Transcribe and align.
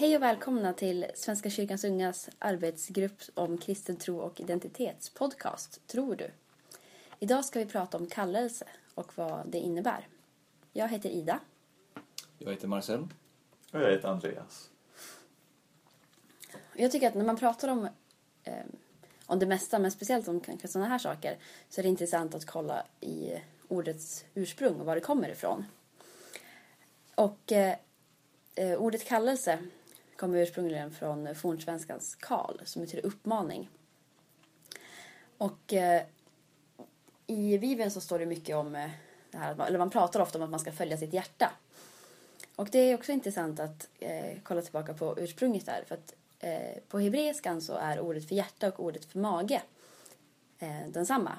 Hej 0.00 0.16
och 0.16 0.22
välkomna 0.22 0.72
till 0.72 1.06
Svenska 1.14 1.50
kyrkans 1.50 1.84
ungas 1.84 2.28
arbetsgrupp 2.38 3.22
om 3.34 3.58
kristen 3.58 3.96
tro 3.96 4.18
och 4.18 4.40
identitetspodcast 4.40 5.86
Tror 5.86 6.16
du? 6.16 6.30
Idag 7.18 7.44
ska 7.44 7.58
vi 7.58 7.66
prata 7.66 7.96
om 7.96 8.06
kallelse 8.06 8.64
och 8.94 9.18
vad 9.18 9.46
det 9.46 9.58
innebär. 9.58 10.08
Jag 10.72 10.88
heter 10.88 11.10
Ida. 11.10 11.40
Jag 12.38 12.50
heter 12.50 12.68
Marcel. 12.68 13.08
Och 13.72 13.80
jag 13.80 13.90
heter 13.90 14.08
Andreas. 14.08 14.70
Jag 16.76 16.92
tycker 16.92 17.08
att 17.08 17.14
när 17.14 17.24
man 17.24 17.36
pratar 17.36 17.68
om, 17.68 17.88
eh, 18.44 18.54
om 19.26 19.38
det 19.38 19.46
mesta, 19.46 19.78
men 19.78 19.90
speciellt 19.90 20.28
om 20.28 20.40
kanske 20.40 20.68
sådana 20.68 20.88
här 20.88 20.98
saker, 20.98 21.38
så 21.68 21.80
är 21.80 21.82
det 21.82 21.88
intressant 21.88 22.34
att 22.34 22.44
kolla 22.44 22.86
i 23.00 23.32
ordets 23.68 24.24
ursprung 24.34 24.80
och 24.80 24.86
var 24.86 24.94
det 24.94 25.00
kommer 25.00 25.28
ifrån. 25.28 25.64
Och 27.14 27.52
eh, 27.52 27.76
eh 28.54 28.78
ordet 28.78 29.04
kallelse 29.04 29.58
kommer 30.20 30.38
ursprungligen 30.38 30.90
från 30.90 31.34
fornsvenskans 31.34 32.14
kal 32.14 32.60
som 32.64 32.82
betyder 32.82 33.06
uppmaning. 33.06 33.68
Och 35.38 35.72
eh, 35.72 36.02
i 37.26 37.58
Bibeln 37.58 37.90
så 37.90 38.00
står 38.00 38.18
det 38.18 38.26
mycket 38.26 38.56
om 38.56 38.74
eh, 38.74 38.90
det 39.30 39.38
här, 39.38 39.66
eller 39.66 39.78
man 39.78 39.90
pratar 39.90 40.20
ofta 40.20 40.38
om 40.38 40.44
att 40.44 40.50
man 40.50 40.60
ska 40.60 40.72
följa 40.72 40.96
sitt 40.96 41.12
hjärta. 41.12 41.52
Och 42.56 42.68
det 42.72 42.78
är 42.78 42.94
också 42.94 43.12
intressant 43.12 43.60
att 43.60 43.88
eh, 43.98 44.38
kolla 44.42 44.62
tillbaka 44.62 44.94
på 44.94 45.18
ursprunget 45.18 45.66
där. 45.66 45.84
För 45.86 45.94
att 45.94 46.14
eh, 46.38 46.82
på 46.88 46.98
hebreiskan 46.98 47.60
så 47.60 47.74
är 47.74 48.00
ordet 48.00 48.28
för 48.28 48.34
hjärta 48.34 48.68
och 48.68 48.80
ordet 48.84 49.04
för 49.04 49.18
mage 49.18 49.62
eh, 50.58 50.88
densamma. 50.88 51.38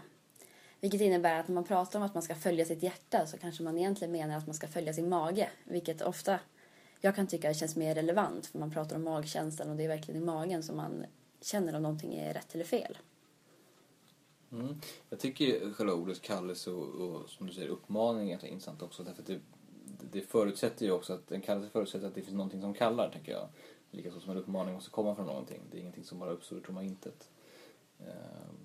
Vilket 0.80 1.02
innebär 1.02 1.40
att 1.40 1.48
när 1.48 1.56
man 1.56 1.64
pratar 1.64 2.00
om 2.00 2.06
att 2.06 2.14
man 2.14 2.24
ska 2.24 2.36
följa 2.36 2.66
sitt 2.66 2.84
hjärta 2.84 3.28
så 3.28 3.38
kanske 3.38 3.64
man 3.64 3.78
egentligen 3.78 4.12
menar 4.12 4.38
att 4.38 4.48
man 4.48 4.56
ska 4.56 4.68
följa 4.68 4.94
sin 4.94 5.10
mage. 5.10 5.50
Vilket 5.64 6.02
ofta 6.02 6.40
jag 7.02 7.16
kan 7.16 7.28
tycka 7.28 7.48
det 7.48 7.54
känns 7.54 7.76
mer 7.76 7.96
relevant 7.96 8.46
för 8.46 8.60
man 8.60 8.72
pratar 8.72 8.96
om 8.96 9.04
magkänslan 9.04 9.70
och 9.70 9.76
det 9.76 9.84
är 9.84 9.88
verkligen 9.88 10.22
i 10.22 10.26
magen 10.26 10.64
som 10.64 10.78
man 10.78 11.06
känner 11.42 11.76
om 11.76 11.82
någonting 11.82 12.16
är 12.16 12.34
rätt 12.34 12.56
eller 12.56 12.66
fel. 12.66 12.98
Mm. 14.52 14.82
Jag 15.10 15.20
tycker 15.20 15.74
själva 15.74 15.94
ordet 15.94 16.22
kallelse 16.22 16.72
och, 16.72 16.88
och, 16.88 17.30
som 17.30 17.48
du 17.48 17.54
säger 17.54 17.68
uppmaning 17.68 18.32
är 18.32 18.46
intressant 18.46 18.82
också 18.82 19.04
därför 19.04 19.22
att 19.22 19.28
det, 19.28 19.40
det 20.12 20.22
förutsätter 20.22 20.86
ju 20.86 20.92
också 20.92 21.14
att 21.14 21.32
en 21.32 21.42
kallelse 21.42 21.70
förutsätter 21.70 22.08
att 22.08 22.16
det 22.16 22.22
finns 22.22 22.36
någonting 22.36 22.62
som 22.62 22.74
kallar 22.74 23.10
tänker 23.10 23.32
jag. 23.32 23.48
Likaså 23.92 24.20
som 24.20 24.32
en 24.32 24.38
uppmaning 24.38 24.74
måste 24.74 24.90
komma 24.90 25.16
från 25.16 25.26
någonting. 25.26 25.62
Det 25.72 25.78
är 25.78 25.82
ingenting 25.82 26.04
som 26.04 26.20
bara 26.20 26.32
uppstår 26.32 26.58
ur 26.58 26.62
tomma 26.62 26.84
intet. 26.84 27.30
Ehm, 28.00 28.56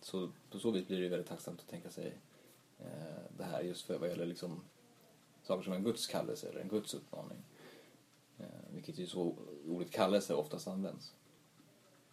så 0.00 0.30
på 0.50 0.58
så 0.58 0.70
vis 0.70 0.86
blir 0.86 1.00
det 1.00 1.08
väldigt 1.08 1.28
tacksamt 1.28 1.60
att 1.60 1.68
tänka 1.68 1.90
sig 1.90 2.18
eh, 2.78 2.86
det 3.36 3.44
här 3.44 3.62
just 3.62 3.86
för 3.86 3.98
vad 3.98 4.08
gäller 4.08 4.26
liksom 4.26 4.60
saker 5.42 5.62
som 5.62 5.72
en 5.72 5.84
Guds 5.84 6.06
kallelse 6.06 6.48
eller 6.48 6.60
en 6.60 6.68
Guds 6.68 6.94
uppmaning. 6.94 7.38
Eh, 8.42 8.74
vilket 8.74 8.98
är 8.98 9.06
så 9.06 9.36
ordet 9.66 9.90
kallelse 9.90 10.34
oftast 10.34 10.68
används. 10.68 11.14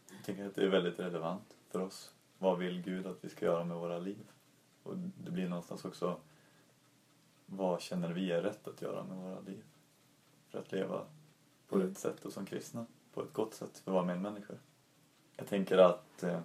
Jag 0.10 0.26
tänker 0.26 0.46
att 0.46 0.56
det 0.56 0.64
är 0.64 0.70
väldigt 0.70 1.00
relevant 1.00 1.58
för 1.70 1.80
oss. 1.80 2.12
Vad 2.38 2.58
vill 2.58 2.82
Gud 2.82 3.08
att 3.08 3.18
vi 3.24 3.30
ska 3.30 3.46
göra 3.46 3.64
med 3.64 3.78
våra 3.78 4.00
liv? 4.00 4.32
Och 4.84 4.98
det 4.98 5.32
blir 5.32 5.50
någonstans 5.50 5.86
också 5.86 6.20
vad 7.46 7.82
känner 7.82 8.14
vi 8.14 8.32
är 8.32 8.42
rätt 8.42 8.68
att 8.68 8.82
göra 8.82 9.04
med 9.04 9.18
våra 9.18 9.40
liv? 9.40 9.64
För 10.50 10.60
att 10.60 10.72
leva 10.72 11.06
på 11.68 11.76
mm. 11.76 11.88
rätt 11.88 11.98
sätt 11.98 12.26
och 12.26 12.34
som 12.34 12.46
kristna 12.46 12.86
på 13.14 13.22
ett 13.24 13.34
gott 13.34 13.54
sätt 13.54 13.78
för 13.78 13.92
våra 13.92 14.06
medmänniskor. 14.06 14.60
Jag 15.36 15.48
tänker 15.48 15.78
att 15.78 16.24
eh, 16.24 16.42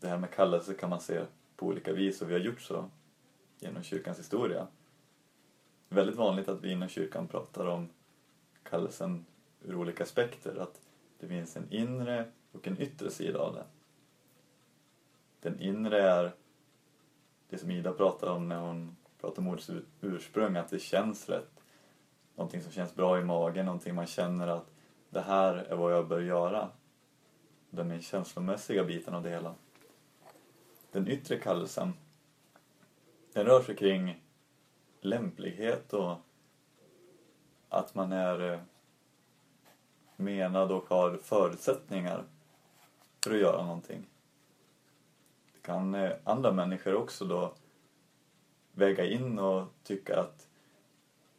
det 0.00 0.08
här 0.08 0.18
med 0.18 0.30
kallelse 0.30 0.74
kan 0.74 0.90
man 0.90 1.00
se 1.00 1.24
på 1.56 1.66
olika 1.66 1.92
vis 1.92 2.22
och 2.22 2.30
vi 2.30 2.32
har 2.32 2.40
gjort 2.40 2.60
så 2.60 2.90
genom 3.58 3.82
kyrkans 3.82 4.18
historia. 4.18 4.66
Det 5.88 5.94
är 5.94 5.96
väldigt 5.96 6.16
vanligt 6.16 6.48
att 6.48 6.60
vi 6.60 6.72
inom 6.72 6.88
kyrkan 6.88 7.28
pratar 7.28 7.66
om 7.66 7.88
kallelsen 8.70 9.26
ur 9.62 9.74
olika 9.74 10.02
aspekter. 10.02 10.56
Att 10.56 10.80
det 11.18 11.28
finns 11.28 11.56
en 11.56 11.72
inre 11.72 12.24
och 12.52 12.66
en 12.66 12.80
yttre 12.80 13.10
sida 13.10 13.38
av 13.38 13.54
den. 13.54 13.64
Den 15.40 15.60
inre 15.60 16.02
är 16.02 16.32
det 17.48 17.58
som 17.58 17.70
Ida 17.70 17.92
pratar 17.92 18.26
om 18.26 18.48
när 18.48 18.60
hon 18.60 18.96
pratar 19.20 19.42
om 19.42 19.48
ordets 19.48 19.70
ursprung, 20.00 20.56
att 20.56 20.70
det 20.70 20.78
känns 20.78 21.28
rätt. 21.28 21.50
Någonting 22.34 22.62
som 22.62 22.72
känns 22.72 22.94
bra 22.94 23.20
i 23.20 23.24
magen, 23.24 23.66
någonting 23.66 23.94
man 23.94 24.06
känner 24.06 24.48
att 24.48 24.66
det 25.10 25.20
här 25.20 25.54
är 25.54 25.76
vad 25.76 25.92
jag 25.92 26.08
bör 26.08 26.20
göra. 26.20 26.68
Den 27.70 27.90
är 27.90 28.00
känslomässiga 28.00 28.84
biten 28.84 29.14
av 29.14 29.22
det 29.22 29.30
hela. 29.30 29.54
Den 30.92 31.08
yttre 31.08 31.38
kallelsen, 31.38 31.92
den 33.32 33.46
rör 33.46 33.62
sig 33.62 33.76
kring 33.76 34.24
lämplighet 35.00 35.92
och 35.92 36.16
att 37.68 37.94
man 37.94 38.12
är 38.12 38.52
eh, 38.52 38.60
menad 40.16 40.72
och 40.72 40.88
har 40.88 41.16
förutsättningar 41.16 42.24
för 43.24 43.34
att 43.34 43.40
göra 43.40 43.62
någonting. 43.62 44.06
Det 45.52 45.60
kan 45.66 45.94
eh, 45.94 46.12
andra 46.24 46.52
människor 46.52 46.94
också 46.94 47.24
då 47.24 47.52
väga 48.72 49.04
in 49.04 49.38
och 49.38 49.64
tycka 49.82 50.20
att 50.20 50.48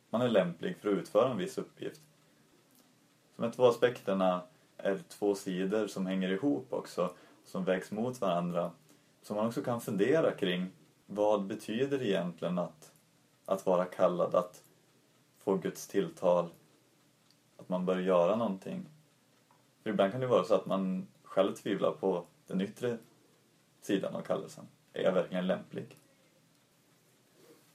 man 0.09 0.21
är 0.21 0.29
lämplig 0.29 0.77
för 0.77 0.89
att 0.89 0.97
utföra 0.97 1.31
en 1.31 1.38
viss 1.38 1.57
uppgift. 1.57 2.01
De 3.35 3.44
här 3.44 3.51
två 3.51 3.65
aspekterna 3.65 4.41
är 4.77 4.99
två 5.09 5.35
sidor 5.35 5.88
som 5.88 6.05
hänger 6.05 6.29
ihop 6.29 6.73
också, 6.73 7.13
som 7.45 7.63
vägs 7.63 7.91
mot 7.91 8.21
varandra. 8.21 8.71
Som 9.21 9.35
man 9.35 9.47
också 9.47 9.61
kan 9.61 9.81
fundera 9.81 10.31
kring. 10.31 10.69
Vad 11.05 11.45
betyder 11.45 11.97
det 11.97 12.07
egentligen 12.07 12.57
att, 12.57 12.91
att 13.45 13.65
vara 13.65 13.85
kallad, 13.85 14.35
att 14.35 14.63
få 15.47 15.55
Guds 15.55 15.87
tilltal, 15.87 16.49
att 17.57 17.69
man 17.69 17.85
bör 17.85 17.99
göra 17.99 18.35
någonting. 18.35 18.85
För 19.83 19.89
ibland 19.89 20.11
kan 20.11 20.21
det 20.21 20.27
vara 20.27 20.43
så 20.43 20.55
att 20.55 20.65
man 20.65 21.07
själv 21.23 21.55
tvivlar 21.55 21.91
på 21.91 22.25
den 22.47 22.61
yttre 22.61 22.97
sidan 23.81 24.15
av 24.15 24.21
kallelsen. 24.21 24.67
Är 24.93 25.03
jag 25.03 25.11
verkligen 25.11 25.47
lämplig? 25.47 25.97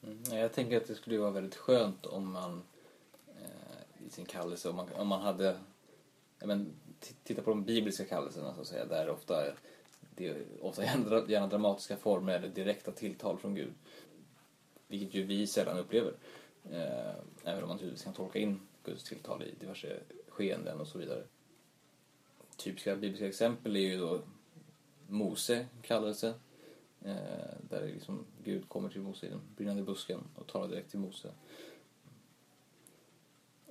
Mm, 0.02 0.38
jag 0.38 0.52
tänker 0.52 0.76
att 0.76 0.86
det 0.86 0.94
skulle 0.94 1.18
vara 1.18 1.30
väldigt 1.30 1.54
skönt 1.54 2.06
om 2.06 2.32
man 2.32 2.62
eh, 3.28 4.06
i 4.06 4.10
sin 4.10 4.24
kallelse, 4.24 4.68
om 4.68 4.76
man, 4.76 4.88
om 4.96 5.08
man 5.08 5.20
hade, 5.20 5.56
men, 6.44 6.72
titta 7.24 7.42
på 7.42 7.50
de 7.50 7.64
bibliska 7.64 8.04
kallelserna 8.04 8.54
så 8.54 8.60
att 8.60 8.66
säga, 8.66 8.84
där 8.84 9.10
ofta 9.10 9.44
det 10.16 10.28
är 10.28 10.44
ofta 10.60 10.84
gärna, 10.84 11.28
gärna 11.28 11.46
dramatiska 11.46 11.96
former 11.96 12.36
eller 12.36 12.48
direkta 12.48 12.92
tilltal 12.92 13.38
från 13.38 13.54
Gud. 13.54 13.72
Vilket 14.88 15.14
ju 15.14 15.22
vi 15.22 15.46
sällan 15.46 15.78
upplever. 15.78 16.12
Eh, 16.70 17.14
även 17.44 17.62
om 17.62 17.68
man 17.68 17.76
naturligtvis 17.76 18.04
kan 18.04 18.14
tolka 18.14 18.38
in 18.38 18.60
Guds 18.84 19.04
tilltal 19.04 19.42
i 19.42 19.54
diverse 19.60 20.00
skeenden 20.28 20.80
och 20.80 20.88
så 20.88 20.98
vidare. 20.98 21.24
Typiska 22.56 22.96
bibliska 22.96 23.28
exempel 23.28 23.76
är 23.76 23.80
ju 23.80 23.98
då 23.98 24.20
Mose 25.06 25.66
kallelse. 25.82 26.34
Eh, 27.04 27.14
där 27.70 27.86
liksom 27.86 28.24
Gud 28.44 28.68
kommer 28.68 28.88
till 28.88 29.00
Mose 29.00 29.26
i 29.26 29.28
den 29.28 29.40
brinnande 29.56 29.82
busken 29.82 30.20
och 30.34 30.46
talar 30.46 30.68
direkt 30.68 30.90
till 30.90 30.98
Mose. 30.98 31.32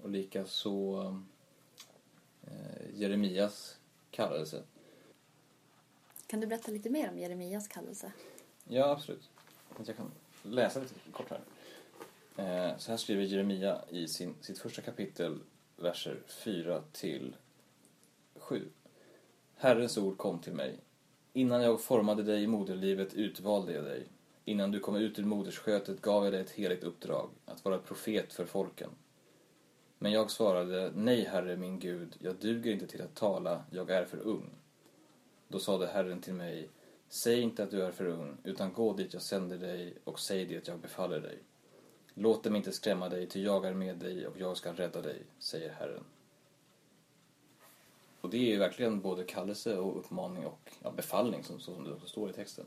Och 0.01 0.09
likaså 0.09 1.03
eh, 2.43 2.99
Jeremias 2.99 3.77
kallelse. 4.11 4.63
Kan 6.27 6.39
du 6.39 6.47
berätta 6.47 6.71
lite 6.71 6.89
mer 6.89 7.09
om 7.09 7.17
Jeremias 7.17 7.67
kallelse? 7.67 8.11
Ja, 8.63 8.91
absolut. 8.91 9.29
Jag 9.85 9.97
kan 9.97 10.11
läsa 10.43 10.79
lite 10.79 10.93
kort 11.11 11.29
här. 11.29 11.41
Eh, 12.41 12.77
så 12.77 12.91
här 12.91 12.97
skriver 12.97 13.23
Jeremia 13.23 13.81
i 13.89 14.07
sin, 14.07 14.35
sitt 14.41 14.59
första 14.59 14.81
kapitel, 14.81 15.39
verser 15.77 16.19
4 16.27 16.83
till 16.91 17.35
7. 18.35 18.67
Herrens 19.55 19.97
ord 19.97 20.17
kom 20.17 20.39
till 20.39 20.53
mig. 20.53 20.79
Innan 21.33 21.61
jag 21.61 21.81
formade 21.81 22.23
dig 22.23 22.43
i 22.43 22.47
moderlivet 22.47 23.13
utvalde 23.13 23.73
jag 23.73 23.83
dig. 23.83 24.03
Innan 24.45 24.71
du 24.71 24.79
kom 24.79 24.95
ut 24.95 25.19
ur 25.19 25.23
moderskötet 25.23 26.01
gav 26.01 26.23
jag 26.23 26.33
dig 26.33 26.41
ett 26.41 26.51
heligt 26.51 26.83
uppdrag, 26.83 27.29
att 27.45 27.65
vara 27.65 27.77
profet 27.77 28.33
för 28.33 28.45
folken. 28.45 28.89
Men 29.97 30.11
jag 30.11 30.31
svarade, 30.31 30.91
nej 30.95 31.25
Herre 31.25 31.57
min 31.57 31.79
Gud, 31.79 32.15
jag 32.19 32.35
duger 32.35 32.71
inte 32.71 32.87
till 32.87 33.01
att 33.01 33.15
tala, 33.15 33.63
jag 33.71 33.89
är 33.89 34.05
för 34.05 34.17
ung. 34.17 34.49
Då 35.47 35.59
sade 35.59 35.87
Herren 35.87 36.21
till 36.21 36.33
mig, 36.33 36.69
säg 37.09 37.41
inte 37.41 37.63
att 37.63 37.71
du 37.71 37.83
är 37.83 37.91
för 37.91 38.05
ung, 38.05 38.37
utan 38.43 38.73
gå 38.73 38.93
dit 38.93 39.13
jag 39.13 39.21
sänder 39.21 39.57
dig 39.57 39.93
och 40.03 40.19
säg 40.19 40.45
det 40.45 40.67
jag 40.67 40.79
befaller 40.79 41.19
dig. 41.19 41.39
Låt 42.21 42.43
dem 42.43 42.55
inte 42.55 42.71
skrämma 42.71 43.09
dig, 43.09 43.27
ty 43.27 43.43
jag 43.43 43.65
är 43.65 43.73
med 43.73 43.97
dig 43.97 44.27
och 44.27 44.37
jag 44.37 44.57
ska 44.57 44.73
rädda 44.73 45.01
dig, 45.01 45.21
säger 45.39 45.73
Herren. 45.73 46.03
Och 48.21 48.29
det 48.29 48.37
är 48.37 48.51
ju 48.51 48.57
verkligen 48.57 49.01
både 49.01 49.23
kallelse 49.23 49.77
och 49.77 49.99
uppmaning 49.99 50.45
och 50.45 50.71
ja, 50.83 50.91
befallning 50.91 51.43
som, 51.43 51.59
som 51.59 51.83
det 51.83 51.93
också 51.93 52.07
står 52.07 52.29
i 52.29 52.33
texten. 52.33 52.65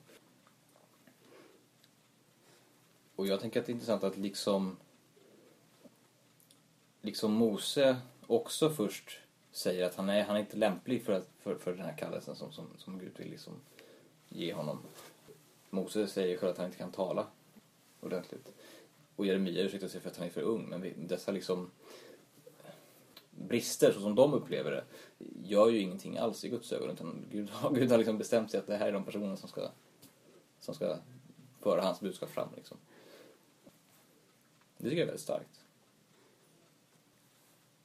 Och 3.16 3.26
jag 3.26 3.40
tänker 3.40 3.60
att 3.60 3.66
det 3.66 3.72
är 3.72 3.74
intressant 3.74 4.04
att 4.04 4.16
liksom, 4.16 4.76
liksom 7.00 7.32
Mose 7.32 7.96
också 8.26 8.70
först 8.70 9.18
säger 9.52 9.86
att 9.86 9.94
han 9.94 10.08
är, 10.08 10.24
han 10.24 10.36
är 10.36 10.40
inte 10.40 10.56
lämplig 10.56 11.04
för, 11.04 11.12
att, 11.12 11.28
för, 11.40 11.54
för 11.54 11.72
den 11.72 11.84
här 11.84 11.96
kallelsen 11.96 12.36
som, 12.36 12.52
som, 12.52 12.66
som 12.78 12.98
Gud 12.98 13.12
vill 13.16 13.30
liksom 13.30 13.52
ge 14.28 14.52
honom. 14.52 14.78
Mose 15.70 16.06
säger 16.06 16.38
själv 16.38 16.52
att 16.52 16.58
han 16.58 16.66
inte 16.66 16.78
kan 16.78 16.92
tala 16.92 17.26
ordentligt. 18.00 18.52
Och 19.16 19.26
Jeremia 19.26 19.62
ursäktar 19.62 19.88
sig 19.88 20.00
för 20.00 20.10
att 20.10 20.16
han 20.16 20.26
är 20.26 20.30
för 20.30 20.42
ung, 20.42 20.68
men 20.68 21.06
dessa 21.06 21.32
liksom 21.32 21.70
eh, 22.64 22.70
brister 23.30 23.92
så 23.92 24.00
som 24.00 24.14
de 24.14 24.34
upplever 24.34 24.70
det 24.70 24.84
gör 25.42 25.68
ju 25.68 25.78
ingenting 25.78 26.16
alls 26.16 26.44
i 26.44 26.48
Guds 26.48 26.72
ögon 26.72 26.90
utan 26.90 27.26
Gud 27.30 27.50
har, 27.50 27.70
Gud 27.74 27.90
har 27.90 27.98
liksom 27.98 28.18
bestämt 28.18 28.50
sig 28.50 28.60
att 28.60 28.66
det 28.66 28.76
här 28.76 28.88
är 28.88 28.92
de 28.92 29.04
personer 29.04 29.36
som 29.36 29.48
ska, 29.48 29.70
som 30.60 30.74
ska 30.74 30.98
föra 31.60 31.82
hans 31.82 32.00
budskap 32.00 32.30
fram. 32.30 32.48
Liksom. 32.56 32.76
Det 34.76 34.84
tycker 34.84 34.96
jag 34.96 35.02
är 35.02 35.06
väldigt 35.06 35.20
starkt. 35.20 35.60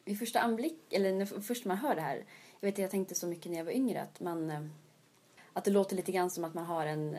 Vid 0.04 0.20
första 0.20 0.40
anblick, 0.40 0.94
eller 0.94 1.14
när 1.14 1.26
först 1.26 1.66
man 1.66 1.78
hör 1.78 1.96
det 1.96 2.02
här, 2.02 2.26
jag 2.60 2.70
vet 2.70 2.78
jag 2.78 2.92
tänkte 2.92 3.16
så 3.16 3.28
mycket 3.28 3.52
när 3.52 3.58
jag 3.58 3.66
var 3.66 3.72
yngre 3.72 4.02
att 4.02 4.20
man 4.20 4.50
eh, 4.50 4.66
att 5.54 5.66
det 5.66 5.72
låter 5.72 5.96
lite 5.96 6.12
grann 6.12 6.30
som 6.30 6.44
att 6.44 6.54
man 6.54 6.66
har 6.66 6.86
en 6.86 7.18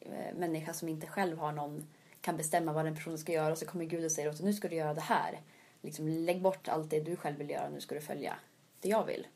eh, 0.00 0.34
människa 0.36 0.72
som 0.72 0.88
inte 0.88 1.06
själv 1.06 1.38
har 1.38 1.52
någon 1.52 1.86
kan 2.20 2.36
bestämma 2.36 2.72
vad 2.72 2.84
den 2.84 2.94
personen 2.94 3.18
ska 3.18 3.32
göra 3.32 3.52
och 3.52 3.58
så 3.58 3.66
kommer 3.66 3.84
Gud 3.84 4.04
och 4.04 4.12
säger 4.12 4.28
åt 4.28 4.40
nu 4.40 4.52
ska 4.52 4.68
du 4.68 4.76
göra 4.76 4.94
det 4.94 5.00
här. 5.00 5.40
Liksom, 5.82 6.08
lägg 6.08 6.42
bort 6.42 6.68
allt 6.68 6.90
det 6.90 7.00
du 7.00 7.16
själv 7.16 7.38
vill 7.38 7.50
göra, 7.50 7.68
nu 7.68 7.80
ska 7.80 7.94
du 7.94 8.00
följa 8.00 8.34
det 8.80 8.88
jag 8.88 9.04
vill. 9.04 9.26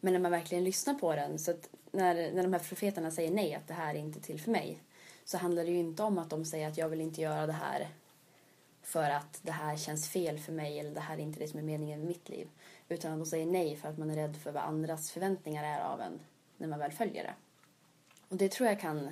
Men 0.00 0.12
när 0.12 0.20
man 0.20 0.30
verkligen 0.30 0.64
lyssnar 0.64 0.94
på 0.94 1.14
den, 1.14 1.38
så 1.38 1.50
att 1.50 1.68
när, 1.90 2.14
när 2.14 2.42
de 2.42 2.52
här 2.52 2.60
profeterna 2.60 3.10
säger 3.10 3.30
nej, 3.30 3.54
att 3.54 3.68
det 3.68 3.74
här 3.74 3.94
är 3.94 3.98
inte 3.98 4.20
till 4.20 4.40
för 4.40 4.50
mig, 4.50 4.78
så 5.24 5.38
handlar 5.38 5.64
det 5.64 5.70
ju 5.70 5.78
inte 5.78 6.02
om 6.02 6.18
att 6.18 6.30
de 6.30 6.44
säger 6.44 6.68
att 6.68 6.78
jag 6.78 6.88
vill 6.88 7.00
inte 7.00 7.20
göra 7.20 7.46
det 7.46 7.52
här 7.52 7.88
för 8.82 9.10
att 9.10 9.40
det 9.42 9.52
här 9.52 9.76
känns 9.76 10.08
fel 10.08 10.38
för 10.38 10.52
mig 10.52 10.78
eller 10.78 10.90
det 10.90 11.00
här 11.00 11.14
är 11.14 11.20
inte 11.20 11.38
det 11.38 11.48
som 11.48 11.58
är 11.58 11.62
meningen 11.62 11.98
med 11.98 12.08
mitt 12.08 12.28
liv. 12.28 12.48
Utan 12.88 13.12
att 13.12 13.18
de 13.18 13.26
säger 13.26 13.46
nej 13.46 13.76
för 13.76 13.88
att 13.88 13.98
man 13.98 14.10
är 14.10 14.14
rädd 14.14 14.36
för 14.36 14.52
vad 14.52 14.62
andras 14.62 15.10
förväntningar 15.10 15.64
är 15.64 15.80
av 15.80 16.00
en 16.00 16.20
när 16.56 16.68
man 16.68 16.78
väl 16.78 16.92
följer 16.92 17.24
det. 17.24 17.34
Och 18.28 18.36
det 18.36 18.50
tror 18.50 18.68
jag 18.68 18.80
kan, 18.80 19.10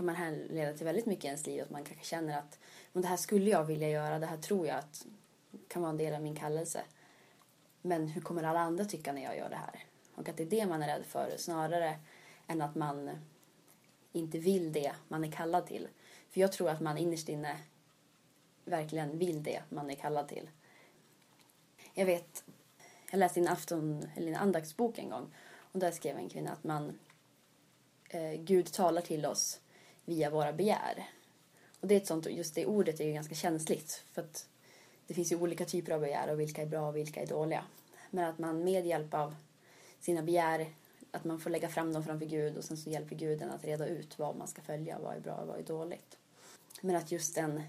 kan 0.00 0.06
man 0.06 0.14
härleda 0.14 0.72
till 0.72 0.86
väldigt 0.86 1.06
mycket 1.06 1.24
i 1.24 1.26
ens 1.26 1.46
liv. 1.46 1.62
Att 1.62 1.70
man 1.70 1.84
kanske 1.84 2.04
känner 2.04 2.38
att 2.38 2.58
men 2.92 3.02
det 3.02 3.08
här 3.08 3.16
skulle 3.16 3.50
jag 3.50 3.64
vilja 3.64 3.88
göra, 3.88 4.18
det 4.18 4.26
här 4.26 4.36
tror 4.36 4.66
jag 4.66 4.78
att 4.78 5.06
kan 5.68 5.82
vara 5.82 5.90
en 5.90 5.96
del 5.96 6.14
av 6.14 6.22
min 6.22 6.36
kallelse. 6.36 6.82
Men 7.82 8.08
hur 8.08 8.20
kommer 8.20 8.42
alla 8.42 8.60
andra 8.60 8.84
tycka 8.84 9.12
när 9.12 9.22
jag 9.22 9.36
gör 9.36 9.48
det 9.48 9.56
här? 9.56 9.84
Och 10.14 10.28
att 10.28 10.36
det 10.36 10.42
är 10.42 10.50
det 10.50 10.66
man 10.66 10.82
är 10.82 10.86
rädd 10.86 11.06
för 11.06 11.34
snarare 11.36 11.98
än 12.46 12.62
att 12.62 12.74
man 12.74 13.10
inte 14.12 14.38
vill 14.38 14.72
det 14.72 14.92
man 15.08 15.24
är 15.24 15.32
kallad 15.32 15.66
till. 15.66 15.88
För 16.30 16.40
jag 16.40 16.52
tror 16.52 16.68
att 16.68 16.80
man 16.80 16.98
innerst 16.98 17.28
inne 17.28 17.58
verkligen 18.64 19.18
vill 19.18 19.42
det 19.42 19.62
man 19.68 19.90
är 19.90 19.94
kallad 19.94 20.28
till. 20.28 20.50
Jag 21.94 22.06
vet, 22.06 22.44
jag 23.10 23.18
läste 23.18 23.40
i 23.40 23.42
en 23.42 23.48
afton, 23.48 24.06
eller 24.16 24.28
en 24.28 24.36
andaktsbok 24.36 24.98
en 24.98 25.10
gång 25.10 25.34
och 25.72 25.80
där 25.80 25.90
skrev 25.90 26.16
en 26.16 26.28
kvinna 26.28 26.52
att 26.52 26.64
man 26.64 26.98
eh, 28.10 28.32
Gud 28.32 28.72
talar 28.72 29.02
till 29.02 29.26
oss 29.26 29.60
via 30.10 30.30
våra 30.30 30.52
begär. 30.52 31.08
Och 31.80 31.88
det 31.88 31.94
är 31.94 32.00
ett 32.00 32.06
sånt, 32.06 32.26
just 32.26 32.54
det 32.54 32.66
ordet 32.66 33.00
är 33.00 33.04
ju 33.04 33.12
ganska 33.12 33.34
känsligt 33.34 34.04
för 34.12 34.22
att 34.22 34.48
det 35.06 35.14
finns 35.14 35.32
ju 35.32 35.36
olika 35.36 35.64
typer 35.64 35.92
av 35.92 36.00
begär 36.00 36.30
och 36.30 36.40
vilka 36.40 36.62
är 36.62 36.66
bra 36.66 36.88
och 36.88 36.96
vilka 36.96 37.22
är 37.22 37.26
dåliga. 37.26 37.64
Men 38.10 38.24
att 38.24 38.38
man 38.38 38.64
med 38.64 38.86
hjälp 38.86 39.14
av 39.14 39.34
sina 40.00 40.22
begär, 40.22 40.66
att 41.10 41.24
man 41.24 41.40
får 41.40 41.50
lägga 41.50 41.68
fram 41.68 41.92
dem 41.92 42.04
framför 42.04 42.26
Gud 42.26 42.56
och 42.56 42.64
sen 42.64 42.76
så 42.76 42.90
hjälper 42.90 43.16
guden 43.16 43.50
att 43.50 43.64
reda 43.64 43.86
ut 43.86 44.18
vad 44.18 44.36
man 44.36 44.48
ska 44.48 44.62
följa, 44.62 44.98
vad 44.98 45.16
är 45.16 45.20
bra 45.20 45.34
och 45.34 45.48
vad 45.48 45.58
är 45.58 45.62
dåligt. 45.62 46.18
Men 46.80 46.96
att 46.96 47.12
just 47.12 47.34
den, 47.34 47.62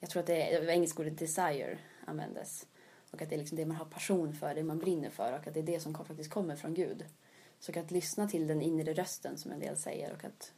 jag 0.00 0.10
tror 0.10 0.20
att 0.20 0.26
det 0.26 0.54
är, 0.54 0.68
engelska 0.68 1.02
ordet 1.02 1.18
desire 1.18 1.78
användes. 2.04 2.66
Och 3.10 3.22
att 3.22 3.28
det 3.28 3.36
är 3.36 3.38
liksom 3.38 3.56
det 3.56 3.66
man 3.66 3.76
har 3.76 3.84
passion 3.84 4.34
för, 4.34 4.54
det 4.54 4.62
man 4.62 4.78
brinner 4.78 5.10
för 5.10 5.32
och 5.32 5.46
att 5.46 5.54
det 5.54 5.60
är 5.60 5.64
det 5.64 5.80
som 5.80 5.94
faktiskt 5.94 6.30
kommer 6.30 6.56
från 6.56 6.74
Gud. 6.74 7.04
Så 7.60 7.78
att 7.78 7.90
lyssna 7.90 8.28
till 8.28 8.46
den 8.46 8.62
inre 8.62 8.94
rösten 8.94 9.38
som 9.38 9.52
en 9.52 9.60
del 9.60 9.76
säger 9.76 10.12
och 10.12 10.24
att 10.24 10.52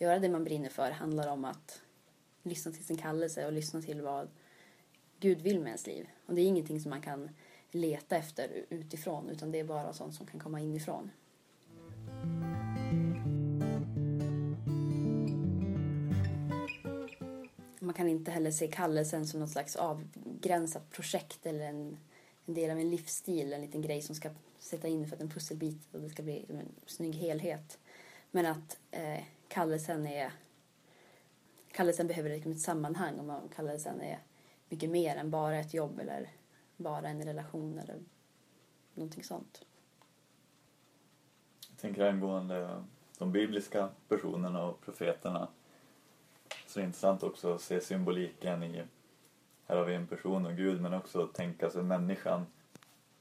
göra 0.00 0.18
det 0.18 0.28
man 0.28 0.44
brinner 0.44 0.68
för 0.68 0.90
handlar 0.90 1.28
om 1.28 1.44
att 1.44 1.82
lyssna 2.42 2.72
till 2.72 2.84
sin 2.84 2.96
kallelse 2.96 3.46
och 3.46 3.52
lyssna 3.52 3.82
till 3.82 4.02
vad 4.02 4.28
Gud 5.20 5.40
vill 5.40 5.58
med 5.58 5.66
ens 5.66 5.86
liv. 5.86 6.08
Och 6.26 6.34
det 6.34 6.42
är 6.42 6.46
ingenting 6.46 6.80
som 6.80 6.90
man 6.90 7.02
kan 7.02 7.30
leta 7.70 8.16
efter 8.16 8.64
utifrån 8.68 9.28
utan 9.28 9.52
det 9.52 9.58
är 9.58 9.64
bara 9.64 9.92
sånt 9.92 10.14
som 10.14 10.26
kan 10.26 10.40
komma 10.40 10.60
inifrån. 10.60 11.10
Man 17.80 17.94
kan 17.94 18.08
inte 18.08 18.30
heller 18.30 18.50
se 18.50 18.68
kallelsen 18.68 19.26
som 19.26 19.40
något 19.40 19.50
slags 19.50 19.76
avgränsat 19.76 20.90
projekt 20.90 21.46
eller 21.46 21.64
en, 21.64 21.98
en 22.46 22.54
del 22.54 22.70
av 22.70 22.78
en 22.78 22.90
livsstil, 22.90 23.52
en 23.52 23.60
liten 23.60 23.82
grej 23.82 24.02
som 24.02 24.14
ska 24.14 24.30
sätta 24.58 24.88
in 24.88 25.08
för 25.08 25.16
att 25.16 25.22
en 25.22 25.30
pusselbit 25.30 25.94
och 25.94 26.00
det 26.00 26.08
ska 26.08 26.22
bli 26.22 26.46
en 26.48 26.68
snygg 26.86 27.14
helhet. 27.14 27.78
Men 28.30 28.46
att 28.46 28.78
eh, 28.90 29.20
kallelsen 29.50 30.06
är 30.06 30.32
kallelsen 31.72 32.06
behöver 32.06 32.30
liksom 32.30 32.52
ett 32.52 32.60
sammanhang 32.60 33.30
och 33.30 33.54
kallelsen 33.54 34.00
är 34.00 34.18
mycket 34.68 34.90
mer 34.90 35.16
än 35.16 35.30
bara 35.30 35.58
ett 35.58 35.74
jobb 35.74 36.00
eller 36.00 36.30
bara 36.76 37.08
en 37.08 37.24
relation 37.24 37.78
eller 37.78 37.98
någonting 38.94 39.24
sånt. 39.24 39.66
Jag 41.68 41.78
tänker 41.78 42.04
angående 42.04 42.84
de 43.18 43.32
bibliska 43.32 43.88
personerna 44.08 44.64
och 44.64 44.80
profeterna 44.80 45.48
så 46.66 46.78
är 46.78 46.82
det 46.82 46.86
intressant 46.86 47.22
också 47.22 47.54
att 47.54 47.60
se 47.60 47.80
symboliken 47.80 48.62
i 48.62 48.84
här 49.66 49.76
har 49.76 49.84
vi 49.84 49.94
en 49.94 50.06
person 50.06 50.46
och 50.46 50.56
Gud 50.56 50.80
men 50.80 50.94
också 50.94 51.26
tänka 51.26 51.70
sig 51.70 51.82
människan 51.82 52.46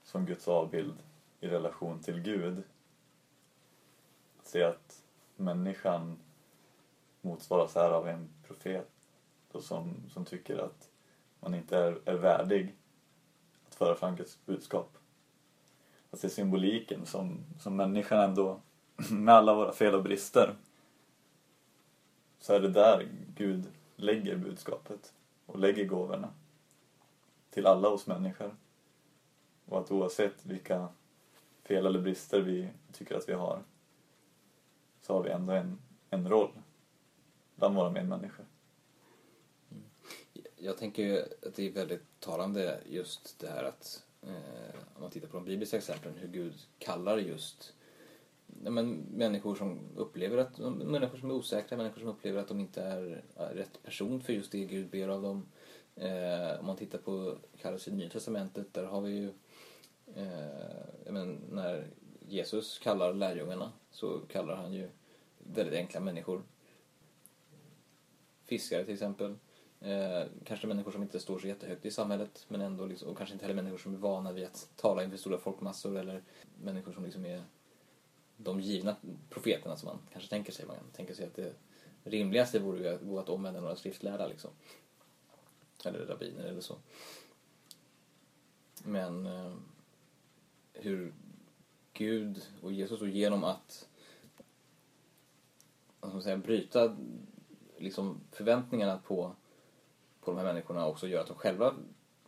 som 0.04 0.26
Guds 0.26 0.48
avbild 0.48 0.94
i 1.40 1.48
relation 1.48 2.00
till 2.00 2.22
Gud. 2.22 2.64
Att 4.40 4.48
se 4.48 4.64
att 4.64 5.04
människan 5.40 6.18
motsvaras 7.22 7.76
här 7.76 7.92
av 7.92 8.08
en 8.08 8.30
profet 8.48 8.90
som, 9.60 9.96
som 10.14 10.26
tycker 10.26 10.58
att 10.58 10.90
man 11.40 11.56
inte 11.56 11.78
är, 11.78 12.00
är 12.06 12.16
värdig 12.16 12.76
att 13.68 13.76
föra 13.76 13.96
fram 13.96 14.16
Guds 14.16 14.46
budskap. 14.46 14.98
Att 16.12 16.22
det 16.22 16.28
är 16.28 16.30
symboliken 16.30 17.06
som, 17.06 17.46
som 17.60 17.76
människan 17.76 18.20
ändå, 18.20 18.60
med 19.12 19.36
alla 19.36 19.54
våra 19.54 19.72
fel 19.72 19.96
och 19.96 20.04
brister, 20.04 20.56
så 22.40 22.54
är 22.54 22.60
det 22.60 22.70
där 22.70 23.08
Gud 23.36 23.68
lägger 23.96 24.36
budskapet 24.36 25.14
och 25.46 25.60
lägger 25.60 25.86
gåvorna 25.86 26.30
till 27.50 27.66
alla 27.66 27.90
oss 27.90 28.08
människor. 28.08 28.56
Och 29.66 29.80
att 29.80 29.92
oavsett 29.92 30.46
vilka 30.46 30.88
fel 31.64 31.86
eller 31.86 32.00
brister 32.00 32.42
vi 32.42 32.70
tycker 32.94 33.16
att 33.16 33.30
vi 33.30 33.34
har 33.34 33.64
så 35.10 35.16
har 35.16 35.24
vi 35.24 35.30
ändå 35.30 35.54
en, 35.54 35.78
en 36.10 36.30
roll 36.30 36.52
bland 37.56 37.76
våra 37.76 37.90
medmänniskor. 37.90 38.46
Mm. 39.72 39.84
Jag 40.58 40.78
tänker 40.78 41.04
ju 41.04 41.20
att 41.20 41.56
det 41.56 41.68
är 41.68 41.72
väldigt 41.72 42.20
talande 42.20 42.80
just 42.90 43.40
det 43.40 43.48
här 43.48 43.64
att 43.64 44.04
eh, 44.22 44.80
om 44.96 45.02
man 45.02 45.12
tittar 45.12 45.28
på 45.28 45.38
de 45.38 45.46
bibliska 45.46 45.78
exemplen 45.78 46.14
hur 46.18 46.28
Gud 46.28 46.54
kallar 46.80 47.18
just 47.18 47.74
ja, 48.64 48.72
men, 48.72 48.92
människor 49.16 49.56
som 49.56 49.80
upplever 49.96 50.38
att 50.38 50.58
människor 50.58 51.18
som 51.18 51.32
är 51.32 51.36
osäkra, 51.36 51.78
människor 51.78 52.00
som 52.00 52.10
upplever 52.10 52.42
att 52.42 52.48
de 52.48 52.60
inte 52.60 52.82
är 52.84 53.24
rätt 53.36 53.84
person 53.84 54.22
för 54.22 54.34
just 54.34 54.52
det 54.52 54.66
Gud 54.66 54.90
ber 54.90 55.08
av 55.08 55.22
dem. 55.22 55.46
Eh, 55.96 56.60
om 56.60 56.66
man 56.66 56.78
tittar 56.78 56.98
på 56.98 57.38
kallelsen 57.62 57.94
i 57.94 57.98
Nya 57.98 58.10
Testamentet 58.10 58.74
där 58.74 58.84
har 58.84 59.02
vi 59.02 59.12
ju 59.12 59.32
eh, 60.16 61.12
men, 61.12 61.42
när 61.52 61.88
Jesus 62.20 62.80
kallar 62.80 63.14
lärjungarna 63.14 63.72
så 63.92 64.20
kallar 64.20 64.56
han 64.56 64.74
ju 64.74 64.90
väldigt 65.54 65.76
enkla 65.76 66.00
människor. 66.00 66.44
Fiskare 68.46 68.86
till 68.86 68.94
exempel. 68.94 69.36
Eh, 69.82 70.24
kanske 70.46 70.68
människor 70.68 70.92
som 70.92 71.02
inte 71.02 71.20
står 71.20 71.40
så 71.40 71.48
jättehögt 71.48 71.86
i 71.86 71.92
samhället 71.92 72.46
men 72.48 72.62
ändå 72.62 72.86
liksom, 72.86 73.10
och 73.10 73.18
kanske 73.18 73.34
inte 73.34 73.46
heller 73.46 73.62
människor 73.62 73.78
som 73.78 73.94
är 73.94 73.98
vana 73.98 74.32
vid 74.32 74.46
att 74.46 74.70
tala 74.76 75.04
inför 75.04 75.18
stora 75.18 75.38
folkmassor 75.38 75.98
eller 75.98 76.24
människor 76.64 76.92
som 76.92 77.04
liksom 77.04 77.26
är 77.26 77.44
de 78.38 78.60
givna 78.60 78.96
profeterna 79.30 79.78
som 79.78 79.88
man 79.88 80.00
kanske 80.12 80.30
tänker 80.30 80.52
sig. 80.52 80.66
Man 80.66 80.78
tänker 80.94 81.14
sig 81.14 81.26
att 81.26 81.36
det 81.36 81.54
rimligaste 82.04 82.60
vore 82.60 82.80
ju 82.80 82.88
att 82.88 83.02
gå 83.02 83.20
att 83.20 83.30
omvända 83.30 83.62
några 83.62 83.76
skriftlärda 83.76 84.28
liksom. 84.28 84.52
Eller 85.86 86.06
rabbiner 86.06 86.44
eller 86.44 86.62
så. 86.62 86.76
Men 88.84 89.26
eh, 89.26 89.54
hur 90.74 91.14
Gud 91.94 92.48
och 92.62 92.72
Jesus 92.72 93.02
och 93.02 93.10
genom 93.10 93.44
att 93.44 93.90
vad 96.00 96.10
ska 96.10 96.16
man 96.16 96.24
säga, 96.24 96.38
bryta 96.38 96.98
liksom 97.78 98.22
förväntningarna 98.32 98.98
på, 98.98 99.36
på 100.22 100.32
de 100.32 100.38
här 100.38 100.46
människorna 100.46 100.88
också 100.88 101.08
gör 101.08 101.22
att 101.22 101.28
de 101.28 101.36
själva 101.36 101.76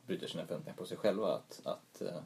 bryter 0.06 0.28
sina 0.28 0.46
förväntningar 0.46 0.78
på 0.78 0.86
sig 0.86 0.98
själva. 0.98 1.36
Att, 1.36 1.62
att 1.64 2.02
eh, 2.02 2.18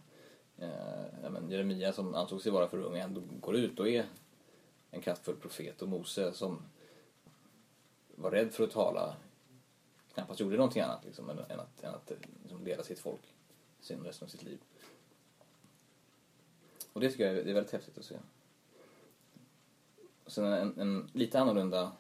eh 0.58 1.30
men 1.30 1.50
Jeremia 1.50 1.94
som 1.94 2.16
ansåg 2.16 2.42
sig 2.42 2.52
vara 2.52 2.68
för 2.68 2.78
ung 2.78 2.98
ändå 2.98 3.22
går 3.42 3.56
ut 3.56 3.80
och 3.80 3.90
är 3.90 4.06
en 4.92 5.02
kraftfull 5.02 5.36
profet 5.36 5.82
och 5.82 5.88
Mose 5.88 6.34
som 6.34 6.62
var 8.16 8.32
rädd 8.32 8.54
för 8.54 8.64
att 8.64 8.72
tala 8.72 9.16
knappast 10.14 10.40
gjorde 10.40 10.58
någonting 10.58 10.82
annat 10.82 11.06
liksom, 11.06 11.30
än, 11.30 11.40
än 11.40 11.60
att, 11.60 11.84
än 11.84 11.96
att 11.96 12.12
liksom, 12.44 12.64
leda 12.64 12.84
sitt 12.84 13.00
folk 13.00 13.36
sin 13.86 14.04
resten 14.04 14.26
av 14.26 14.30
sitt 14.30 14.44
liv. 14.44 14.60
Och 16.94 17.02
det 17.02 17.12
tycker 17.12 17.26
jag 17.26 17.38
är, 17.38 17.44
det 17.44 17.50
är 17.50 17.54
väldigt 17.54 17.74
häftigt 17.74 17.98
att 17.98 18.06
se. 18.06 18.16
Sen 20.28 20.46
en, 20.46 20.80
en 20.80 21.10
lite 21.14 21.40
annorlunda 21.40 21.92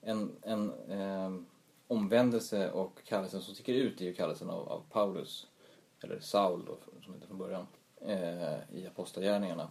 en, 0.00 0.36
en 0.42 0.72
eh, 0.88 1.34
omvändelse 1.86 2.70
och 2.70 3.04
kallelsen 3.04 3.42
som 3.42 3.54
sticker 3.54 3.74
ut 3.74 4.00
är 4.00 4.04
ju 4.04 4.14
kallelsen 4.14 4.50
av, 4.50 4.68
av 4.68 4.82
Paulus 4.90 5.46
eller 6.00 6.20
Saul 6.20 6.64
då, 6.64 6.78
som 7.04 7.14
hette 7.14 7.26
från 7.26 7.38
början, 7.38 7.66
eh, 8.00 8.76
i 8.78 8.86
Apostlagärningarna. 8.86 9.70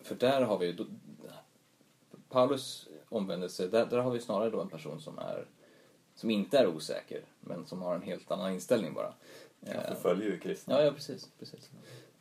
För 0.00 0.14
där 0.14 0.42
har 0.42 0.58
vi 0.58 0.72
då, 0.72 0.86
Paulus 2.28 2.88
omvändelse, 3.08 3.68
där, 3.68 3.86
där 3.86 3.98
har 3.98 4.10
vi 4.10 4.20
snarare 4.20 4.50
då 4.50 4.60
en 4.60 4.68
person 4.68 5.00
som 5.00 5.18
är 5.18 5.46
som 6.14 6.30
inte 6.30 6.58
är 6.58 6.66
osäker, 6.66 7.24
men 7.40 7.66
som 7.66 7.82
har 7.82 7.94
en 7.94 8.02
helt 8.02 8.30
annan 8.30 8.52
inställning 8.52 8.94
bara. 8.94 9.14
Han 9.66 9.84
förföljer 9.84 10.30
ju 10.30 10.38
kristna. 10.38 10.74
Ja, 10.74 10.84
ja 10.84 10.92
precis. 10.92 11.28
precis. 11.38 11.70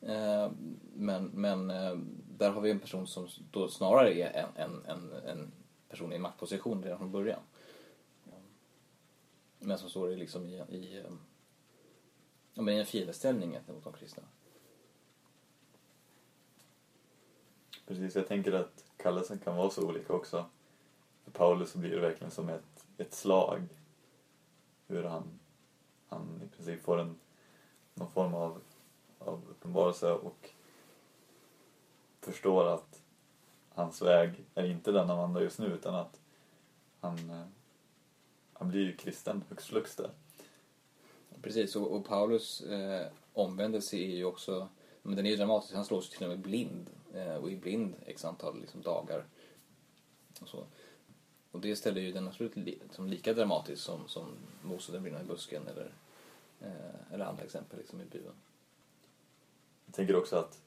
Eh, 0.08 0.52
men 0.94 1.26
men 1.26 1.70
eh, 1.70 1.96
där 2.38 2.52
har 2.52 2.62
vi 2.62 2.72
en 2.72 2.80
person 2.80 3.08
som 3.08 3.28
då 3.52 3.68
snarare 3.68 4.14
är 4.14 4.52
en, 4.56 4.56
en, 4.56 4.86
en, 4.86 5.14
en 5.26 5.52
person 5.90 6.14
i 6.14 6.18
maktposition 6.18 6.84
redan 6.84 6.98
från 6.98 7.12
början. 7.12 7.40
Eh, 8.26 8.34
men 9.60 9.78
som 9.78 9.90
står 9.90 10.12
i, 10.12 10.16
liksom 10.16 10.46
i, 10.46 10.56
i, 10.56 11.04
ja, 12.54 12.62
men 12.62 12.74
i 12.74 12.80
en 12.80 12.86
fiendeställning 12.86 13.52
gentemot 13.52 13.84
de 13.84 13.94
kristna. 13.94 14.24
Precis, 17.88 18.16
jag 18.16 18.28
tänker 18.28 18.52
att 18.52 18.86
kallelsen 18.98 19.40
kan 19.40 19.56
vara 19.56 19.70
så 19.70 19.88
olika 19.88 20.14
också. 20.14 20.46
För 21.24 21.32
Paulus 21.32 21.72
så 21.72 21.78
blir 21.78 21.92
det 21.92 22.00
verkligen 22.00 22.32
som 22.32 22.50
ett, 22.50 22.86
ett 22.98 23.14
slag. 23.14 23.62
Hur 24.88 25.04
han, 25.04 25.40
han 26.08 26.42
i 26.44 26.56
princip 26.56 26.84
får 26.84 27.00
en, 27.00 27.16
någon 27.94 28.12
form 28.12 28.34
av, 28.34 28.62
av 29.26 29.42
uppenbarelse 29.50 30.12
och 30.12 30.50
förstår 32.22 32.68
att 32.68 33.02
hans 33.70 34.02
väg 34.02 34.46
är 34.56 34.64
inte 34.66 34.92
den 34.92 35.10
han 35.10 35.18
vandrar 35.18 35.42
just 35.42 35.60
nu 35.60 35.66
utan 35.66 35.96
att 35.96 36.20
han, 37.00 37.30
eh, 37.30 37.46
han 38.54 38.70
blir 38.70 38.82
ju 38.82 38.96
kristen 38.96 39.44
högst 39.50 39.68
flux 39.68 39.96
där. 39.96 40.10
Precis, 41.42 41.76
och, 41.76 41.92
och 41.92 42.06
Paulus 42.06 42.62
eh, 42.62 43.08
omvändelse 43.34 43.98
är 43.98 44.16
ju 44.16 44.26
också, 44.26 44.68
men 45.02 45.16
den 45.16 45.26
är 45.26 45.30
ju 45.30 45.36
dramatisk, 45.36 45.76
han 45.76 45.86
slås 45.86 46.10
till 46.10 46.24
och 46.24 46.30
med 46.30 46.40
blind 46.40 46.90
eh, 47.14 47.36
och 47.36 47.52
är 47.52 47.56
blind 47.56 47.96
x 48.06 48.26
antal 48.26 48.60
liksom, 48.60 48.82
dagar. 48.82 49.26
Och, 50.42 50.48
så. 50.48 50.66
och 51.52 51.60
det 51.60 51.76
ställer 51.76 52.02
ju 52.02 52.12
den 52.12 52.28
absolut 52.28 52.56
li, 52.56 52.80
som 52.92 53.08
lika 53.08 53.34
dramatisk 53.34 53.84
som, 53.84 54.08
som 54.08 54.28
Mose 54.62 54.92
den 54.92 55.04
brinnande 55.04 55.28
busken 55.28 55.68
eller, 55.68 55.94
eh, 56.62 57.14
eller 57.14 57.26
andra 57.26 57.44
exempel 57.44 57.80
liksom, 57.80 58.02
i 58.02 58.06
Bibeln. 58.06 58.36
Jag 59.94 59.96
tänker 59.96 60.16
också 60.16 60.36
att 60.36 60.60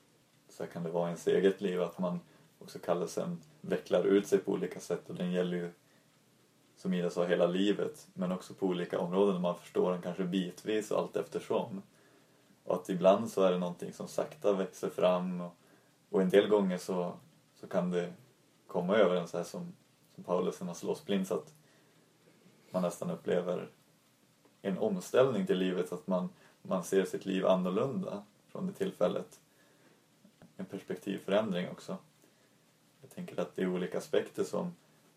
så 0.49 0.63
här 0.63 0.71
kan 0.71 0.83
det 0.83 0.91
vara 0.91 1.05
i 1.05 1.09
ens 1.09 1.27
eget 1.27 1.61
liv 1.61 1.83
att 1.83 1.99
man 1.99 2.21
också 2.59 2.79
kallelsen 2.79 3.41
vecklar 3.61 4.05
ut 4.05 4.27
sig 4.27 4.39
på 4.39 4.53
olika 4.53 4.81
sätt. 4.81 5.11
Och 5.11 5.15
den 5.15 5.33
gäller 5.33 5.57
ju 5.57 5.71
som 6.77 6.95
Ida 6.95 7.11
sa 7.11 7.25
hela 7.25 7.47
livet 7.47 8.09
men 8.15 8.33
också 8.33 8.55
på 8.55 8.67
olika 8.67 8.99
områden. 8.99 9.35
Och 9.35 9.41
man 9.41 9.59
förstår 9.59 9.93
den 9.93 10.03
kanske 10.03 10.25
bitvis 10.25 10.91
och 10.91 10.99
allt 10.99 11.17
eftersom. 11.17 11.83
Och 12.65 12.75
att 12.75 12.89
ibland 12.89 13.31
så 13.31 13.43
är 13.43 13.53
det 13.53 13.59
någonting 13.59 13.93
som 13.93 14.09
sakta 14.09 14.53
växer 14.53 14.89
fram. 14.89 15.41
Och, 15.41 15.57
och 16.11 16.23
en 16.23 16.31
del 16.31 16.49
gånger 16.49 16.79
så, 16.79 17.13
så 17.55 17.67
kan 17.67 17.91
det 17.91 18.13
komma 18.67 18.97
över 18.97 19.17
en 19.17 19.29
så 19.29 19.37
här 19.37 19.45
som, 19.45 19.73
som 20.15 20.25
Paulus 20.25 20.61
när 20.61 20.67
man 20.67 20.75
slås 20.75 21.05
blind 21.05 21.27
så 21.27 21.35
att 21.35 21.55
man 22.71 22.83
nästan 22.83 23.11
upplever 23.11 23.71
en 24.63 24.79
omställning 24.79 25.47
till 25.47 25.59
livet, 25.59 25.93
att 25.93 26.07
man, 26.07 26.29
man 26.63 26.85
ser 26.85 27.05
sitt 27.05 27.27
liv 27.27 27.47
annorlunda 27.47 28.23
från 28.57 28.67
det 28.67 28.73
tillfället. 28.73 29.41
En 30.57 30.67
perspektivförändring 30.67 31.69
också. 31.69 31.97
Jag 33.01 33.11
tänker 33.11 33.41
att 33.41 33.57
det 33.57 33.63
är 33.63 33.69
olika 33.69 33.99
aspekter 33.99 34.45
som, 34.45 34.75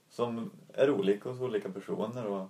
som 0.10 0.52
är 0.74 0.90
olika 0.90 1.30
hos 1.30 1.42
olika 1.42 1.70
personer 1.70 2.26
och 2.26 2.48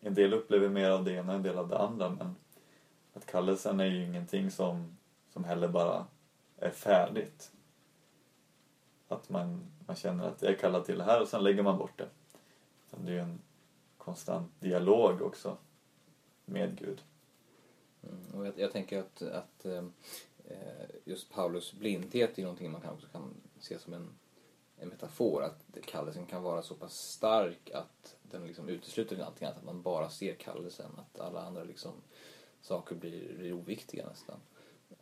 en 0.00 0.14
del 0.14 0.34
upplever 0.34 0.68
mer 0.68 0.90
av 0.90 1.04
det 1.04 1.12
ena, 1.12 1.34
en 1.34 1.42
del 1.42 1.58
av 1.58 1.68
det 1.68 1.78
andra 1.78 2.10
men 2.10 2.36
att 3.14 3.26
kallelsen 3.26 3.80
är 3.80 3.84
ju 3.84 4.04
ingenting 4.04 4.50
som, 4.50 4.96
som 5.32 5.44
heller 5.44 5.68
bara 5.68 6.06
är 6.56 6.70
färdigt. 6.70 7.52
Att 9.08 9.28
man, 9.28 9.60
man 9.86 9.96
känner 9.96 10.24
att 10.24 10.42
jag 10.42 10.52
är 10.52 10.56
kallad 10.56 10.84
till 10.84 10.98
det 10.98 11.04
här 11.04 11.22
och 11.22 11.28
sen 11.28 11.42
lägger 11.44 11.62
man 11.62 11.78
bort 11.78 11.98
det. 11.98 12.08
Det 12.90 13.10
är 13.10 13.14
ju 13.14 13.20
en 13.20 13.38
konstant 13.98 14.52
dialog 14.60 15.22
också 15.22 15.56
med 16.44 16.78
Gud. 16.78 17.02
Mm, 18.08 18.40
och 18.40 18.46
jag, 18.46 18.58
jag 18.58 18.72
tänker 18.72 18.98
att, 19.00 19.22
att 19.22 19.64
eh, 19.64 19.84
just 21.04 21.30
Paulus 21.30 21.72
blindhet 21.72 22.38
är 22.38 22.42
någonting 22.42 22.70
man 22.70 22.80
kan 22.80 22.94
också 22.94 23.06
kan 23.08 23.34
se 23.58 23.78
som 23.78 23.92
en, 23.92 24.10
en 24.76 24.88
metafor. 24.88 25.42
Att 25.42 25.64
kallelsen 25.86 26.26
kan 26.26 26.42
vara 26.42 26.62
så 26.62 26.74
pass 26.74 26.96
stark 26.96 27.70
att 27.70 28.16
den 28.22 28.46
liksom 28.46 28.68
utesluter 28.68 29.18
allting 29.22 29.46
annat. 29.46 29.58
Att 29.58 29.64
man 29.64 29.82
bara 29.82 30.10
ser 30.10 30.34
kallelsen. 30.34 30.90
Att 30.96 31.20
alla 31.20 31.40
andra 31.42 31.64
liksom, 31.64 31.92
saker 32.60 32.94
blir, 32.96 33.36
blir 33.38 33.52
oviktiga 33.52 34.06
nästan. 34.06 34.40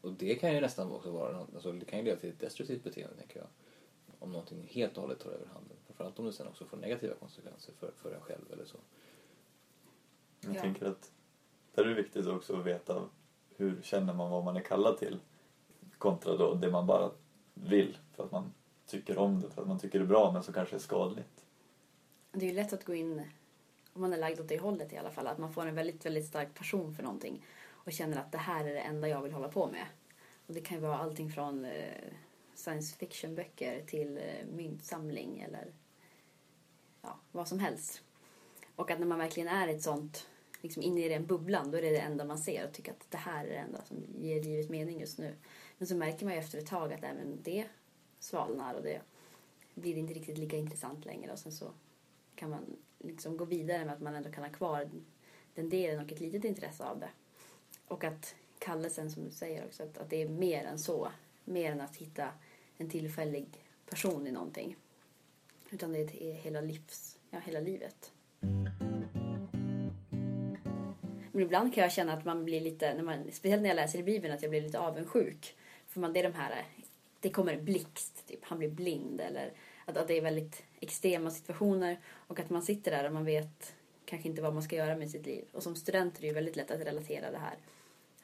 Och 0.00 0.12
det 0.12 0.34
kan 0.34 0.54
ju 0.54 0.60
nästan 0.60 0.92
också 0.92 1.10
vara, 1.10 1.38
alltså 1.38 1.72
det 1.72 1.84
kan 1.84 1.98
ju 1.98 2.04
leda 2.04 2.20
till 2.20 2.30
ett 2.30 2.40
destruktivt 2.40 2.84
beteende 2.84 3.16
tänker 3.16 3.38
jag. 3.38 3.48
Om 4.18 4.32
någonting 4.32 4.68
helt 4.70 4.96
och 4.96 5.02
hållet 5.02 5.20
tar 5.20 5.30
över 5.30 5.46
handen. 5.46 5.76
Framförallt 5.86 6.18
om 6.18 6.26
det 6.26 6.32
sen 6.32 6.46
också 6.48 6.64
får 6.64 6.76
negativa 6.76 7.14
konsekvenser 7.14 7.72
för, 7.72 7.92
för 7.96 8.12
en 8.14 8.20
själv 8.20 8.52
eller 8.52 8.64
så. 8.64 8.76
Jag 10.40 10.56
Ja. 10.56 10.60
tänker 10.60 10.86
att 10.86 11.11
där 11.74 11.84
är 11.84 11.88
det 11.88 11.94
viktigt 11.94 12.26
också 12.26 12.56
att 12.56 12.66
veta 12.66 13.02
hur 13.56 13.82
känner 13.82 14.14
man 14.14 14.30
vad 14.30 14.44
man 14.44 14.56
är 14.56 14.60
kallad 14.60 14.98
till 14.98 15.20
kontra 15.98 16.36
då 16.36 16.54
det 16.54 16.70
man 16.70 16.86
bara 16.86 17.10
vill 17.54 17.98
för 18.16 18.24
att 18.24 18.32
man 18.32 18.52
tycker 18.86 19.18
om 19.18 19.40
det, 19.40 19.50
för 19.50 19.62
att 19.62 19.68
man 19.68 19.78
tycker 19.78 19.98
det 19.98 20.04
är 20.04 20.08
bra 20.08 20.32
men 20.32 20.42
som 20.42 20.54
kanske 20.54 20.76
är 20.76 20.80
skadligt. 20.80 21.44
Det 22.32 22.46
är 22.46 22.50
ju 22.50 22.56
lätt 22.56 22.72
att 22.72 22.84
gå 22.84 22.94
in, 22.94 23.22
om 23.92 24.00
man 24.00 24.12
är 24.12 24.18
lagd 24.18 24.40
åt 24.40 24.48
det 24.48 24.58
hållet 24.58 24.92
i 24.92 24.96
alla 24.96 25.10
fall, 25.10 25.26
att 25.26 25.38
man 25.38 25.52
får 25.52 25.66
en 25.66 25.74
väldigt, 25.74 26.06
väldigt 26.06 26.26
stark 26.26 26.54
passion 26.54 26.94
för 26.94 27.02
någonting 27.02 27.44
och 27.68 27.92
känner 27.92 28.16
att 28.16 28.32
det 28.32 28.38
här 28.38 28.64
är 28.64 28.74
det 28.74 28.80
enda 28.80 29.08
jag 29.08 29.22
vill 29.22 29.32
hålla 29.32 29.48
på 29.48 29.66
med. 29.66 29.86
Och 30.46 30.54
det 30.54 30.60
kan 30.60 30.76
ju 30.76 30.82
vara 30.82 30.98
allting 30.98 31.30
från 31.30 31.64
eh, 31.64 32.12
science 32.54 32.96
fiction-böcker 32.96 33.82
till 33.86 34.16
eh, 34.18 34.46
myntsamling 34.52 35.40
eller 35.40 35.72
ja, 37.02 37.18
vad 37.32 37.48
som 37.48 37.58
helst. 37.58 38.02
Och 38.76 38.90
att 38.90 38.98
när 38.98 39.06
man 39.06 39.18
verkligen 39.18 39.48
är 39.48 39.68
ett 39.68 39.82
sånt, 39.82 40.28
liksom 40.62 40.82
inne 40.82 41.06
i 41.06 41.08
den 41.08 41.26
bubblan, 41.26 41.70
då 41.70 41.78
är 41.78 41.82
det 41.82 41.90
det 41.90 41.98
enda 41.98 42.24
man 42.24 42.38
ser 42.38 42.66
och 42.66 42.72
tycker 42.72 42.92
att 42.92 43.10
det 43.10 43.16
här 43.16 43.44
är 43.44 43.48
det 43.48 43.56
enda 43.56 43.82
som 43.84 43.96
ger 44.20 44.42
livet 44.42 44.70
mening 44.70 45.00
just 45.00 45.18
nu. 45.18 45.34
Men 45.78 45.88
så 45.88 45.96
märker 45.96 46.24
man 46.24 46.34
ju 46.34 46.40
efter 46.40 46.58
ett 46.58 46.66
tag 46.66 46.92
att 46.92 47.04
även 47.04 47.38
det 47.42 47.66
svalnar 48.18 48.74
och 48.74 48.82
det 48.82 49.00
blir 49.74 49.98
inte 49.98 50.14
riktigt 50.14 50.38
lika 50.38 50.56
intressant 50.56 51.04
längre 51.04 51.32
och 51.32 51.38
sen 51.38 51.52
så 51.52 51.70
kan 52.34 52.50
man 52.50 52.76
liksom 52.98 53.36
gå 53.36 53.44
vidare 53.44 53.84
med 53.84 53.94
att 53.94 54.00
man 54.00 54.14
ändå 54.14 54.32
kan 54.32 54.44
ha 54.44 54.50
kvar 54.50 54.90
den 55.54 55.68
delen 55.68 56.04
och 56.04 56.12
ett 56.12 56.20
litet 56.20 56.44
intresse 56.44 56.84
av 56.84 57.00
det. 57.00 57.10
Och 57.88 58.04
att 58.04 58.34
kallelsen 58.58 59.10
som 59.10 59.24
du 59.24 59.30
säger 59.30 59.64
också, 59.66 59.82
att, 59.82 59.98
att 59.98 60.10
det 60.10 60.22
är 60.22 60.28
mer 60.28 60.64
än 60.64 60.78
så. 60.78 61.12
Mer 61.44 61.72
än 61.72 61.80
att 61.80 61.96
hitta 61.96 62.28
en 62.76 62.90
tillfällig 62.90 63.64
person 63.86 64.26
i 64.26 64.32
någonting. 64.32 64.76
Utan 65.70 65.92
det 65.92 66.00
är 66.00 66.32
hela 66.32 66.60
livs, 66.60 67.18
ja 67.30 67.38
hela 67.38 67.60
livet. 67.60 68.12
Men 71.32 71.42
ibland 71.42 71.74
kan 71.74 71.82
jag 71.82 71.92
känna 71.92 72.12
att 72.12 72.24
man 72.24 72.44
blir 72.44 72.60
lite, 72.60 72.94
när 72.94 73.02
man, 73.02 73.24
speciellt 73.32 73.62
när 73.62 73.68
jag 73.68 73.76
läser 73.76 73.98
i 73.98 74.02
Bibeln, 74.02 74.34
att 74.34 74.42
jag 74.42 74.50
blir 74.50 74.60
lite 74.60 74.78
avundsjuk. 74.78 75.56
För 75.88 76.00
man, 76.00 76.12
det 76.12 76.20
är 76.20 76.22
de 76.24 76.34
här, 76.34 76.64
det 77.20 77.30
kommer 77.30 77.52
en 77.52 77.64
blixt, 77.64 78.26
typ, 78.26 78.44
han 78.44 78.58
blir 78.58 78.68
blind 78.68 79.20
eller 79.20 79.52
att, 79.84 79.96
att 79.96 80.08
det 80.08 80.16
är 80.16 80.22
väldigt 80.22 80.62
extrema 80.80 81.30
situationer 81.30 82.00
och 82.06 82.40
att 82.40 82.50
man 82.50 82.62
sitter 82.62 82.90
där 82.90 83.04
och 83.04 83.12
man 83.12 83.24
vet 83.24 83.74
kanske 84.04 84.28
inte 84.28 84.42
vad 84.42 84.54
man 84.54 84.62
ska 84.62 84.76
göra 84.76 84.96
med 84.96 85.10
sitt 85.10 85.26
liv. 85.26 85.44
Och 85.52 85.62
som 85.62 85.76
student 85.76 86.16
är 86.16 86.20
det 86.20 86.26
ju 86.26 86.32
väldigt 86.32 86.56
lätt 86.56 86.70
att 86.70 86.80
relatera 86.80 87.30
det 87.30 87.38
här. 87.38 87.54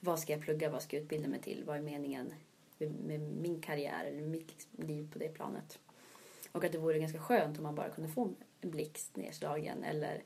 Vad 0.00 0.18
ska 0.18 0.32
jag 0.32 0.42
plugga? 0.42 0.70
Vad 0.70 0.82
ska 0.82 0.96
jag 0.96 1.02
utbilda 1.02 1.28
mig 1.28 1.40
till? 1.40 1.62
Vad 1.66 1.76
är 1.76 1.82
meningen 1.82 2.34
med, 2.78 2.90
med 2.90 3.20
min 3.20 3.60
karriär 3.60 4.04
eller 4.04 4.22
mitt 4.22 4.48
liksom, 4.50 4.86
liv 4.86 5.12
på 5.12 5.18
det 5.18 5.28
planet? 5.28 5.78
Och 6.52 6.64
att 6.64 6.72
det 6.72 6.78
vore 6.78 6.98
ganska 6.98 7.18
skönt 7.18 7.58
om 7.58 7.62
man 7.62 7.74
bara 7.74 7.90
kunde 7.90 8.10
få 8.10 8.34
en 8.60 8.70
blixt 8.70 9.16
nedslagen 9.16 9.84
eller 9.84 10.22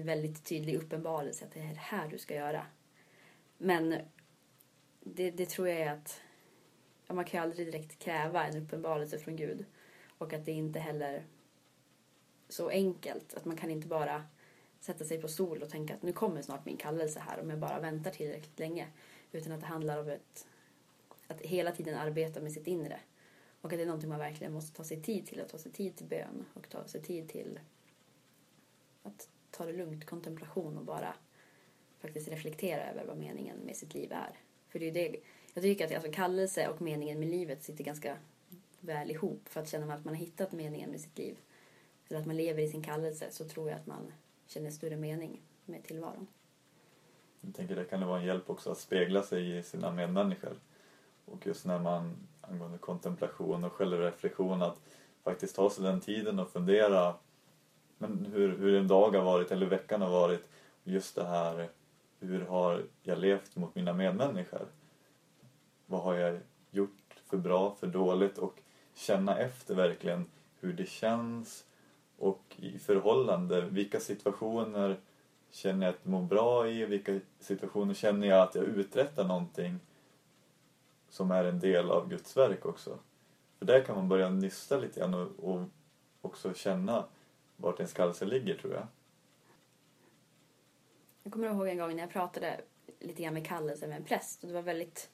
en 0.00 0.06
väldigt 0.06 0.44
tydlig 0.44 0.76
uppenbarelse 0.76 1.44
att 1.44 1.52
det 1.52 1.60
är 1.60 1.68
det 1.68 1.78
här 1.78 2.08
du 2.08 2.18
ska 2.18 2.34
göra. 2.34 2.66
Men 3.58 3.94
det, 5.00 5.30
det 5.30 5.46
tror 5.46 5.68
jag 5.68 5.78
är 5.78 5.92
att 5.92 6.20
ja, 7.06 7.14
man 7.14 7.24
kan 7.24 7.40
ju 7.40 7.42
aldrig 7.42 7.66
direkt 7.66 7.98
kräva 7.98 8.46
en 8.46 8.62
uppenbarelse 8.62 9.18
från 9.18 9.36
Gud. 9.36 9.64
Och 10.18 10.32
att 10.32 10.44
det 10.44 10.52
inte 10.52 10.78
heller 10.78 11.26
så 12.48 12.68
enkelt. 12.68 13.34
Att 13.34 13.44
man 13.44 13.56
kan 13.56 13.70
inte 13.70 13.88
bara 13.88 14.24
sätta 14.80 15.04
sig 15.04 15.20
på 15.20 15.28
stol 15.28 15.62
och 15.62 15.70
tänka 15.70 15.94
att 15.94 16.02
nu 16.02 16.12
kommer 16.12 16.42
snart 16.42 16.64
min 16.64 16.76
kallelse 16.76 17.20
här 17.20 17.40
om 17.40 17.50
jag 17.50 17.58
bara 17.58 17.80
väntar 17.80 18.10
tillräckligt 18.10 18.58
länge. 18.58 18.88
Utan 19.32 19.52
att 19.52 19.60
det 19.60 19.66
handlar 19.66 19.98
om 19.98 20.08
ett, 20.08 20.46
att 21.26 21.40
hela 21.40 21.72
tiden 21.72 21.98
arbeta 21.98 22.40
med 22.40 22.52
sitt 22.52 22.66
inre. 22.66 23.00
Och 23.60 23.72
att 23.72 23.78
det 23.78 23.82
är 23.82 23.86
någonting 23.86 24.08
man 24.08 24.18
verkligen 24.18 24.52
måste 24.52 24.76
ta 24.76 24.84
sig 24.84 25.02
tid 25.02 25.26
till. 25.26 25.40
Att 25.40 25.48
ta 25.48 25.58
sig 25.58 25.72
tid 25.72 25.96
till 25.96 26.06
bön 26.06 26.44
och 26.54 26.68
ta 26.68 26.86
sig 26.86 27.02
tid 27.02 27.28
till 27.28 27.60
att 29.02 29.28
ta 29.56 29.66
det 29.66 29.72
lugnt, 29.72 30.06
kontemplation 30.06 30.78
och 30.78 30.84
bara 30.84 31.14
faktiskt 31.98 32.28
reflektera 32.28 32.90
över 32.90 33.04
vad 33.04 33.16
meningen 33.16 33.56
med 33.56 33.76
sitt 33.76 33.94
liv 33.94 34.12
är. 34.12 34.38
För 34.68 34.78
det 34.78 34.86
är 34.86 34.92
det, 34.92 35.16
jag 35.54 35.62
tycker 35.62 35.86
att 35.86 35.94
alltså 35.94 36.12
kallelse 36.12 36.68
och 36.68 36.82
meningen 36.82 37.20
med 37.20 37.28
livet 37.28 37.62
sitter 37.62 37.84
ganska 37.84 38.16
väl 38.80 39.10
ihop. 39.10 39.48
För 39.48 39.60
att 39.60 39.68
känna 39.68 39.94
att 39.94 40.04
man 40.04 40.14
har 40.14 40.20
hittat 40.20 40.52
meningen 40.52 40.90
med 40.90 41.00
sitt 41.00 41.18
liv, 41.18 41.36
eller 42.08 42.20
att 42.20 42.26
man 42.26 42.36
lever 42.36 42.62
i 42.62 42.68
sin 42.68 42.82
kallelse, 42.82 43.26
så 43.30 43.44
tror 43.44 43.70
jag 43.70 43.78
att 43.78 43.86
man 43.86 44.12
känner 44.46 44.70
större 44.70 44.96
mening 44.96 45.40
med 45.64 45.84
tillvaron. 45.84 46.26
Jag 47.40 47.54
tänker 47.54 47.76
det 47.76 47.84
kan 47.84 48.00
det 48.00 48.06
vara 48.06 48.20
en 48.20 48.26
hjälp 48.26 48.50
också 48.50 48.70
att 48.70 48.78
spegla 48.78 49.22
sig 49.22 49.58
i 49.58 49.62
sina 49.62 49.92
medmänniskor. 49.92 50.58
Och 51.24 51.46
just 51.46 51.66
när 51.66 51.78
man, 51.78 52.16
angående 52.40 52.78
kontemplation 52.78 53.64
och 53.64 53.72
självreflektion, 53.72 54.62
att 54.62 54.80
faktiskt 55.22 55.56
ta 55.56 55.70
sig 55.70 55.84
den 55.84 56.00
tiden 56.00 56.38
och 56.38 56.50
fundera 56.50 57.14
men 57.98 58.26
hur, 58.32 58.58
hur 58.58 58.74
en 58.74 58.88
dag 58.88 59.10
har 59.10 59.24
varit 59.24 59.52
eller 59.52 59.66
veckan 59.66 60.02
har 60.02 60.10
varit. 60.10 60.48
Just 60.84 61.14
det 61.14 61.24
här, 61.24 61.68
hur 62.20 62.40
har 62.40 62.82
jag 63.02 63.18
levt 63.18 63.56
mot 63.56 63.74
mina 63.74 63.92
medmänniskor? 63.92 64.66
Vad 65.86 66.02
har 66.02 66.14
jag 66.14 66.40
gjort 66.70 67.14
för 67.26 67.36
bra, 67.36 67.76
för 67.80 67.86
dåligt 67.86 68.38
och 68.38 68.60
känna 68.94 69.38
efter 69.38 69.74
verkligen 69.74 70.26
hur 70.60 70.72
det 70.72 70.88
känns 70.88 71.64
och 72.18 72.56
i 72.56 72.78
förhållande, 72.78 73.60
vilka 73.60 74.00
situationer 74.00 74.96
känner 75.50 75.86
jag 75.86 75.94
att 75.94 76.00
jag 76.02 76.10
mår 76.10 76.22
bra 76.22 76.68
i, 76.68 76.86
vilka 76.86 77.20
situationer 77.40 77.94
känner 77.94 78.26
jag 78.26 78.40
att 78.40 78.54
jag 78.54 78.64
uträttar 78.64 79.24
någonting 79.24 79.80
som 81.08 81.30
är 81.30 81.44
en 81.44 81.60
del 81.60 81.90
av 81.90 82.08
Guds 82.08 82.36
verk 82.36 82.66
också. 82.66 82.98
För 83.58 83.66
där 83.66 83.84
kan 83.84 83.96
man 83.96 84.08
börja 84.08 84.28
nysta 84.28 84.76
lite 84.76 85.00
grann 85.00 85.14
och, 85.14 85.54
och 85.54 85.62
också 86.20 86.54
känna 86.54 87.04
vart 87.56 87.78
ens 87.78 87.92
kallelse 87.92 88.24
ligger 88.24 88.56
tror 88.56 88.74
jag. 88.74 88.86
Jag 91.22 91.32
kommer 91.32 91.46
ihåg 91.46 91.68
en 91.68 91.78
gång 91.78 91.96
när 91.96 92.02
jag 92.02 92.10
pratade 92.10 92.60
lite 93.00 93.22
grann 93.22 93.34
med 93.34 93.46
kallelse 93.46 93.86
med 93.86 93.96
en 93.96 94.04
präst 94.04 94.42
och 94.42 94.48
det 94.48 94.54
var 94.54 94.62
väldigt 94.62 95.10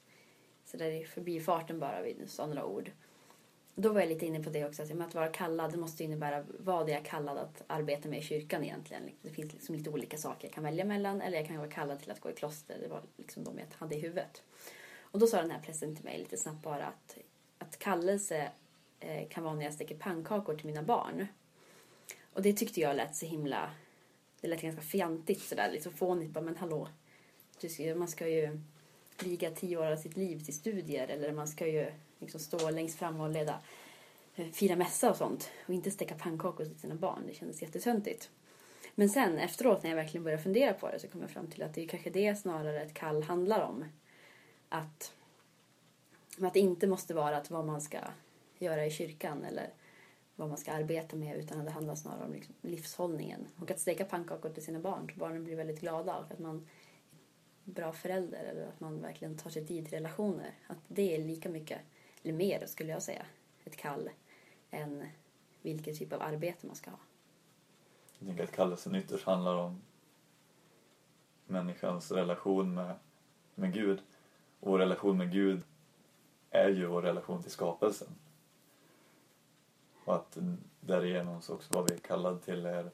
sådär 0.65 0.91
i 0.91 1.05
förbifarten 1.05 1.79
bara 1.79 2.01
vid 2.01 2.29
sådana 2.29 2.65
ord. 2.65 2.91
Då 3.75 3.93
var 3.93 3.99
jag 3.99 4.09
lite 4.09 4.25
inne 4.25 4.43
på 4.43 4.49
det 4.49 4.65
också, 4.65 4.83
att, 4.83 5.01
att 5.01 5.15
vara 5.15 5.27
kallad 5.27 5.71
det 5.71 5.77
måste 5.77 6.03
innebära 6.03 6.45
vad 6.59 6.89
är 6.89 6.93
jag 6.93 7.05
kallad 7.05 7.37
att 7.37 7.63
arbeta 7.67 8.09
med 8.09 8.19
i 8.19 8.21
kyrkan 8.21 8.63
egentligen. 8.63 9.03
Det 9.21 9.29
finns 9.29 9.53
liksom 9.53 9.75
lite 9.75 9.89
olika 9.89 10.17
saker 10.17 10.47
jag 10.47 10.53
kan 10.53 10.63
välja 10.63 10.85
mellan 10.85 11.21
eller 11.21 11.37
jag 11.37 11.47
kan 11.47 11.57
vara 11.57 11.69
kallad 11.69 11.99
till 11.99 12.11
att 12.11 12.19
gå 12.19 12.29
i 12.29 12.33
kloster. 12.33 12.77
Det 12.81 12.87
var 12.87 13.01
liksom 13.17 13.43
de 13.43 13.59
jag 13.59 13.65
hade 13.77 13.95
i 13.95 13.99
huvudet. 13.99 14.43
Och 15.01 15.19
då 15.19 15.27
sa 15.27 15.41
den 15.41 15.51
här 15.51 15.59
prästen 15.59 15.95
till 15.95 16.05
mig 16.05 16.17
lite 16.17 16.37
snabbt 16.37 16.63
bara 16.63 16.85
att, 16.85 17.17
att 17.57 17.79
kallelse 17.79 18.51
eh, 18.99 19.29
kan 19.29 19.43
vara 19.43 19.55
när 19.55 19.63
jag 19.63 19.73
steker 19.73 19.95
pannkakor 19.95 20.55
till 20.55 20.65
mina 20.65 20.83
barn. 20.83 21.27
Och 22.33 22.41
det 22.41 22.53
tyckte 22.53 22.79
jag 22.81 22.95
lät 22.95 23.15
så 23.15 23.25
himla... 23.25 23.71
Det 24.41 24.47
lät 24.47 24.61
ganska 24.61 24.81
fjantigt 24.81 25.41
sådär, 25.41 25.71
lite 25.71 25.91
fånigt. 25.91 26.31
Bara, 26.31 26.41
men 26.41 26.57
hallå, 26.57 26.87
Ska, 27.69 27.95
man 27.95 28.07
ska 28.07 28.27
ju 28.27 28.59
viga 29.23 29.51
tio 29.51 29.77
år 29.77 29.91
av 29.91 29.97
sitt 29.97 30.17
liv 30.17 30.43
till 30.43 30.53
studier 30.53 31.07
eller 31.07 31.31
man 31.31 31.47
ska 31.47 31.67
ju 31.67 31.91
liksom 32.19 32.39
stå 32.39 32.69
längst 32.69 32.99
fram 32.99 33.21
och 33.21 33.29
leda 33.29 33.59
eh, 34.35 34.47
fira 34.47 34.75
mässa 34.75 35.09
och 35.09 35.17
sånt 35.17 35.49
och 35.67 35.73
inte 35.73 35.91
steka 35.91 36.15
pannkakor 36.15 36.65
till 36.65 36.79
sina 36.79 36.95
barn. 36.95 37.23
Det 37.27 37.33
kändes 37.33 37.61
jättetöntigt. 37.61 38.29
Men 38.95 39.09
sen 39.09 39.37
efteråt 39.37 39.83
när 39.83 39.89
jag 39.89 39.97
verkligen 39.97 40.23
började 40.23 40.43
fundera 40.43 40.73
på 40.73 40.91
det 40.91 40.99
så 40.99 41.07
kom 41.07 41.21
jag 41.21 41.29
fram 41.29 41.47
till 41.47 41.63
att 41.63 41.73
det 41.73 41.83
är 41.83 41.87
kanske 41.87 42.09
det 42.09 42.35
snarare 42.35 42.81
ett 42.81 42.93
kall 42.93 43.23
handlar 43.23 43.61
om. 43.61 43.85
Att, 44.69 45.13
att 46.41 46.53
det 46.53 46.59
inte 46.59 46.87
måste 46.87 47.13
vara 47.13 47.37
att 47.37 47.51
vad 47.51 47.65
man 47.65 47.81
ska 47.81 47.97
göra 48.59 48.85
i 48.85 48.91
kyrkan 48.91 49.43
eller 49.43 49.69
vad 50.41 50.49
man 50.49 50.57
ska 50.57 50.71
arbeta 50.71 51.15
med 51.15 51.37
utan 51.37 51.59
att 51.59 51.65
det 51.65 51.71
handlar 51.71 51.95
snarare 51.95 52.25
om 52.25 52.33
liksom 52.33 52.55
livshållningen. 52.61 53.47
Och 53.59 53.71
att 53.71 53.79
steka 53.79 54.05
pannkakor 54.05 54.49
till 54.49 54.65
sina 54.65 54.79
barn 54.79 55.09
så 55.13 55.19
barnen 55.19 55.43
blir 55.43 55.55
väldigt 55.55 55.79
glada 55.79 56.17
och 56.17 56.31
att 56.31 56.39
man 56.39 56.67
är 57.65 57.71
bra 57.71 57.93
förälder 57.93 58.43
eller 58.43 58.67
att 58.67 58.79
man 58.79 59.01
verkligen 59.01 59.37
tar 59.37 59.49
sig 59.49 59.67
tid 59.67 59.85
till 59.85 59.93
relationer. 59.93 60.51
Att 60.67 60.77
det 60.87 61.15
är 61.15 61.23
lika 61.23 61.49
mycket, 61.49 61.79
eller 62.23 62.33
mer 62.33 62.65
skulle 62.65 62.91
jag 62.91 63.01
säga, 63.03 63.25
ett 63.63 63.77
kall 63.77 64.09
än 64.69 65.03
vilken 65.61 65.95
typ 65.95 66.13
av 66.13 66.21
arbete 66.21 66.67
man 66.67 66.75
ska 66.75 66.91
ha. 66.91 66.99
Jag 68.19 68.27
tänker 68.27 68.43
att 68.43 68.51
kallelsen 68.51 68.95
ytterst 68.95 69.25
handlar 69.25 69.55
om 69.55 69.81
människans 71.45 72.11
relation 72.11 72.73
med, 72.73 72.95
med 73.55 73.73
Gud. 73.73 74.01
Och 74.59 74.71
vår 74.71 74.79
relation 74.79 75.17
med 75.17 75.31
Gud 75.31 75.61
är 76.49 76.69
ju 76.69 76.85
vår 76.85 77.01
relation 77.01 77.41
till 77.41 77.51
skapelsen. 77.51 78.07
Och 80.11 80.17
att 80.17 80.37
därigenom 80.79 81.41
så 81.41 81.53
också 81.53 81.73
vad 81.73 81.89
vi 81.89 81.95
är 81.95 81.99
kallade 81.99 82.39
till 82.39 82.65
är, 82.65 82.91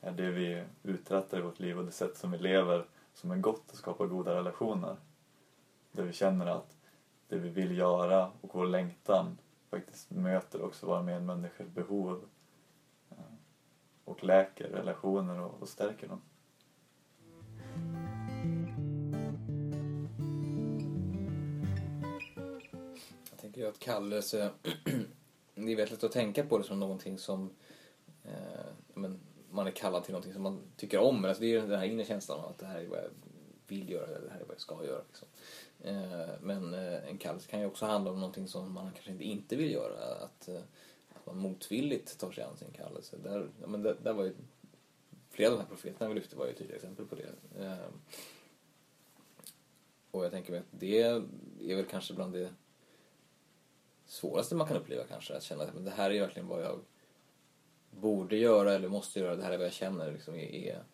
är 0.00 0.12
det 0.12 0.30
vi 0.30 0.64
uträttar 0.82 1.38
i 1.38 1.42
vårt 1.42 1.60
liv 1.60 1.78
och 1.78 1.84
det 1.84 1.92
sätt 1.92 2.16
som 2.16 2.30
vi 2.30 2.38
lever 2.38 2.86
som 3.14 3.30
är 3.30 3.36
gott 3.36 3.70
och 3.70 3.76
skapar 3.76 4.06
goda 4.06 4.34
relationer. 4.34 4.96
Där 5.92 6.02
vi 6.02 6.12
känner 6.12 6.46
att 6.46 6.76
det 7.28 7.36
vi 7.36 7.48
vill 7.48 7.78
göra 7.78 8.30
och 8.40 8.54
vår 8.54 8.66
längtan 8.66 9.38
faktiskt 9.70 10.10
möter 10.10 10.62
också 10.62 10.86
våra 10.86 11.02
medmänniskors 11.02 11.66
behov 11.66 12.24
eh, 13.10 13.16
och 14.04 14.24
läker 14.24 14.68
relationer 14.68 15.40
och, 15.40 15.62
och 15.62 15.68
stärker 15.68 16.08
dem. 16.08 16.20
Jag 23.30 23.38
tänker 23.40 23.68
att 23.68 23.78
kallelse 23.78 24.50
det 25.66 25.72
är 25.72 25.76
väldigt 25.76 26.04
att 26.04 26.12
tänka 26.12 26.44
på 26.44 26.58
det 26.58 26.64
som 26.64 26.80
någonting 26.80 27.18
som 27.18 27.50
eh, 28.24 28.72
men, 28.94 29.20
man 29.50 29.66
är 29.66 29.70
kallad 29.70 30.04
till 30.04 30.12
någonting 30.12 30.32
som 30.32 30.42
man 30.42 30.60
tycker 30.76 30.98
om. 30.98 31.24
Alltså 31.24 31.42
det 31.42 31.54
är 31.54 31.60
den 31.60 31.78
här 31.78 31.86
inre 31.86 32.04
känslan 32.04 32.40
av 32.40 32.50
att 32.50 32.58
det 32.58 32.66
här 32.66 32.80
är 32.80 32.86
vad 32.86 32.98
jag 32.98 33.10
vill 33.66 33.90
göra, 33.90 34.06
eller 34.06 34.26
det 34.26 34.32
här 34.32 34.40
är 34.40 34.44
vad 34.44 34.54
jag 34.54 34.60
ska 34.60 34.84
göra. 34.84 35.02
Liksom. 35.08 35.28
Eh, 35.80 36.40
men 36.40 36.74
eh, 36.74 37.08
en 37.08 37.18
kallelse 37.18 37.50
kan 37.50 37.60
ju 37.60 37.66
också 37.66 37.86
handla 37.86 38.10
om 38.10 38.20
någonting 38.20 38.48
som 38.48 38.72
man 38.72 38.92
kanske 38.92 39.12
inte, 39.12 39.24
inte 39.24 39.56
vill 39.56 39.72
göra. 39.72 40.24
Att, 40.24 40.48
eh, 40.48 40.60
att 41.14 41.26
man 41.26 41.38
motvilligt 41.38 42.18
tar 42.18 42.32
sig 42.32 42.44
an 42.44 42.56
sin 42.56 42.72
kallelse. 42.72 43.16
Där, 43.22 43.48
ja, 43.60 43.66
men 43.66 43.82
där, 43.82 43.96
där 44.02 44.12
var 44.12 44.24
ju, 44.24 44.34
flera 45.30 45.50
av 45.50 45.56
de 45.56 45.62
här 45.62 45.68
profeterna 45.68 46.08
vi 46.08 46.14
lyfte 46.14 46.36
var 46.36 46.46
ju 46.46 46.52
tydliga 46.52 46.76
exempel 46.76 47.06
på 47.06 47.14
det. 47.14 47.64
Eh, 47.64 47.88
och 50.10 50.24
jag 50.24 50.32
tänker 50.32 50.50
mig 50.50 50.60
att 50.60 50.80
det 50.80 51.02
är 51.02 51.76
väl 51.76 51.86
kanske 51.86 52.14
bland 52.14 52.32
det 52.32 52.50
svåraste 54.10 54.54
man 54.54 54.66
kan 54.66 54.76
uppleva 54.76 55.04
kanske. 55.04 55.36
Att 55.36 55.42
känna 55.42 55.64
att 55.64 55.84
det 55.84 55.90
här 55.90 56.10
är 56.10 56.20
verkligen 56.20 56.48
vad 56.48 56.62
jag 56.62 56.80
borde 57.90 58.36
göra 58.36 58.72
eller 58.72 58.88
måste 58.88 59.20
göra. 59.20 59.36
Det 59.36 59.42
här 59.42 59.52
är 59.52 59.58
vad 59.58 59.66
jag 59.66 59.72
känner 59.72 60.12
liksom 60.12 60.34
är, 60.34 60.54
är, 60.54 60.84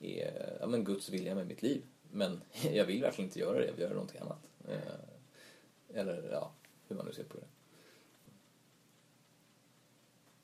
är 0.00 0.58
ja, 0.60 0.66
men 0.66 0.84
Guds 0.84 1.08
vilja 1.08 1.34
med 1.34 1.46
mitt 1.46 1.62
liv. 1.62 1.82
Men 2.10 2.40
jag 2.72 2.84
vill 2.84 3.02
verkligen 3.02 3.28
inte 3.28 3.38
göra 3.38 3.58
det, 3.58 3.66
jag 3.66 3.72
vill 3.72 3.82
göra 3.82 3.92
någonting 3.92 4.20
annat. 4.20 4.38
Eh, 4.68 5.98
eller 6.00 6.30
ja, 6.32 6.52
hur 6.88 6.96
man 6.96 7.06
nu 7.06 7.12
ser 7.12 7.24
på 7.24 7.36
det. 7.38 7.46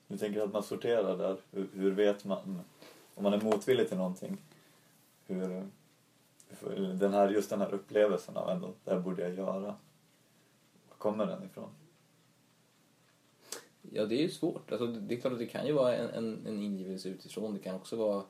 Du 0.07 0.17
tänker 0.17 0.41
att 0.41 0.53
man 0.53 0.63
sorterar 0.63 1.17
där. 1.17 1.37
Hur, 1.51 1.67
hur 1.73 1.91
vet 1.91 2.25
man 2.25 2.61
om 3.15 3.23
man 3.23 3.33
är 3.33 3.41
motvillig 3.41 3.87
till 3.87 3.97
någonting? 3.97 4.37
Hur, 5.27 5.67
den 6.93 7.13
här, 7.13 7.29
just 7.29 7.49
den 7.49 7.61
här 7.61 7.73
upplevelsen 7.73 8.37
av 8.37 8.49
ändå, 8.49 8.73
det 8.83 8.91
här 8.91 8.99
borde 8.99 9.21
jag 9.21 9.33
göra. 9.33 9.75
Var 10.89 10.97
kommer 10.97 11.25
den 11.25 11.43
ifrån? 11.43 11.69
Ja, 13.91 14.05
det 14.05 14.15
är 14.15 14.21
ju 14.21 14.29
svårt. 14.29 14.71
Alltså, 14.71 14.87
det 14.87 15.15
är 15.15 15.19
klart 15.19 15.33
att 15.33 15.39
det 15.39 15.45
kan 15.45 15.67
ju 15.67 15.73
vara 15.73 15.95
en, 15.95 16.09
en, 16.09 16.47
en 16.47 16.61
ingivelse 16.61 17.09
utifrån. 17.09 17.53
Det 17.53 17.59
kan 17.59 17.75
också 17.75 17.95
vara 17.95 18.23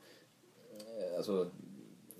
eh, 0.70 1.16
alltså, 1.16 1.50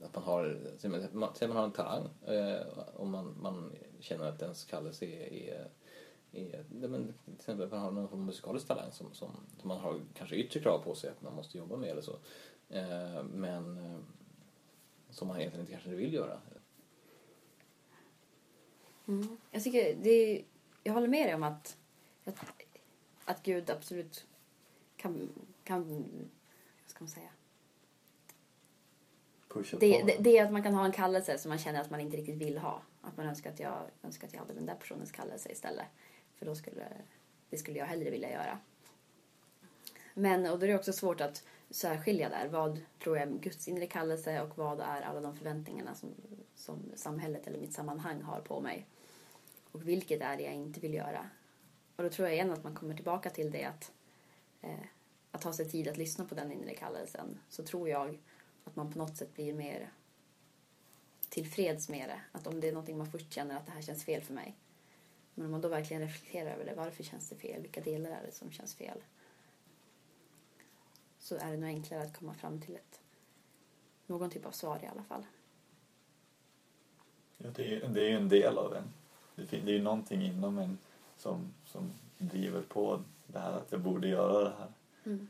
att 0.02 0.14
man 0.14 0.24
har, 0.24 0.60
säg 0.78 0.90
man, 0.90 1.00
man 1.12 1.56
har 1.56 1.64
en 1.64 1.72
talang 1.72 2.08
eh, 2.26 2.60
om 2.96 3.10
man, 3.10 3.34
man 3.40 3.72
känner 4.00 4.28
att 4.28 4.42
ens 4.42 4.64
kallelse 4.64 5.06
är, 5.06 5.32
är, 5.32 5.68
är 6.32 6.64
men, 6.88 7.14
till 7.24 7.34
exempel 7.34 7.66
att 7.66 7.70
man 7.70 7.80
har 7.80 7.90
någon 7.90 8.08
form 8.08 8.20
av 8.20 8.26
musikalisk 8.26 8.66
talang 8.66 8.92
som, 8.92 9.14
som, 9.14 9.30
som, 9.60 9.68
man 9.68 9.78
har 9.78 10.00
kanske 10.14 10.36
yttre 10.36 10.60
krav 10.60 10.78
på 10.78 10.94
sig 10.94 11.10
att 11.10 11.22
man 11.22 11.34
måste 11.34 11.58
jobba 11.58 11.76
med 11.76 11.90
eller 11.90 12.02
så. 12.02 12.18
Eh, 12.68 13.22
men 13.22 13.78
eh, 13.78 13.98
som 15.10 15.28
man 15.28 15.36
egentligen 15.36 15.60
inte 15.60 15.72
kanske 15.72 15.90
vill 15.90 16.14
göra. 16.14 16.40
Mm. 19.08 19.36
Jag 19.50 19.62
tycker 19.62 19.96
det 20.02 20.10
är, 20.10 20.44
jag 20.82 20.92
håller 20.92 21.08
med 21.08 21.26
dig 21.26 21.34
om 21.34 21.42
att, 21.42 21.76
att 22.24 22.38
att 23.28 23.42
Gud 23.42 23.70
absolut 23.70 24.26
kan, 24.96 25.28
kan 25.64 25.84
vad 26.82 26.90
ska 26.90 27.04
man 27.04 27.08
säga? 27.08 27.28
Det, 29.80 30.02
det, 30.02 30.16
det, 30.20 30.38
är 30.38 30.44
att 30.44 30.52
man 30.52 30.62
kan 30.62 30.74
ha 30.74 30.84
en 30.84 30.92
kallelse 30.92 31.38
som 31.38 31.48
man 31.48 31.58
känner 31.58 31.80
att 31.80 31.90
man 31.90 32.00
inte 32.00 32.16
riktigt 32.16 32.36
vill 32.36 32.58
ha. 32.58 32.82
Att 33.02 33.16
man 33.16 33.26
önskar 33.26 33.50
att 33.50 33.60
jag, 33.60 33.90
önskar 34.02 34.26
att 34.26 34.32
jag 34.32 34.40
hade 34.40 34.54
den 34.54 34.66
där 34.66 34.74
personens 34.74 35.12
kallelse 35.12 35.52
istället. 35.52 35.86
För 36.34 36.46
då 36.46 36.54
skulle, 36.54 36.88
det 37.50 37.56
skulle 37.56 37.78
jag 37.78 37.86
hellre 37.86 38.10
vilja 38.10 38.30
göra. 38.30 38.58
Men, 40.14 40.46
och 40.46 40.58
då 40.58 40.66
är 40.66 40.70
det 40.70 40.76
också 40.76 40.92
svårt 40.92 41.20
att 41.20 41.44
särskilja 41.70 42.28
där. 42.28 42.48
Vad 42.48 42.80
tror 43.02 43.18
jag 43.18 43.28
är 43.28 43.32
Guds 43.32 43.68
inre 43.68 43.86
kallelse 43.86 44.42
och 44.42 44.58
vad 44.58 44.80
är 44.80 45.02
alla 45.02 45.20
de 45.20 45.36
förväntningarna 45.36 45.94
som, 45.94 46.08
som 46.54 46.92
samhället 46.94 47.46
eller 47.46 47.58
mitt 47.58 47.72
sammanhang 47.72 48.22
har 48.22 48.40
på 48.40 48.60
mig. 48.60 48.86
Och 49.72 49.88
vilket 49.88 50.20
är 50.20 50.36
det 50.36 50.42
jag 50.42 50.54
inte 50.54 50.80
vill 50.80 50.94
göra. 50.94 51.30
Och 51.98 52.04
då 52.04 52.10
tror 52.10 52.28
jag 52.28 52.34
igen 52.34 52.52
att 52.52 52.64
man 52.64 52.74
kommer 52.74 52.94
tillbaka 52.94 53.30
till 53.30 53.50
det 53.50 53.64
att, 53.64 53.92
eh, 54.60 54.84
att 55.30 55.42
ta 55.42 55.52
sig 55.52 55.70
tid 55.70 55.88
att 55.88 55.96
lyssna 55.96 56.24
på 56.24 56.34
den 56.34 56.52
inre 56.52 56.74
kallelsen. 56.74 57.38
Så 57.48 57.62
tror 57.62 57.88
jag 57.88 58.18
att 58.64 58.76
man 58.76 58.92
på 58.92 58.98
något 58.98 59.16
sätt 59.16 59.34
blir 59.34 59.54
mer 59.54 59.92
tillfreds 61.28 61.88
med 61.88 62.08
det. 62.08 62.20
Att 62.32 62.46
om 62.46 62.60
det 62.60 62.68
är 62.68 62.72
någonting 62.72 62.98
man 62.98 63.10
först 63.10 63.32
känner 63.32 63.56
att 63.56 63.66
det 63.66 63.72
här 63.72 63.82
känns 63.82 64.04
fel 64.04 64.22
för 64.22 64.34
mig. 64.34 64.56
Men 65.34 65.46
om 65.46 65.52
man 65.52 65.60
då 65.60 65.68
verkligen 65.68 66.02
reflekterar 66.02 66.50
över 66.50 66.64
det. 66.64 66.74
Varför 66.74 67.04
känns 67.04 67.28
det 67.28 67.36
fel? 67.36 67.62
Vilka 67.62 67.80
delar 67.80 68.10
är 68.10 68.22
det 68.26 68.32
som 68.32 68.50
känns 68.50 68.74
fel? 68.74 68.98
Så 71.18 71.36
är 71.36 71.50
det 71.50 71.56
nog 71.56 71.68
enklare 71.68 72.02
att 72.02 72.18
komma 72.18 72.34
fram 72.34 72.60
till 72.60 72.74
ett, 72.74 73.00
någon 74.06 74.30
typ 74.30 74.46
av 74.46 74.50
svar 74.50 74.80
i 74.82 74.86
alla 74.86 75.02
fall. 75.02 75.26
Ja, 77.38 77.50
det, 77.54 77.76
är, 77.76 77.88
det 77.88 78.00
är 78.00 78.08
ju 78.08 78.16
en 78.16 78.28
del 78.28 78.58
av 78.58 78.74
en. 78.74 78.92
Det, 79.34 79.56
det 79.56 79.70
är 79.72 79.76
ju 79.76 79.82
någonting 79.82 80.22
inom 80.22 80.58
en 80.58 80.78
som, 81.18 81.52
som 81.64 81.92
driver 82.18 82.62
på 82.62 83.02
det 83.26 83.38
här 83.38 83.52
att 83.52 83.72
jag 83.72 83.80
borde 83.80 84.08
göra 84.08 84.44
det 84.44 84.54
här. 84.58 84.72
Mm. 85.04 85.28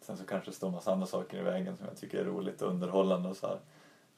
Sen 0.00 0.16
så 0.16 0.24
kanske 0.24 0.50
det 0.50 0.54
står 0.54 0.70
massa 0.70 0.92
andra 0.92 1.06
saker 1.06 1.38
i 1.38 1.42
vägen 1.42 1.76
som 1.76 1.86
jag 1.86 1.96
tycker 1.96 2.18
är 2.18 2.24
roligt 2.24 2.62
och 2.62 2.70
underhållande 2.70 3.28
och 3.28 3.36
så 3.36 3.46
här. 3.46 3.60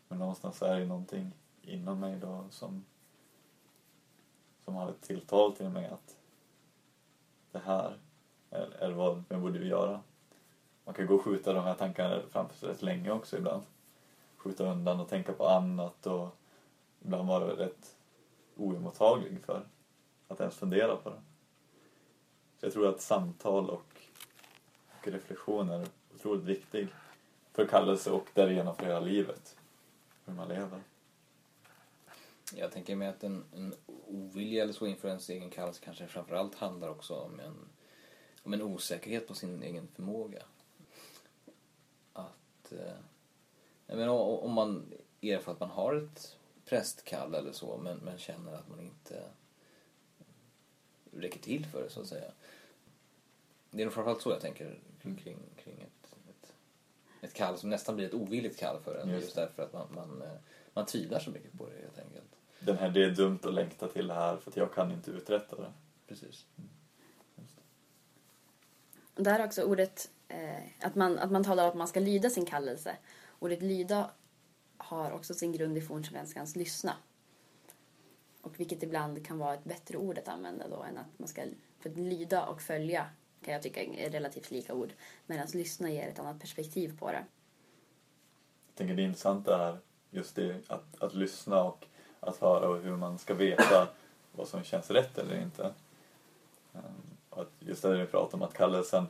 Men 0.08 0.18
någonstans 0.18 0.62
är 0.62 0.74
det 0.74 0.80
ju 0.80 0.86
någonting 0.86 1.32
inom 1.62 2.00
mig 2.00 2.16
då 2.20 2.44
som, 2.50 2.84
som 4.64 4.74
har 4.74 4.90
ett 4.90 5.02
tilltal 5.02 5.52
till 5.52 5.68
mig 5.68 5.86
att 5.86 6.16
det 7.52 7.58
här 7.58 7.96
är, 8.50 8.70
är 8.78 8.90
vad 8.90 9.24
jag 9.28 9.40
borde 9.40 9.58
göra. 9.58 10.00
Man 10.84 10.94
kan 10.94 11.06
gå 11.06 11.14
och 11.14 11.22
skjuta 11.22 11.52
de 11.52 11.64
här 11.64 11.74
tankarna 11.74 12.20
framför 12.30 12.56
sig 12.56 12.68
rätt 12.68 12.82
länge 12.82 13.10
också 13.10 13.36
ibland. 13.36 13.62
Skjuta 14.36 14.64
undan 14.64 15.00
och 15.00 15.08
tänka 15.08 15.32
på 15.32 15.48
annat 15.48 16.06
och 16.06 16.28
ibland 17.00 17.28
vara 17.28 17.44
rätt 17.44 17.96
oemottaglig 18.56 19.40
för 19.44 19.66
att 20.28 20.40
ens 20.40 20.56
fundera 20.56 20.96
på 20.96 21.10
det. 21.10 21.20
Så 22.60 22.66
jag 22.66 22.72
tror 22.72 22.88
att 22.88 23.00
samtal 23.00 23.70
och, 23.70 24.00
och 25.00 25.08
reflektion 25.08 25.70
är 25.70 25.86
otroligt 26.14 26.44
viktig 26.44 26.88
för 27.52 27.66
kallelse 27.66 28.10
och 28.10 28.26
därigenom 28.34 28.76
för 28.76 28.86
hela 28.86 29.00
livet. 29.00 29.56
Hur 30.24 30.32
man 30.32 30.48
lever. 30.48 30.80
Jag 32.54 32.72
tänker 32.72 32.96
mig 32.96 33.08
att 33.08 33.24
en, 33.24 33.44
en 33.54 33.74
ovilja 34.06 34.62
eller 34.62 34.72
så 34.72 34.86
inför 34.86 35.08
ens 35.08 35.28
egen 35.28 35.50
kallelse 35.50 35.80
kanske 35.84 36.06
framförallt 36.06 36.54
handlar 36.54 36.88
också 36.88 37.14
om 37.14 37.40
en, 37.40 37.68
om 38.42 38.52
en 38.52 38.62
osäkerhet 38.62 39.28
på 39.28 39.34
sin 39.34 39.62
egen 39.62 39.88
förmåga. 39.88 40.42
Att, 42.12 42.72
eh, 42.72 43.96
menar, 43.96 44.12
om 44.12 44.52
man 44.52 44.92
erfar 45.22 45.52
att 45.52 45.60
man 45.60 45.70
har 45.70 45.94
ett 45.94 46.36
prästkall 46.64 47.34
eller 47.34 47.52
så 47.52 47.78
men, 47.78 47.98
men 47.98 48.18
känner 48.18 48.52
att 48.52 48.68
man 48.68 48.80
inte 48.80 49.22
räcker 51.20 51.40
till 51.40 51.66
för 51.66 51.82
det 51.82 51.90
så 51.90 52.00
att 52.00 52.06
säga. 52.06 52.30
Det 53.70 53.82
är 53.82 53.86
nog 53.86 53.94
framförallt 53.94 54.22
så 54.22 54.30
jag 54.30 54.40
tänker 54.40 54.78
kring, 55.02 55.16
kring, 55.16 55.38
kring 55.64 55.80
ett, 55.82 56.12
ett, 56.28 56.52
ett 57.20 57.34
kall 57.34 57.58
som 57.58 57.70
nästan 57.70 57.96
blir 57.96 58.06
ett 58.06 58.14
ovilligt 58.14 58.58
kall 58.58 58.80
för 58.84 58.94
en 58.94 59.08
Just 59.08 59.22
just 59.22 59.36
därför 59.36 59.62
att 59.62 59.72
man, 59.72 59.88
man, 59.94 60.22
eh, 60.22 60.38
man 60.74 60.86
tvivlar 60.86 61.18
så 61.18 61.30
mycket 61.30 61.58
på 61.58 61.66
det 61.66 61.82
helt 61.82 61.98
enkelt. 61.98 62.36
Den 62.58 62.78
här, 62.78 62.88
det 62.88 63.04
är 63.04 63.10
dumt 63.10 63.38
att 63.42 63.54
längta 63.54 63.88
till 63.88 64.06
det 64.06 64.14
här 64.14 64.36
för 64.36 64.50
att 64.50 64.56
jag 64.56 64.74
kan 64.74 64.92
inte 64.92 65.10
uträtta 65.10 65.56
det. 65.56 65.72
Precis. 66.06 66.46
Där 69.14 69.44
också 69.44 69.62
ordet, 69.62 70.10
eh, 70.28 70.62
att, 70.80 70.94
man, 70.94 71.18
att 71.18 71.30
man 71.30 71.44
talar 71.44 71.64
om 71.64 71.70
att 71.70 71.76
man 71.76 71.88
ska 71.88 72.00
lyda 72.00 72.30
sin 72.30 72.46
kallelse. 72.46 72.96
Ordet 73.38 73.62
lyda 73.62 74.10
har 74.76 75.12
också 75.12 75.34
sin 75.34 75.52
grund 75.52 75.78
i 75.78 75.80
fornsvenskans 75.80 76.56
lyssna. 76.56 76.96
Och 78.46 78.60
vilket 78.60 78.82
ibland 78.82 79.26
kan 79.26 79.38
vara 79.38 79.54
ett 79.54 79.64
bättre 79.64 79.98
ord 79.98 80.18
att 80.18 80.28
använda 80.28 80.68
då 80.68 80.82
än 80.82 80.98
att 80.98 81.18
man 81.18 81.28
ska... 81.28 81.42
För 81.80 81.90
att 81.90 81.96
lyda 81.96 82.46
och 82.46 82.62
följa 82.62 83.06
kan 83.44 83.54
jag 83.54 83.62
tycka 83.62 83.82
är 83.82 84.10
relativt 84.10 84.50
lika 84.50 84.74
ord. 84.74 84.92
Medan 85.26 85.46
lyssna 85.54 85.90
ger 85.90 86.08
ett 86.08 86.18
annat 86.18 86.40
perspektiv 86.40 86.98
på 86.98 87.12
det. 87.12 87.24
Jag 88.66 88.74
tänker 88.74 88.94
det 88.94 89.02
intressanta 89.02 89.68
är 89.68 89.78
just 90.10 90.36
det 90.36 90.60
att, 90.66 91.02
att 91.02 91.14
lyssna 91.14 91.62
och 91.62 91.86
att 92.20 92.36
höra 92.36 92.68
och 92.68 92.78
hur 92.78 92.96
man 92.96 93.18
ska 93.18 93.34
veta 93.34 93.88
vad 94.32 94.48
som 94.48 94.64
känns 94.64 94.90
rätt 94.90 95.18
eller 95.18 95.42
inte. 95.42 95.64
Ehm, 96.74 96.82
och 97.30 97.42
att 97.42 97.52
just 97.58 97.82
det 97.82 97.98
du 97.98 98.06
pratar 98.06 98.38
om 98.38 98.42
att 98.42 98.54
kallelsen 98.54 99.06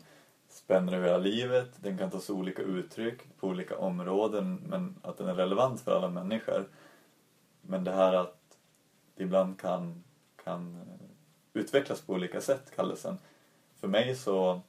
spänner 0.48 0.92
över 0.92 1.06
hela 1.06 1.18
livet, 1.18 1.68
den 1.76 1.98
kan 1.98 2.10
ta 2.10 2.20
sig 2.20 2.34
olika 2.34 2.62
uttryck 2.62 3.38
på 3.40 3.48
olika 3.48 3.78
områden 3.78 4.62
men 4.66 4.96
att 5.02 5.18
den 5.18 5.28
är 5.28 5.34
relevant 5.34 5.80
för 5.80 5.96
alla 5.96 6.08
människor. 6.08 6.68
Men 7.62 7.84
det 7.84 7.92
här 7.92 8.12
att 8.12 8.35
det 9.16 9.24
ibland 9.24 9.60
kan, 9.60 10.04
kan 10.44 10.74
eh, 10.76 11.06
utvecklas 11.52 12.00
på 12.00 12.12
olika 12.12 12.40
sätt, 12.40 12.76
kallelsen. 12.76 13.18
För 13.76 13.88
mig 13.88 14.16
så, 14.16 14.60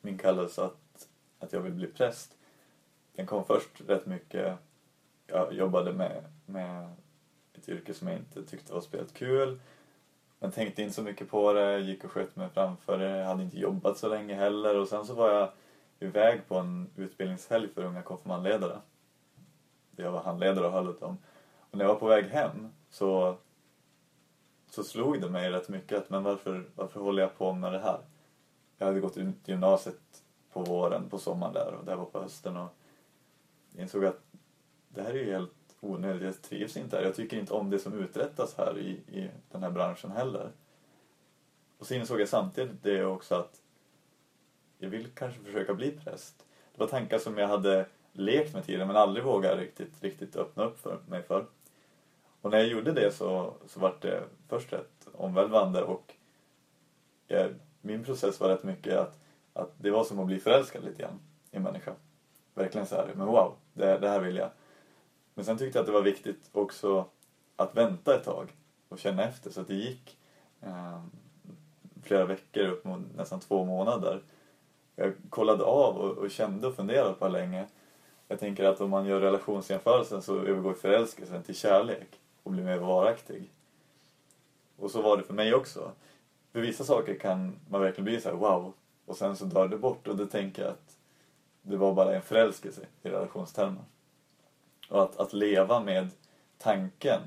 min 0.00 0.18
kallelse 0.18 0.62
att, 0.64 1.08
att 1.38 1.52
jag 1.52 1.60
vill 1.60 1.72
bli 1.72 1.86
präst, 1.86 2.36
den 3.14 3.26
kom 3.26 3.44
först 3.44 3.80
rätt 3.86 4.06
mycket, 4.06 4.58
jag 5.26 5.52
jobbade 5.52 5.92
med, 5.92 6.24
med 6.46 6.94
ett 7.54 7.68
yrke 7.68 7.94
som 7.94 8.08
jag 8.08 8.16
inte 8.16 8.44
tyckte 8.44 8.72
var 8.72 8.80
spelat 8.80 9.14
kul. 9.14 9.60
Men 10.38 10.52
tänkte 10.52 10.82
inte 10.82 10.94
så 10.94 11.02
mycket 11.02 11.30
på 11.30 11.52
det, 11.52 11.80
gick 11.80 12.04
och 12.04 12.10
sköt 12.10 12.36
mig 12.36 12.48
framför 12.54 12.98
det, 12.98 13.24
hade 13.24 13.42
inte 13.42 13.58
jobbat 13.58 13.98
så 13.98 14.08
länge 14.08 14.34
heller 14.34 14.78
och 14.78 14.88
sen 14.88 15.06
så 15.06 15.14
var 15.14 15.30
jag 15.30 15.50
iväg 15.98 16.48
på 16.48 16.58
en 16.58 16.90
utbildningshelg 16.96 17.68
för 17.68 17.84
unga 17.84 18.02
konfirmandledare. 18.02 18.78
Där 19.90 20.04
jag 20.04 20.12
var 20.12 20.22
handledare 20.22 20.66
och 20.66 20.72
höll 20.72 20.88
åt 20.88 21.00
dem. 21.00 21.18
Och 21.70 21.78
när 21.78 21.84
jag 21.84 21.92
var 21.92 22.00
på 22.00 22.06
väg 22.06 22.24
hem 22.24 22.72
så, 22.92 23.36
så 24.70 24.84
slog 24.84 25.20
det 25.20 25.30
mig 25.30 25.50
rätt 25.50 25.68
mycket 25.68 25.98
att 25.98 26.10
men 26.10 26.22
varför, 26.22 26.64
varför 26.74 27.00
håller 27.00 27.22
jag 27.22 27.38
på 27.38 27.52
med 27.52 27.72
det 27.72 27.78
här? 27.78 28.00
Jag 28.78 28.86
hade 28.86 29.00
gått 29.00 29.16
ut 29.16 29.48
gymnasiet 29.48 30.22
på 30.52 30.62
våren, 30.62 31.08
på 31.08 31.18
sommaren 31.18 31.54
där 31.54 31.74
och 31.74 31.84
det 31.84 31.96
var 31.96 32.04
på 32.04 32.20
hösten 32.20 32.56
och 32.56 32.68
insåg 33.76 34.04
att 34.04 34.20
det 34.88 35.02
här 35.02 35.10
är 35.10 35.14
ju 35.14 35.32
helt 35.32 35.76
onödigt. 35.80 36.22
Jag 36.22 36.42
trivs 36.42 36.76
inte 36.76 36.96
här. 36.96 37.04
Jag 37.04 37.14
tycker 37.14 37.38
inte 37.38 37.54
om 37.54 37.70
det 37.70 37.78
som 37.78 38.00
uträttas 38.00 38.54
här 38.56 38.78
i, 38.78 38.90
i 38.90 39.30
den 39.50 39.62
här 39.62 39.70
branschen 39.70 40.10
heller. 40.10 40.50
Och 41.78 41.86
så 41.86 41.94
insåg 41.94 42.20
jag 42.20 42.28
samtidigt 42.28 42.82
det 42.82 43.04
också 43.04 43.34
att 43.34 43.60
jag 44.78 44.88
vill 44.88 45.08
kanske 45.14 45.40
försöka 45.40 45.74
bli 45.74 45.90
präst. 45.90 46.46
Det 46.72 46.80
var 46.80 46.86
tankar 46.86 47.18
som 47.18 47.38
jag 47.38 47.48
hade 47.48 47.86
lekt 48.12 48.54
med 48.54 48.64
tidigare 48.64 48.86
men 48.86 48.96
aldrig 48.96 49.24
vågat 49.24 49.58
riktigt, 49.58 50.02
riktigt 50.02 50.36
öppna 50.36 50.64
upp 50.64 50.80
för 50.80 50.98
mig 51.08 51.22
för. 51.22 51.46
Och 52.42 52.50
när 52.50 52.58
jag 52.58 52.68
gjorde 52.68 52.92
det 52.92 53.10
så, 53.10 53.54
så 53.66 53.80
var 53.80 53.94
det 54.00 54.22
först 54.48 54.72
rätt 54.72 55.08
omvälvande 55.12 55.82
och 55.82 56.14
jag, 57.26 57.54
min 57.80 58.04
process 58.04 58.40
var 58.40 58.48
rätt 58.48 58.62
mycket 58.62 58.98
att, 58.98 59.18
att 59.52 59.70
det 59.78 59.90
var 59.90 60.04
som 60.04 60.18
att 60.18 60.26
bli 60.26 60.38
förälskad 60.38 60.84
lite 60.84 61.02
grann 61.02 61.20
i 61.50 61.56
en 61.56 61.62
människa. 61.62 61.92
Verkligen 62.54 62.86
så 62.86 62.94
här, 62.94 63.10
men 63.14 63.26
wow, 63.26 63.54
det, 63.72 63.98
det 63.98 64.08
här 64.08 64.20
vill 64.20 64.36
jag. 64.36 64.50
Men 65.34 65.44
sen 65.44 65.58
tyckte 65.58 65.78
jag 65.78 65.82
att 65.82 65.86
det 65.86 65.92
var 65.92 66.02
viktigt 66.02 66.50
också 66.52 67.04
att 67.56 67.76
vänta 67.76 68.14
ett 68.14 68.24
tag 68.24 68.52
och 68.88 68.98
känna 68.98 69.24
efter 69.24 69.50
så 69.50 69.60
att 69.60 69.68
det 69.68 69.74
gick 69.74 70.18
eh, 70.60 71.02
flera 72.02 72.24
veckor, 72.24 72.66
upp 72.66 72.84
mot 72.84 73.00
nästan 73.16 73.40
två 73.40 73.64
månader. 73.64 74.22
Jag 74.96 75.12
kollade 75.30 75.64
av 75.64 75.96
och, 75.96 76.18
och 76.18 76.30
kände 76.30 76.66
och 76.66 76.74
funderade 76.74 77.14
på 77.14 77.28
länge. 77.28 77.66
Jag 78.28 78.38
tänker 78.38 78.64
att 78.64 78.80
om 78.80 78.90
man 78.90 79.06
gör 79.06 79.20
relationsjämförelsen 79.20 80.22
så 80.22 80.38
övergår 80.38 80.74
förälskelsen 80.74 81.42
till 81.42 81.56
kärlek 81.56 82.20
och 82.42 82.52
bli 82.52 82.62
mer 82.62 82.78
varaktig. 82.78 83.50
Och 84.76 84.90
så 84.90 85.02
var 85.02 85.16
det 85.16 85.22
för 85.22 85.34
mig 85.34 85.54
också. 85.54 85.92
För 86.52 86.60
vissa 86.60 86.84
saker 86.84 87.14
kan 87.14 87.58
man 87.68 87.80
verkligen 87.80 88.04
bli 88.04 88.20
så 88.20 88.28
här 88.28 88.36
wow 88.36 88.72
och 89.06 89.16
sen 89.16 89.36
så 89.36 89.44
dör 89.44 89.68
det 89.68 89.78
bort 89.78 90.08
och 90.08 90.16
då 90.16 90.26
tänker 90.26 90.62
jag 90.62 90.70
att 90.70 90.96
det 91.62 91.76
var 91.76 91.94
bara 91.94 92.14
en 92.14 92.22
förälskelse 92.22 92.86
i 93.02 93.08
relationstermer. 93.08 93.84
Och 94.88 95.02
att, 95.02 95.16
att 95.16 95.32
leva 95.32 95.80
med 95.80 96.10
tanken 96.58 97.20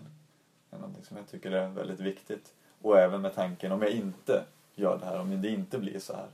är 0.72 0.78
någonting 0.78 1.06
som 1.06 1.18
jag 1.18 1.28
tycker 1.28 1.52
är 1.52 1.70
väldigt 1.70 2.00
viktigt. 2.00 2.54
Och 2.82 3.00
även 3.00 3.22
med 3.22 3.36
tanken, 3.36 3.72
om 3.72 3.82
jag 3.82 3.92
inte 3.92 4.44
gör 4.76 4.98
det 4.98 5.06
här, 5.06 5.20
om 5.20 5.42
det 5.42 5.50
inte 5.50 5.80
blir 5.80 6.00
så 6.00 6.14
här, 6.14 6.28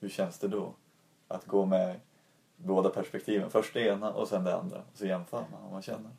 hur 0.00 0.08
känns 0.08 0.38
det 0.38 0.48
då? 0.48 0.72
Att 1.28 1.46
gå 1.46 1.66
med 1.66 2.00
båda 2.56 2.90
perspektiven, 2.90 3.50
först 3.50 3.74
det 3.74 3.80
ena 3.80 4.12
och 4.12 4.28
sen 4.28 4.44
det 4.44 4.56
andra. 4.56 4.78
Och 4.78 4.98
så 4.98 5.06
jämför 5.06 5.44
man 5.52 5.62
vad 5.62 5.72
man 5.72 5.82
känner. 5.82 6.10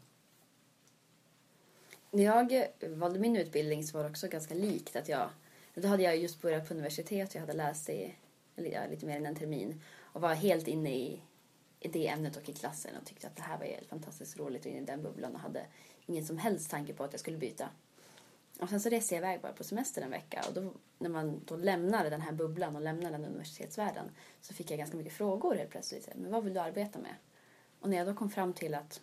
När 2.12 2.24
jag 2.24 2.68
valde 2.90 3.20
min 3.20 3.36
utbildning 3.36 3.84
så 3.84 3.98
var 3.98 4.04
det 4.04 4.10
också 4.10 4.28
ganska 4.28 4.54
likt 4.54 4.96
att 4.96 5.10
jag... 5.10 5.30
Då 5.74 5.88
hade 5.88 6.04
jag 6.04 6.18
just 6.18 6.42
börjat 6.42 6.68
på 6.68 6.74
universitet 6.74 7.30
och 7.30 7.36
jag 7.36 7.42
hade 7.42 7.54
läst 7.54 7.90
i 7.90 8.16
eller, 8.56 8.72
ja, 8.72 8.82
lite 8.90 9.06
mer 9.06 9.18
än 9.18 9.26
en 9.26 9.36
termin 9.36 9.82
och 10.00 10.22
var 10.22 10.34
helt 10.34 10.68
inne 10.68 10.96
i, 10.96 11.22
i 11.80 11.88
det 11.88 12.08
ämnet 12.08 12.38
och 12.38 12.50
i 12.50 12.54
klassen 12.54 12.92
och 13.02 13.06
tyckte 13.06 13.28
att 13.28 13.36
det 13.36 13.42
här 13.42 13.58
var 13.58 13.66
helt 13.66 13.90
fantastiskt 13.90 14.40
roligt 14.40 14.66
och 14.66 14.72
inne 14.72 14.82
i 14.82 14.86
den 14.86 15.04
bubblan 15.04 15.34
och 15.34 15.40
hade 15.40 15.66
ingen 16.06 16.26
som 16.26 16.38
helst 16.38 16.72
tanke 16.72 16.94
på 16.94 17.04
att 17.04 17.14
jag 17.14 17.20
skulle 17.20 17.38
byta. 17.38 17.70
Och 18.60 18.70
sen 18.70 18.80
så 18.80 18.90
reste 18.90 19.16
jag 19.16 19.22
iväg 19.22 19.42
bara 19.42 19.54
på 19.54 19.64
semester 19.64 20.02
en 20.02 20.10
vecka 20.10 20.46
och 20.48 20.54
då, 20.54 20.74
när 20.98 21.10
man 21.10 21.42
då 21.46 21.56
lämnar 21.56 22.10
den 22.10 22.22
här 22.22 22.32
bubblan 22.32 22.76
och 22.76 22.82
lämnar 22.82 23.12
den 23.12 23.26
universitetsvärlden 23.26 24.12
så 24.42 24.54
fick 24.54 24.72
jag 24.72 24.78
ganska 24.78 24.98
mycket 24.98 25.14
frågor 25.14 25.56
helt 25.56 25.70
plötsligt. 25.70 26.10
Men 26.16 26.32
vad 26.32 26.44
vill 26.44 26.54
du 26.54 26.60
arbeta 26.60 27.00
med? 27.00 27.16
Och 27.80 27.90
när 27.90 27.98
jag 27.98 28.08
då 28.08 28.14
kom 28.14 28.30
fram 28.30 28.54
till 28.54 28.76
att 28.76 29.02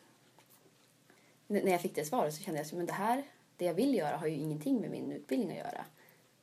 när 1.63 1.73
jag 1.73 1.81
fick 1.81 1.95
det 1.95 2.05
svaret 2.05 2.35
så 2.35 2.43
kände 2.43 2.61
jag 2.61 2.81
att 2.81 2.87
det 2.87 2.93
här, 2.93 3.25
det 3.57 3.65
jag 3.65 3.75
vill 3.75 3.95
göra 3.95 4.17
har 4.17 4.27
ju 4.27 4.35
ingenting 4.35 4.81
med 4.81 4.91
min 4.91 5.13
utbildning 5.13 5.51
att 5.51 5.57
göra. 5.57 5.85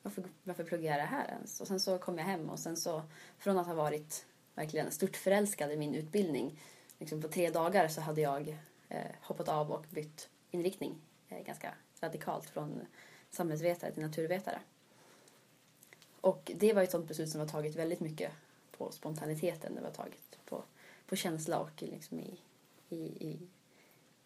Varför, 0.01 0.23
varför 0.43 0.63
pluggar 0.63 0.91
jag 0.91 0.99
det 0.99 1.05
här 1.05 1.27
ens? 1.27 1.61
Och 1.61 1.67
sen 1.67 1.79
så 1.79 1.97
kom 1.97 2.17
jag 2.17 2.25
hem 2.25 2.49
och 2.49 2.59
sen 2.59 2.77
så 2.77 3.03
från 3.37 3.57
att 3.57 3.67
ha 3.67 3.73
varit 3.73 4.25
verkligen 4.55 4.91
stort 4.91 5.15
förälskad 5.15 5.71
i 5.71 5.77
min 5.77 5.95
utbildning 5.95 6.59
liksom 6.99 7.21
på 7.21 7.27
tre 7.27 7.49
dagar 7.49 7.87
så 7.87 8.01
hade 8.01 8.21
jag 8.21 8.57
eh, 8.89 9.11
hoppat 9.21 9.49
av 9.49 9.71
och 9.71 9.85
bytt 9.89 10.29
inriktning 10.51 10.95
eh, 11.29 11.43
ganska 11.45 11.73
radikalt 12.01 12.49
från 12.49 12.81
samhällsvetare 13.29 13.91
till 13.91 14.03
naturvetare. 14.03 14.59
Och 16.21 16.51
det 16.55 16.73
var 16.73 16.81
ett 16.81 16.91
sånt 16.91 17.07
beslut 17.07 17.29
som 17.29 17.39
var 17.39 17.47
tagit 17.47 17.75
väldigt 17.75 17.99
mycket 17.99 18.31
på 18.77 18.91
spontaniteten. 18.91 19.75
Det 19.75 19.81
var 19.81 19.89
taget 19.89 20.39
på, 20.45 20.63
på 21.05 21.15
känsla 21.15 21.59
och 21.59 21.81
liksom 21.81 22.19
i, 22.19 22.39
i, 22.89 22.95
i 23.05 23.39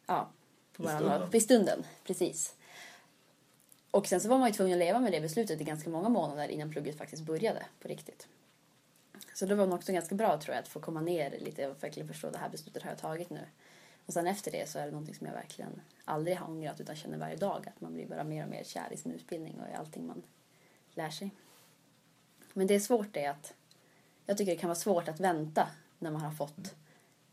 ja, 0.06 0.30
på 0.77 0.83
några- 1.01 1.29
I 1.33 1.41
stunden, 1.41 1.83
precis. 2.03 2.55
Och 3.91 4.07
sen 4.07 4.21
så 4.21 4.29
var 4.29 4.38
man 4.38 4.47
ju 4.47 4.53
tvungen 4.53 4.73
att 4.73 4.79
leva 4.79 4.99
med 4.99 5.11
det 5.11 5.21
beslutet 5.21 5.61
i 5.61 5.63
ganska 5.63 5.89
många 5.89 6.09
månader 6.09 6.47
innan 6.47 6.71
plugget 6.71 6.97
faktiskt 6.97 7.23
började 7.23 7.65
på 7.79 7.88
riktigt. 7.88 8.27
Så 9.33 9.45
det 9.45 9.55
var 9.55 9.65
nog 9.65 9.75
också 9.75 9.91
ganska 9.91 10.15
bra 10.15 10.39
tror 10.41 10.55
jag 10.55 10.61
att 10.61 10.67
få 10.67 10.79
komma 10.79 11.01
ner 11.01 11.39
lite 11.39 11.67
och 11.67 11.83
verkligen 11.83 12.07
förstå 12.07 12.29
det 12.29 12.38
här 12.38 12.49
beslutet 12.49 12.83
har 12.83 12.89
jag 12.89 12.97
tagit 12.99 13.29
nu. 13.29 13.45
Och 14.05 14.13
sen 14.13 14.27
efter 14.27 14.51
det 14.51 14.69
så 14.69 14.79
är 14.79 14.85
det 14.85 14.91
någonting 14.91 15.15
som 15.15 15.27
jag 15.27 15.33
verkligen 15.33 15.81
aldrig 16.05 16.38
har 16.38 16.47
ångrat 16.49 16.79
utan 16.81 16.95
känner 16.95 17.17
varje 17.17 17.35
dag 17.35 17.67
att 17.67 17.81
man 17.81 17.93
blir 17.93 18.07
bara 18.07 18.23
mer 18.23 18.43
och 18.43 18.49
mer 18.49 18.63
kär 18.63 18.88
i 18.93 18.97
sin 18.97 19.11
utbildning 19.11 19.59
och 19.61 19.69
i 19.69 19.73
allting 19.73 20.07
man 20.07 20.23
lär 20.93 21.09
sig. 21.09 21.31
Men 22.53 22.67
det 22.67 22.75
är 22.75 22.79
svårt 22.79 23.13
det 23.13 23.25
att 23.25 23.53
jag 24.25 24.38
tycker 24.38 24.51
det 24.51 24.57
kan 24.57 24.67
vara 24.67 24.79
svårt 24.79 25.07
att 25.07 25.19
vänta 25.19 25.67
när 25.99 26.11
man 26.11 26.21
har 26.21 26.31
fått 26.31 26.75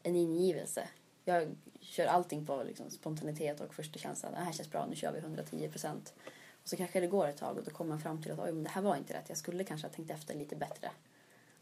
en 0.03 0.17
ingivelse. 0.17 0.89
Jag 1.25 1.57
kör 1.83 2.07
allting 2.07 2.47
på 2.47 2.63
liksom 2.63 2.91
spontanitet 2.91 3.61
och 3.61 3.75
första 3.75 3.99
känslan. 3.99 4.33
Det 4.33 4.39
här 4.39 4.53
känns 4.53 4.71
bra, 4.71 4.87
nu 4.87 4.97
kör 4.97 5.13
vi 5.13 5.19
110 5.19 5.69
procent. 5.69 6.15
Och 6.63 6.69
så 6.69 6.77
kanske 6.77 7.01
det 7.01 7.07
går 7.07 7.29
ett 7.29 7.37
tag 7.37 7.59
och 7.59 7.65
då 7.65 7.71
kommer 7.71 7.89
man 7.89 8.01
fram 8.01 8.23
till 8.23 8.33
att 8.33 8.39
Oj, 8.39 8.53
men 8.53 8.65
det 8.65 8.71
här 8.71 8.83
var 8.83 8.97
inte 8.97 9.15
rätt. 9.15 9.29
Jag 9.29 9.39
skulle 9.39 9.65
kanske 9.65 9.87
ha 9.87 9.95
tänkt 9.95 10.11
efter 10.11 10.35
lite 10.35 10.57
bättre. 10.57 10.91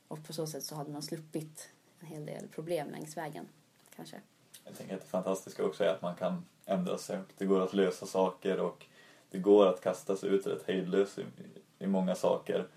Och 0.08 0.26
på 0.26 0.32
så 0.32 0.46
sätt 0.46 0.64
så 0.64 0.74
hade 0.74 0.90
man 0.90 1.02
sluppit 1.02 1.68
en 2.00 2.06
hel 2.06 2.26
del 2.26 2.48
problem 2.48 2.90
längs 2.90 3.16
vägen. 3.16 3.48
Kanske. 3.96 4.20
Jag 4.64 4.76
tänker 4.76 4.94
att 4.94 5.00
det 5.00 5.06
fantastiska 5.06 5.64
också 5.64 5.84
är 5.84 5.88
att 5.88 6.02
man 6.02 6.14
kan 6.14 6.44
ändra 6.66 6.98
sig 6.98 7.18
och 7.18 7.32
det 7.38 7.44
går 7.44 7.60
att 7.60 7.74
lösa 7.74 8.06
saker 8.06 8.60
och 8.60 8.86
det 9.30 9.38
går 9.38 9.66
att 9.66 9.80
kasta 9.80 10.16
sig 10.16 10.28
ut 10.30 10.46
rätt 10.46 10.66
hejdlöst 10.66 11.18
i, 11.18 11.24
i 11.78 11.86
många 11.86 12.14
saker. 12.14 12.68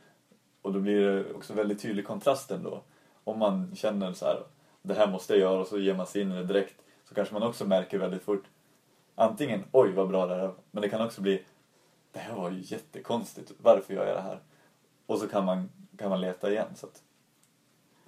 Och 0.62 0.74
då 0.74 0.80
blir 0.80 1.08
det 1.08 1.34
också 1.34 1.54
väldigt 1.54 1.82
tydlig 1.82 2.08
kontrast 2.08 2.52
ändå. 2.52 2.82
Om 3.24 3.40
man 3.40 3.76
känner 3.76 4.14
så 4.14 4.26
här, 4.26 4.44
det 4.82 4.94
här 4.94 5.08
måste 5.08 5.34
jag 5.34 5.40
göra 5.40 5.62
och 5.62 5.68
så 5.68 5.80
ger 5.80 5.94
man 5.94 6.08
sig 6.08 6.22
in 6.22 6.32
i 6.32 6.36
det 6.36 6.44
direkt 6.44 6.82
så 7.14 7.16
kanske 7.16 7.34
man 7.34 7.44
också 7.44 7.66
märker 7.66 7.98
väldigt 7.98 8.24
fort 8.24 8.44
antingen 9.16 9.64
oj 9.72 9.92
vad 9.92 10.08
bra 10.08 10.26
det 10.26 10.36
här 10.36 10.54
men 10.72 10.82
det 10.82 10.90
kan 10.90 11.06
också 11.06 11.22
bli 11.22 11.44
det 12.14 12.20
här 12.20 12.36
var 12.36 12.52
ju 12.52 12.62
jättekonstigt, 12.64 13.52
varför 13.58 13.94
gör 13.94 14.08
jag 14.08 14.16
det 14.16 14.22
här? 14.22 14.40
Och 15.06 15.20
så 15.20 15.28
kan 15.28 15.46
man, 15.46 15.70
kan 15.98 16.10
man 16.10 16.22
leta 16.22 16.52
igen. 16.52 16.76
Så 16.76 16.86
att 16.86 17.04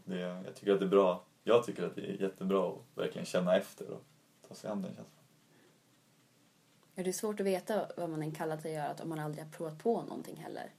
det, 0.06 0.20
jag 0.20 0.56
tycker 0.56 0.74
att 0.74 0.80
det 0.80 0.86
är 0.86 0.89
bra. 0.89 1.24
Jag 1.44 1.65
tycker 1.65 1.84
att 1.84 1.96
det 1.96 2.02
är 2.02 2.22
jättebra 2.22 2.70
att 2.70 2.98
verkligen 2.98 3.26
känna 3.26 3.58
efter 3.58 3.89
och 3.89 4.04
ta 4.48 4.56
sig 4.56 4.70
an 4.70 4.82
den 4.82 4.96
känslan. 4.96 5.24
Ja, 6.96 7.04
det 7.04 7.10
är 7.10 7.13
svårt 7.13 7.39
att 7.39 7.46
veta 7.46 7.88
vad 7.98 8.10
man 8.10 8.22
än 8.22 8.32
kallar 8.32 8.58
sig 8.58 8.78
att 8.78 8.84
göra 8.84 9.04
om 9.04 9.10
man 9.10 9.20
aldrig 9.20 9.44
har 9.46 9.52
provat 9.52 9.84
på 9.84 10.02
någonting 10.02 10.38
heller. 10.38 10.72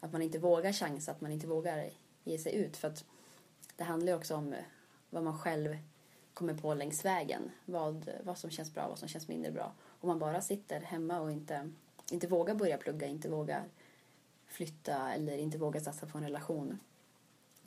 Att 0.00 0.12
man 0.12 0.22
inte 0.22 0.38
vågar 0.38 0.72
chansa, 0.72 1.12
att 1.12 1.20
man 1.20 1.32
inte 1.32 1.46
vågar 1.46 1.90
ge 2.24 2.38
sig 2.38 2.54
ut. 2.54 2.76
För 2.76 2.88
att 2.88 3.04
det 3.76 3.84
handlar 3.84 4.12
ju 4.12 4.18
också 4.18 4.34
om 4.34 4.54
vad 5.10 5.22
man 5.22 5.38
själv 5.38 5.76
kommer 6.34 6.54
på 6.54 6.74
längs 6.74 7.04
vägen. 7.04 7.50
Vad, 7.64 8.10
vad 8.24 8.38
som 8.38 8.50
känns 8.50 8.74
bra, 8.74 8.88
vad 8.88 8.98
som 8.98 9.08
känns 9.08 9.28
mindre 9.28 9.52
bra. 9.52 9.72
Om 10.00 10.08
man 10.08 10.18
bara 10.18 10.40
sitter 10.40 10.80
hemma 10.80 11.20
och 11.20 11.32
inte, 11.32 11.70
inte 12.10 12.26
vågar 12.26 12.54
börja 12.54 12.78
plugga, 12.78 13.06
inte 13.06 13.28
vågar 13.28 13.64
flytta 14.46 15.12
eller 15.12 15.38
inte 15.38 15.58
vågar 15.58 15.80
satsa 15.80 16.06
på 16.06 16.18
en 16.18 16.24
relation 16.24 16.78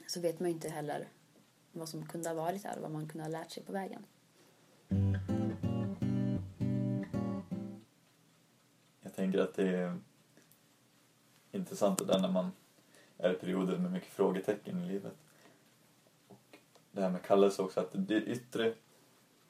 så 0.08 0.20
vet 0.20 0.40
man 0.40 0.50
ju 0.50 0.54
inte 0.56 0.70
heller 0.70 1.08
vad 1.72 1.90
som 1.90 2.06
kunde 2.06 2.30
ha 2.30 2.36
varit 2.36 2.64
här 2.64 2.76
och 2.76 2.82
vad 2.82 2.92
man 2.92 3.08
kunde 3.10 3.24
ha 3.24 3.30
lärt 3.30 3.52
sig 3.52 3.64
på 3.64 3.72
vägen. 3.72 4.06
Jag 9.02 9.16
tänker 9.16 9.40
att 9.40 9.56
det 9.56 9.70
är 9.70 10.00
intressant 11.52 12.00
det 12.00 12.06
där 12.06 12.20
när 12.20 12.32
man 12.32 12.52
är 13.18 13.34
i 13.34 13.36
perioder 13.36 13.78
med 13.78 13.92
mycket 13.92 14.10
frågetecken 14.10 14.84
i 14.84 14.88
livet. 14.88 15.16
Det 16.98 17.04
här 17.04 17.10
med 17.10 17.24
kallelse 17.24 17.62
också, 17.62 17.80
att 17.80 17.90
det 17.92 18.16
yttre 18.16 18.74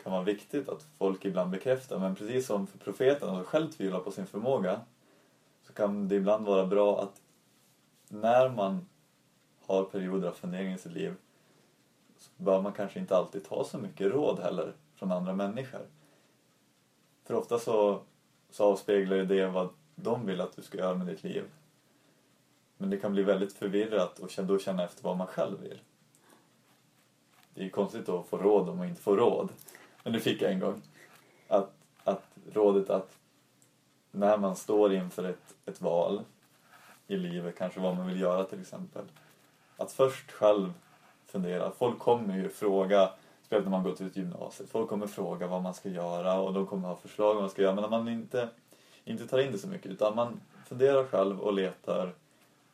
kan 0.03 0.11
vara 0.11 0.23
viktigt 0.23 0.69
att 0.69 0.85
folk 0.97 1.25
ibland 1.25 1.51
bekräftar 1.51 1.99
men 1.99 2.15
precis 2.15 2.47
som 2.47 2.67
för 2.67 2.77
profeten 2.77 3.29
som 3.29 3.43
själv 3.43 3.71
tvivlar 3.71 3.99
på 3.99 4.11
sin 4.11 4.27
förmåga 4.27 4.81
så 5.63 5.73
kan 5.73 6.07
det 6.07 6.15
ibland 6.15 6.45
vara 6.45 6.65
bra 6.65 7.01
att 7.01 7.21
när 8.07 8.49
man 8.49 8.85
har 9.65 9.83
perioder 9.83 10.27
av 10.27 10.31
fundering 10.31 10.73
i 10.73 10.77
sitt 10.77 10.91
liv 10.91 11.13
så 12.17 12.29
bör 12.37 12.61
man 12.61 12.73
kanske 12.73 12.99
inte 12.99 13.17
alltid 13.17 13.43
ta 13.43 13.63
så 13.63 13.77
mycket 13.77 14.11
råd 14.11 14.39
heller 14.39 14.73
från 14.95 15.11
andra 15.11 15.33
människor. 15.33 15.85
För 17.23 17.33
ofta 17.33 17.59
så, 17.59 18.01
så 18.49 18.63
avspeglar 18.63 19.17
ju 19.17 19.25
det 19.25 19.47
vad 19.47 19.69
de 19.95 20.25
vill 20.25 20.41
att 20.41 20.55
du 20.55 20.61
ska 20.61 20.77
göra 20.77 20.95
med 20.95 21.07
ditt 21.07 21.23
liv. 21.23 21.43
Men 22.77 22.89
det 22.89 22.97
kan 22.97 23.11
bli 23.11 23.23
väldigt 23.23 23.53
förvirrat 23.53 24.19
och 24.19 24.31
då 24.43 24.59
känna 24.59 24.83
efter 24.83 25.03
vad 25.03 25.17
man 25.17 25.27
själv 25.27 25.59
vill. 25.61 25.79
Det 27.57 27.61
är 27.61 27.65
ju 27.65 27.69
konstigt 27.69 28.09
att 28.09 28.27
få 28.27 28.37
råd 28.37 28.69
om 28.69 28.77
man 28.77 28.87
inte 28.87 29.01
får 29.01 29.17
råd. 29.17 29.49
Men 30.03 30.13
det 30.13 30.19
fick 30.19 30.41
jag 30.41 30.51
en 30.51 30.59
gång. 30.59 30.81
Att, 31.47 31.71
att 32.03 32.23
rådet 32.53 32.89
att 32.89 33.17
när 34.11 34.37
man 34.37 34.55
står 34.55 34.93
inför 34.93 35.23
ett, 35.23 35.55
ett 35.65 35.81
val 35.81 36.21
i 37.07 37.17
livet, 37.17 37.57
kanske 37.57 37.79
vad 37.79 37.95
man 37.95 38.07
vill 38.07 38.21
göra 38.21 38.43
till 38.43 38.61
exempel. 38.61 39.05
Att 39.77 39.91
först 39.91 40.31
själv 40.31 40.73
fundera. 41.25 41.71
Folk 41.71 41.99
kommer 41.99 42.37
ju 42.37 42.49
fråga, 42.49 43.09
speciellt 43.41 43.65
när 43.65 43.71
man 43.71 43.83
går 43.83 44.01
ut 44.01 44.17
gymnasiet, 44.17 44.69
folk 44.69 44.89
kommer 44.89 45.07
fråga 45.07 45.47
vad 45.47 45.61
man 45.61 45.73
ska 45.73 45.89
göra 45.89 46.39
och 46.39 46.53
de 46.53 46.67
kommer 46.67 46.87
ha 46.87 46.95
förslag 46.95 47.33
vad 47.33 47.43
man 47.43 47.49
ska 47.49 47.61
göra. 47.61 47.75
Men 47.75 47.81
när 47.81 47.89
man 47.89 48.07
inte, 48.07 48.49
inte 49.03 49.27
tar 49.27 49.39
in 49.39 49.51
det 49.51 49.57
så 49.57 49.67
mycket 49.67 49.91
utan 49.91 50.15
man 50.15 50.39
funderar 50.65 51.05
själv 51.05 51.39
och 51.39 51.53
letar 51.53 52.13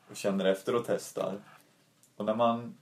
och 0.10 0.16
känner 0.16 0.46
efter 0.46 0.76
och 0.76 0.84
testar. 0.86 1.36
Och 2.16 2.26
när 2.26 2.36
man, 2.36 2.78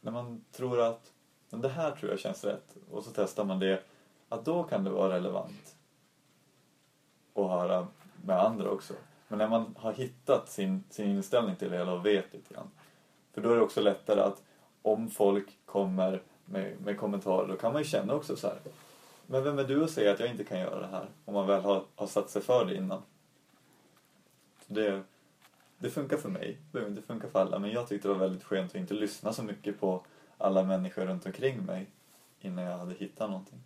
när 0.00 0.12
man 0.12 0.44
tror 0.52 0.80
att 0.80 1.12
men 1.50 1.60
det 1.60 1.68
här 1.68 1.90
tror 1.90 2.10
jag 2.10 2.20
känns 2.20 2.44
rätt 2.44 2.76
och 2.90 3.04
så 3.04 3.10
testar 3.14 3.44
man 3.44 3.58
det, 3.58 3.82
att 4.28 4.44
då 4.44 4.62
kan 4.62 4.84
det 4.84 4.90
vara 4.90 5.14
relevant 5.14 5.76
att 7.34 7.50
höra 7.50 7.86
med 8.24 8.40
andra 8.40 8.70
också. 8.70 8.94
Men 9.28 9.38
när 9.38 9.48
man 9.48 9.74
har 9.78 9.92
hittat 9.92 10.48
sin, 10.48 10.84
sin 10.90 11.10
inställning 11.10 11.56
till 11.56 11.70
det 11.70 11.76
hela 11.76 11.92
och 11.92 12.06
vet 12.06 12.32
lite 12.32 12.54
grann. 12.54 12.70
För 13.32 13.40
då 13.40 13.50
är 13.50 13.56
det 13.56 13.62
också 13.62 13.80
lättare 13.80 14.20
att 14.20 14.42
om 14.82 15.10
folk 15.10 15.58
kommer 15.64 16.22
med, 16.44 16.80
med 16.80 16.98
kommentarer 16.98 17.48
då 17.48 17.56
kan 17.56 17.72
man 17.72 17.82
ju 17.82 17.88
känna 17.88 18.14
också 18.14 18.36
så 18.36 18.46
här. 18.46 18.58
Men 19.26 19.44
vem 19.44 19.58
är 19.58 19.64
du 19.64 19.84
att 19.84 19.90
säga 19.90 20.12
att 20.12 20.20
jag 20.20 20.30
inte 20.30 20.44
kan 20.44 20.60
göra 20.60 20.80
det 20.80 20.86
här? 20.86 21.08
Om 21.24 21.34
man 21.34 21.46
väl 21.46 21.62
har, 21.62 21.84
har 21.96 22.06
satt 22.06 22.30
sig 22.30 22.42
för 22.42 22.64
det 22.64 22.74
innan. 22.74 23.02
Så 24.66 24.72
det, 24.72 25.02
det 25.78 25.90
funkar 25.90 26.16
för 26.16 26.28
mig. 26.28 26.58
Det 26.60 26.72
behöver 26.72 26.90
inte 26.90 27.02
funka 27.02 27.28
för 27.28 27.40
alla. 27.40 27.58
Men 27.58 27.70
jag 27.70 27.88
tyckte 27.88 28.08
det 28.08 28.14
var 28.14 28.20
väldigt 28.20 28.44
skönt 28.44 28.70
att 28.70 28.76
inte 28.76 28.94
lyssna 28.94 29.32
så 29.32 29.42
mycket 29.42 29.80
på 29.80 30.04
alla 30.38 30.62
människor 30.62 31.06
runt 31.06 31.26
omkring 31.26 31.64
mig 31.64 31.86
innan 32.40 32.64
jag 32.64 32.78
hade 32.78 32.94
hittat 32.94 33.30
någonting. 33.30 33.62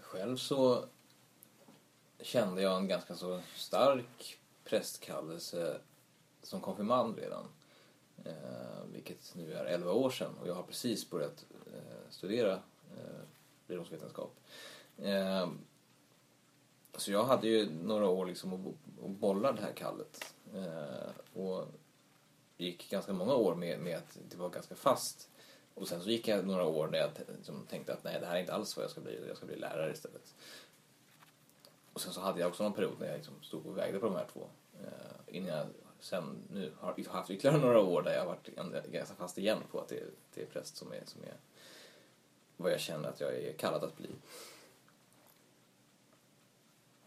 Själv 0.00 0.36
så 0.36 0.84
kände 2.20 2.62
jag 2.62 2.76
en 2.76 2.88
ganska 2.88 3.14
så 3.14 3.40
stark 3.56 4.38
prästkallelse 4.64 5.80
som 6.42 6.60
konfirmand 6.60 7.18
redan. 7.18 7.48
Eh, 8.24 8.84
vilket 8.92 9.34
nu 9.34 9.52
är 9.52 9.64
11 9.64 9.92
år 9.92 10.10
sedan 10.10 10.34
och 10.40 10.48
jag 10.48 10.54
har 10.54 10.62
precis 10.62 11.10
börjat 11.10 11.44
eh, 11.66 12.10
studera 12.10 12.52
eh, 12.52 13.22
religionsvetenskap. 13.66 14.40
Eh, 14.96 15.48
så 16.96 17.12
jag 17.12 17.24
hade 17.24 17.48
ju 17.48 17.70
några 17.70 18.08
år 18.08 18.26
liksom 18.26 18.52
att, 18.52 19.10
bolla 19.10 19.52
det 19.52 19.62
här 19.62 19.72
kallet. 19.72 20.34
Eh, 20.54 21.40
och 21.42 21.66
gick 22.62 22.90
ganska 22.90 23.12
många 23.12 23.34
år 23.34 23.54
med, 23.54 23.80
med 23.80 23.96
att 23.96 24.18
det 24.28 24.36
var 24.36 24.48
ganska 24.48 24.74
fast. 24.74 25.28
Och 25.74 25.88
sen 25.88 26.02
så 26.02 26.10
gick 26.10 26.28
jag 26.28 26.46
några 26.46 26.64
år 26.64 26.88
när 26.88 26.98
jag 26.98 27.10
liksom 27.36 27.66
tänkte 27.70 27.92
att 27.92 28.04
nej, 28.04 28.20
det 28.20 28.26
här 28.26 28.36
är 28.36 28.40
inte 28.40 28.54
alls 28.54 28.76
vad 28.76 28.84
jag 28.84 28.90
ska 28.90 29.00
bli. 29.00 29.20
Jag 29.28 29.36
ska 29.36 29.46
bli 29.46 29.56
lärare 29.56 29.92
istället. 29.92 30.34
Och 31.92 32.00
sen 32.00 32.12
så 32.12 32.20
hade 32.20 32.40
jag 32.40 32.48
också 32.48 32.62
någon 32.62 32.72
period 32.72 32.96
när 33.00 33.06
jag 33.06 33.16
liksom 33.16 33.42
stod 33.42 33.66
och 33.66 33.78
vägde 33.78 33.98
på 33.98 34.06
de 34.06 34.14
här 34.14 34.26
två. 34.32 34.46
Eh, 34.80 35.36
innan 35.36 35.48
jag 35.48 35.66
sen 36.02 36.38
nu 36.52 36.72
har 36.80 37.12
haft 37.12 37.30
ytterligare 37.30 37.58
några 37.58 37.80
år 37.80 38.02
där 38.02 38.12
jag 38.12 38.20
har 38.20 38.26
varit 38.26 38.86
ganska 38.92 39.14
fast 39.14 39.38
igen 39.38 39.58
på 39.70 39.80
att 39.80 39.88
det, 39.88 40.02
det 40.34 40.42
är 40.42 40.46
präst 40.46 40.76
som 40.76 40.92
är, 40.92 41.02
som 41.04 41.22
är 41.22 41.34
vad 42.56 42.72
jag 42.72 42.80
känner 42.80 43.08
att 43.08 43.20
jag 43.20 43.34
är 43.34 43.52
kallad 43.52 43.84
att 43.84 43.96
bli. 43.96 44.08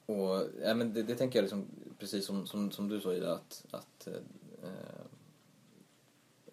Och 0.05 0.43
ja, 0.61 0.73
men 0.73 0.93
det, 0.93 1.03
det 1.03 1.15
tänker 1.15 1.39
jag 1.39 1.43
liksom, 1.43 1.65
precis 1.99 2.25
som, 2.25 2.47
som, 2.47 2.71
som 2.71 2.89
du 2.89 3.01
sa 3.01 3.13
Ida, 3.13 3.33
att, 3.33 3.65
att 3.71 4.07
eh, 4.07 5.04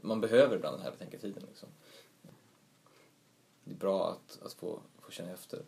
man 0.02 0.20
behöver 0.20 0.56
ibland 0.56 0.76
den 0.76 0.84
här 0.84 0.90
betänketiden. 0.90 1.42
Liksom. 1.48 1.68
Det 3.64 3.70
är 3.70 3.76
bra 3.76 4.10
att, 4.10 4.42
att 4.42 4.52
få, 4.52 4.80
få 5.00 5.10
känna 5.10 5.32
efter. 5.32 5.62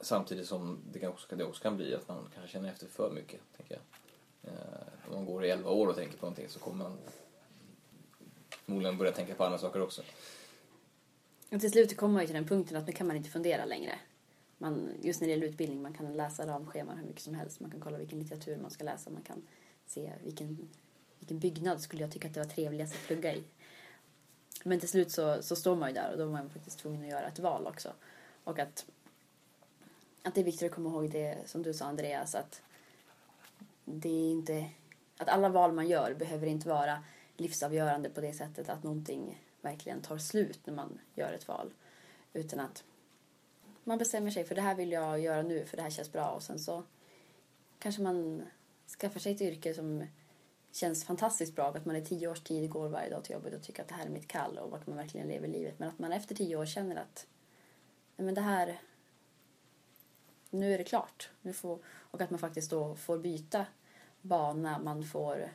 Samtidigt 0.00 0.46
som 0.46 0.78
det 0.92 0.98
kan 0.98 1.10
också, 1.10 1.36
det 1.36 1.44
också 1.44 1.62
kan 1.62 1.76
bli 1.76 1.94
att 1.94 2.08
man 2.08 2.28
kanske 2.34 2.52
känner 2.52 2.68
efter 2.68 2.86
för 2.86 3.10
mycket, 3.10 3.40
tänker 3.56 3.74
jag. 3.74 3.82
Eh, 4.52 5.08
om 5.08 5.14
man 5.14 5.26
går 5.26 5.44
i 5.44 5.50
11 5.50 5.70
år 5.70 5.86
och 5.86 5.96
tänker 5.96 6.18
på 6.18 6.26
någonting 6.26 6.48
så 6.48 6.58
kommer 6.58 6.84
man 6.84 6.98
förmodligen 8.48 8.98
börja 8.98 9.12
tänka 9.12 9.34
på 9.34 9.44
andra 9.44 9.58
saker 9.58 9.82
också. 9.82 10.02
Och 11.52 11.60
till 11.60 11.70
slut 11.70 11.96
kommer 11.96 12.14
man 12.14 12.22
ju 12.22 12.26
till 12.26 12.36
den 12.36 12.46
punkten 12.46 12.76
att 12.76 12.86
nu 12.86 12.92
kan 12.92 13.06
man 13.06 13.16
inte 13.16 13.30
fundera 13.30 13.64
längre. 13.64 13.98
Man, 14.58 14.90
just 15.02 15.20
när 15.20 15.28
det 15.28 15.34
gäller 15.34 15.46
utbildning, 15.46 15.82
man 15.82 15.94
kan 15.94 16.12
läsa 16.12 16.46
ramscheman 16.46 16.98
hur 16.98 17.06
mycket 17.06 17.22
som 17.22 17.34
helst. 17.34 17.60
Man 17.60 17.70
kan 17.70 17.80
kolla 17.80 17.98
vilken 17.98 18.18
litteratur 18.18 18.56
man 18.56 18.70
ska 18.70 18.84
läsa. 18.84 19.10
Man 19.10 19.22
kan 19.22 19.42
se 19.86 20.12
vilken, 20.22 20.68
vilken 21.24 21.38
byggnad 21.38 21.80
skulle 21.80 22.02
jag 22.02 22.10
tycka 22.10 22.28
att 22.28 22.34
det 22.34 22.40
var 22.40 22.48
trevligast 22.48 22.94
att 22.94 23.06
plugga 23.06 23.34
i. 23.34 23.44
Men 24.64 24.80
till 24.80 24.88
slut 24.88 25.10
så, 25.10 25.42
så 25.42 25.56
står 25.56 25.76
man 25.76 25.88
ju 25.88 25.94
där 25.94 26.12
och 26.12 26.18
då 26.18 26.24
är 26.24 26.28
man 26.28 26.50
faktiskt 26.50 26.78
tvungen 26.78 27.02
att 27.02 27.08
göra 27.08 27.26
ett 27.26 27.38
val 27.38 27.66
också. 27.66 27.92
Och 28.44 28.58
att 28.58 28.86
att 30.22 30.34
det 30.34 30.40
är 30.40 30.44
viktigt 30.44 30.70
att 30.70 30.74
komma 30.74 30.90
ihåg 30.90 31.10
det 31.10 31.38
som 31.46 31.62
du 31.62 31.74
sa 31.74 31.84
Andreas 31.84 32.34
att 32.34 32.62
det 33.84 34.08
är 34.08 34.30
inte 34.30 34.70
att 35.16 35.28
alla 35.28 35.48
val 35.48 35.72
man 35.72 35.88
gör 35.88 36.14
behöver 36.14 36.46
inte 36.46 36.68
vara 36.68 37.04
livsavgörande 37.36 38.10
på 38.10 38.20
det 38.20 38.32
sättet 38.32 38.68
att 38.68 38.82
någonting 38.82 39.42
verkligen 39.60 40.02
tar 40.02 40.18
slut 40.18 40.60
när 40.64 40.74
man 40.74 40.98
gör 41.14 41.32
ett 41.32 41.48
val. 41.48 41.72
Utan 42.32 42.60
att 42.60 42.84
man 43.84 43.98
bestämmer 43.98 44.30
sig 44.30 44.44
för 44.44 44.54
det 44.54 44.60
här 44.60 44.74
vill 44.74 44.92
jag 44.92 45.20
göra 45.20 45.42
nu 45.42 45.64
för 45.64 45.76
det 45.76 45.82
här 45.82 45.90
känns 45.90 46.12
bra 46.12 46.30
och 46.30 46.42
sen 46.42 46.58
så 46.58 46.82
kanske 47.78 48.02
man 48.02 48.42
skaffar 48.98 49.20
sig 49.20 49.32
ett 49.32 49.40
yrke 49.40 49.74
som 49.74 50.06
känns 50.76 51.04
fantastiskt 51.04 51.54
bra. 51.54 51.68
Att 51.68 51.84
man 51.84 51.96
i 51.96 52.04
tio 52.04 52.28
års 52.28 52.40
tid 52.40 52.70
går 52.70 52.88
varje 52.88 53.10
dag 53.10 53.24
till 53.24 53.32
jobbet 53.32 53.54
och 53.54 53.62
tycker 53.62 53.82
att 53.82 53.88
det 53.88 53.94
här 53.94 54.06
är 54.06 54.10
mitt 54.10 54.28
kall 54.28 54.58
och 54.58 54.76
att 54.76 54.86
man 54.86 54.96
verkligen 54.96 55.28
lever 55.28 55.48
livet. 55.48 55.78
Men 55.78 55.88
att 55.88 55.98
man 55.98 56.12
efter 56.12 56.34
tio 56.34 56.56
år 56.56 56.66
känner 56.66 56.96
att 56.96 57.26
nej 58.16 58.24
men 58.24 58.34
det 58.34 58.40
här, 58.40 58.80
nu 60.50 60.74
är 60.74 60.78
det 60.78 60.84
klart. 60.84 61.30
Nu 61.42 61.52
får, 61.52 61.78
och 61.86 62.20
att 62.20 62.30
man 62.30 62.38
faktiskt 62.38 62.70
då 62.70 62.94
får 62.94 63.18
byta 63.18 63.66
bana. 64.20 64.78
Man 64.78 65.04
får 65.04 65.48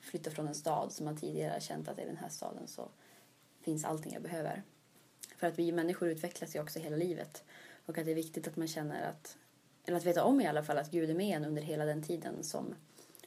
flytta 0.00 0.30
från 0.30 0.48
en 0.48 0.54
stad 0.54 0.92
som 0.92 1.04
man 1.06 1.16
tidigare 1.16 1.52
har 1.52 1.60
känt 1.60 1.88
att 1.88 1.98
i 1.98 2.04
den 2.04 2.16
här 2.16 2.28
staden 2.28 2.68
så 2.68 2.88
finns 3.60 3.84
allting 3.84 4.12
jag 4.12 4.22
behöver. 4.22 4.62
För 5.36 5.46
att 5.46 5.58
vi 5.58 5.72
människor 5.72 6.08
utvecklas 6.08 6.56
ju 6.56 6.60
också 6.60 6.78
hela 6.78 6.96
livet. 6.96 7.44
Och 7.86 7.98
att 7.98 8.04
det 8.04 8.10
är 8.10 8.14
viktigt 8.14 8.48
att 8.48 8.56
man 8.56 8.68
känner 8.68 9.08
att, 9.08 9.36
eller 9.84 9.96
att 9.96 10.04
veta 10.04 10.24
om 10.24 10.40
i 10.40 10.46
alla 10.46 10.62
fall 10.62 10.78
att 10.78 10.90
Gud 10.90 11.10
är 11.10 11.14
med 11.14 11.36
en 11.36 11.44
under 11.44 11.62
hela 11.62 11.84
den 11.84 12.02
tiden 12.02 12.42
som, 12.42 12.74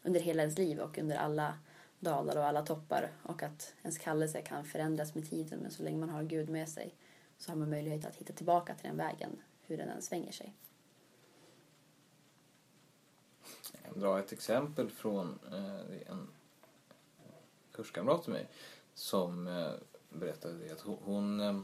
under 0.08 0.20
hela 0.20 0.42
ens 0.42 0.58
liv 0.58 0.80
och 0.80 0.98
under 0.98 1.16
alla 1.16 1.58
dalar 2.00 2.38
och 2.38 2.46
alla 2.46 2.62
toppar. 2.62 3.12
Och 3.24 3.44
att 3.44 3.74
ens 3.82 3.98
kallelse 3.98 4.42
kan 4.42 4.66
förändras 4.66 5.16
med 5.16 5.30
tiden 5.30 5.60
men 5.60 5.72
så 5.72 5.84
länge 5.84 5.98
man 5.98 6.10
har 6.10 6.24
Gud 6.24 6.50
med 6.50 6.70
sig 6.70 6.96
så 7.38 7.52
har 7.52 7.56
man 7.56 7.70
möjlighet 7.70 8.06
att 8.06 8.16
hitta 8.16 8.34
tillbaka 8.34 8.76
till 8.76 8.88
den 8.88 8.98
vägen, 8.98 9.42
hur 9.62 9.78
den 9.78 9.90
än 9.90 10.02
svänger 10.02 10.32
sig. 10.32 10.54
Jag 13.72 13.84
kan 13.84 14.00
dra 14.00 14.20
ett 14.20 14.32
exempel 14.32 14.90
från 14.90 15.40
eh, 15.52 16.12
en 16.12 16.28
kurskamrat 17.72 18.24
till 18.24 18.34
mig 18.34 18.48
som 18.94 19.48
eh, 19.48 19.72
berättade 20.10 20.72
att 20.72 20.82
hon, 20.82 21.40
eh, 21.40 21.60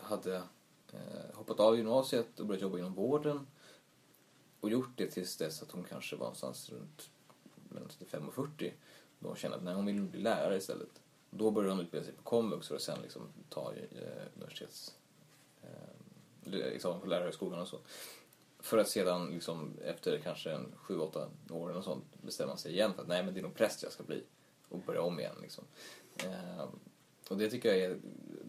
hade 0.00 0.42
hoppat 1.32 1.60
av 1.60 1.76
gymnasiet 1.76 2.40
och 2.40 2.46
börjat 2.46 2.62
jobba 2.62 2.78
inom 2.78 2.94
vården 2.94 3.46
och 4.60 4.70
gjort 4.70 4.90
det 4.96 5.06
tills 5.06 5.36
dess 5.36 5.62
att 5.62 5.70
hon 5.70 5.84
kanske 5.84 6.16
var 6.16 6.24
någonstans 6.24 6.70
runt 6.70 7.10
mellan 7.68 7.88
35 7.88 8.28
och 8.28 8.34
40 8.34 8.72
då 9.18 9.28
hon 9.28 9.36
kände 9.36 9.56
att 9.56 9.62
nej, 9.62 9.74
hon 9.74 9.86
vill 9.86 10.02
bli 10.02 10.20
lärare 10.20 10.56
istället. 10.56 11.00
Då 11.30 11.50
började 11.50 11.74
hon 11.74 11.80
utbilda 11.80 12.06
sig 12.06 12.14
på 12.14 12.22
komvux 12.22 12.68
för 12.68 12.74
att 12.76 12.82
sen 12.82 12.98
liksom 13.02 13.22
ta 13.48 13.72
eh, 13.74 14.26
universitets 14.36 14.94
eh, 15.62 15.68
examen 16.44 16.72
liksom 16.72 17.00
på 17.00 17.06
lärarhögskolan 17.06 17.60
och 17.60 17.68
så. 17.68 17.78
För 18.58 18.78
att 18.78 18.88
sedan 18.88 19.30
liksom, 19.30 19.72
efter 19.84 20.18
kanske 20.18 20.52
en 20.52 20.72
sju, 20.76 20.98
åtta 20.98 21.28
år 21.50 21.76
och 21.76 21.84
sånt 21.84 22.04
bestämma 22.22 22.56
sig 22.56 22.72
igen 22.72 22.94
för 22.94 23.02
att 23.02 23.08
nej 23.08 23.22
men 23.22 23.34
det 23.34 23.40
är 23.40 23.42
nog 23.42 23.54
präst 23.54 23.82
jag 23.82 23.92
ska 23.92 24.02
bli 24.02 24.22
och 24.68 24.78
börja 24.78 25.02
om 25.02 25.20
igen 25.20 25.36
liksom. 25.42 25.64
Eh, 26.24 26.68
och 27.30 27.36
det 27.36 27.50
tycker 27.50 27.68
jag 27.68 27.78
är, 27.78 27.98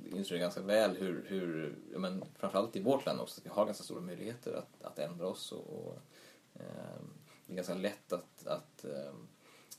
illustrerar 0.05 0.39
ganska 0.39 0.61
väl 0.61 0.97
hur, 0.97 1.25
hur 1.27 1.75
men 1.99 2.23
framförallt 2.35 2.75
i 2.75 2.81
vårt 2.81 3.05
land 3.05 3.19
också, 3.19 3.41
att 3.41 3.45
vi 3.45 3.49
har 3.49 3.65
ganska 3.65 3.83
stora 3.83 4.01
möjligheter 4.01 4.53
att, 4.53 4.83
att 4.85 4.99
ändra 4.99 5.27
oss 5.27 5.51
och, 5.51 5.69
och 5.69 5.95
eh, 6.53 7.01
det 7.47 7.53
är 7.53 7.55
ganska 7.55 7.73
lätt 7.73 8.13
att, 8.13 8.47
att 8.47 8.85
eh, 8.85 9.13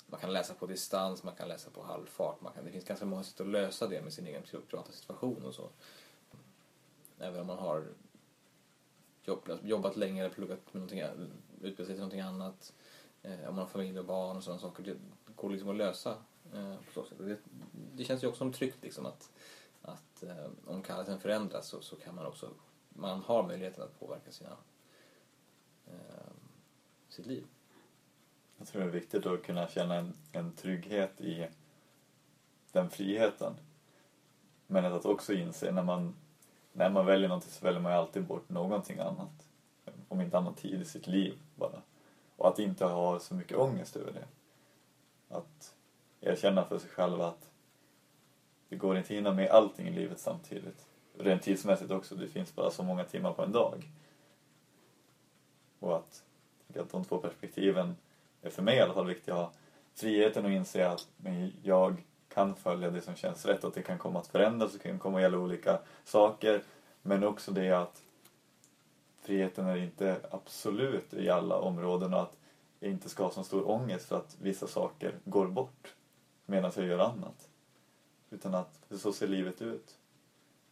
man 0.06 0.20
kan 0.20 0.32
läsa 0.32 0.54
på 0.54 0.66
distans, 0.66 1.22
man 1.22 1.34
kan 1.34 1.48
läsa 1.48 1.70
på 1.70 1.82
halvfart, 1.82 2.40
man 2.40 2.52
kan, 2.52 2.64
det 2.64 2.70
finns 2.70 2.84
ganska 2.84 3.06
många 3.06 3.22
sätt 3.22 3.40
att 3.40 3.46
lösa 3.46 3.86
det 3.86 4.02
med 4.02 4.12
sin 4.12 4.26
egen 4.26 4.42
privata 4.42 4.92
situation 4.92 5.44
och 5.44 5.54
så. 5.54 5.68
Även 7.18 7.40
om 7.40 7.46
man 7.46 7.58
har 7.58 7.86
alltså 9.26 9.58
jobbat 9.62 9.96
länge 9.96 10.20
eller 10.20 10.34
pluggat 10.34 10.58
med 10.72 10.74
någonting, 10.74 11.02
utbildat 11.60 11.76
sig 11.76 11.86
till 11.86 11.96
någonting 11.96 12.20
annat, 12.20 12.72
eh, 13.22 13.48
om 13.48 13.54
man 13.54 13.64
har 13.64 13.66
familj 13.66 13.98
och 13.98 14.04
barn 14.04 14.36
och 14.36 14.44
sådana 14.44 14.60
saker, 14.60 14.82
det 14.82 14.96
går 15.36 15.50
liksom 15.50 15.68
att 15.68 15.76
lösa 15.76 16.16
Eh, 16.54 16.76
på 16.76 16.92
så 16.92 17.04
sätt. 17.04 17.18
Det, 17.18 17.38
det, 17.94 18.04
känns 18.04 18.24
ju 18.24 18.26
också 18.26 18.38
som 18.38 18.52
tryggt 18.52 18.82
liksom 18.82 19.06
att, 19.06 19.30
att 19.82 20.22
eh, 20.22 20.46
om 20.66 20.82
kallelsen 20.82 21.20
förändras 21.20 21.66
så, 21.66 21.80
så 21.80 21.96
kan 21.96 22.14
man 22.14 22.26
också, 22.26 22.50
man 22.88 23.20
har 23.20 23.42
möjligheten 23.42 23.84
att 23.84 24.00
påverka 24.00 24.32
sina, 24.32 24.56
eh, 25.86 26.32
sitt 27.08 27.26
liv. 27.26 27.46
Jag 28.58 28.68
tror 28.68 28.82
det 28.82 28.88
är 28.88 28.92
viktigt 28.92 29.26
att 29.26 29.42
kunna 29.42 29.68
känna 29.68 29.94
en, 29.94 30.14
en 30.32 30.52
trygghet 30.52 31.20
i 31.20 31.48
den 32.72 32.90
friheten. 32.90 33.54
Men 34.66 34.84
att 34.84 35.04
också 35.04 35.32
inse 35.32 35.72
när 35.72 35.82
man, 35.82 36.14
när 36.72 36.90
man 36.90 37.06
väljer 37.06 37.28
någonting 37.28 37.50
så 37.50 37.64
väljer 37.64 37.80
man 37.80 37.92
ju 37.92 37.98
alltid 37.98 38.24
bort 38.24 38.48
någonting 38.48 38.98
annat. 38.98 39.48
Om 40.08 40.20
inte 40.20 40.38
annat 40.38 40.56
tid 40.56 40.80
i 40.80 40.84
sitt 40.84 41.06
liv 41.06 41.38
bara. 41.54 41.82
Och 42.36 42.48
att 42.48 42.58
inte 42.58 42.84
ha 42.84 43.20
så 43.20 43.34
mycket 43.34 43.58
ångest 43.58 43.96
över 43.96 44.12
det. 44.12 44.26
Att 45.28 45.74
erkänna 46.22 46.64
för 46.64 46.78
sig 46.78 46.90
själv 46.90 47.20
att 47.20 47.48
det 48.68 48.76
går 48.76 48.96
inte 48.96 49.06
att 49.06 49.16
hinna 49.16 49.32
med 49.32 49.50
allting 49.50 49.88
i 49.88 49.92
livet 49.92 50.18
samtidigt. 50.20 50.86
Rent 51.18 51.42
tidsmässigt 51.42 51.90
också, 51.90 52.14
det 52.14 52.28
finns 52.28 52.54
bara 52.54 52.70
så 52.70 52.82
många 52.82 53.04
timmar 53.04 53.32
på 53.32 53.42
en 53.42 53.52
dag. 53.52 53.88
Och 55.78 55.96
att, 55.96 56.22
att 56.76 56.90
de 56.90 57.04
två 57.04 57.18
perspektiven 57.18 57.96
är 58.42 58.50
för 58.50 58.62
mig 58.62 58.76
i 58.76 58.80
alla 58.80 58.94
fall 58.94 59.06
viktiga 59.06 59.34
att 59.34 59.40
ha. 59.40 59.52
Friheten 59.94 60.46
att 60.46 60.52
inse 60.52 60.88
att 60.88 61.08
jag 61.62 62.02
kan 62.28 62.54
följa 62.54 62.90
det 62.90 63.00
som 63.00 63.14
känns 63.14 63.46
rätt, 63.46 63.64
att 63.64 63.74
det 63.74 63.82
kan 63.82 63.98
komma 63.98 64.18
att 64.18 64.26
förändras, 64.26 64.72
det 64.72 64.78
kan 64.78 64.98
komma 64.98 65.16
att 65.16 65.22
gälla 65.22 65.38
olika 65.38 65.78
saker. 66.04 66.62
Men 67.02 67.24
också 67.24 67.52
det 67.52 67.70
att 67.70 68.02
friheten 69.22 69.66
är 69.66 69.76
inte 69.76 70.20
absolut 70.30 71.14
i 71.14 71.30
alla 71.30 71.58
områden 71.58 72.14
och 72.14 72.20
att 72.20 72.36
jag 72.80 72.90
inte 72.90 73.08
ska 73.08 73.22
ha 73.22 73.30
så 73.30 73.44
stor 73.44 73.70
ångest 73.70 74.08
för 74.08 74.16
att 74.16 74.36
vissa 74.40 74.66
saker 74.66 75.14
går 75.24 75.46
bort 75.46 75.94
medan 76.52 76.72
jag 76.76 76.86
gör 76.86 76.98
annat. 76.98 77.48
Utan 78.30 78.54
att 78.54 78.86
så 78.90 79.12
ser 79.12 79.28
livet 79.28 79.62
ut. 79.62 79.98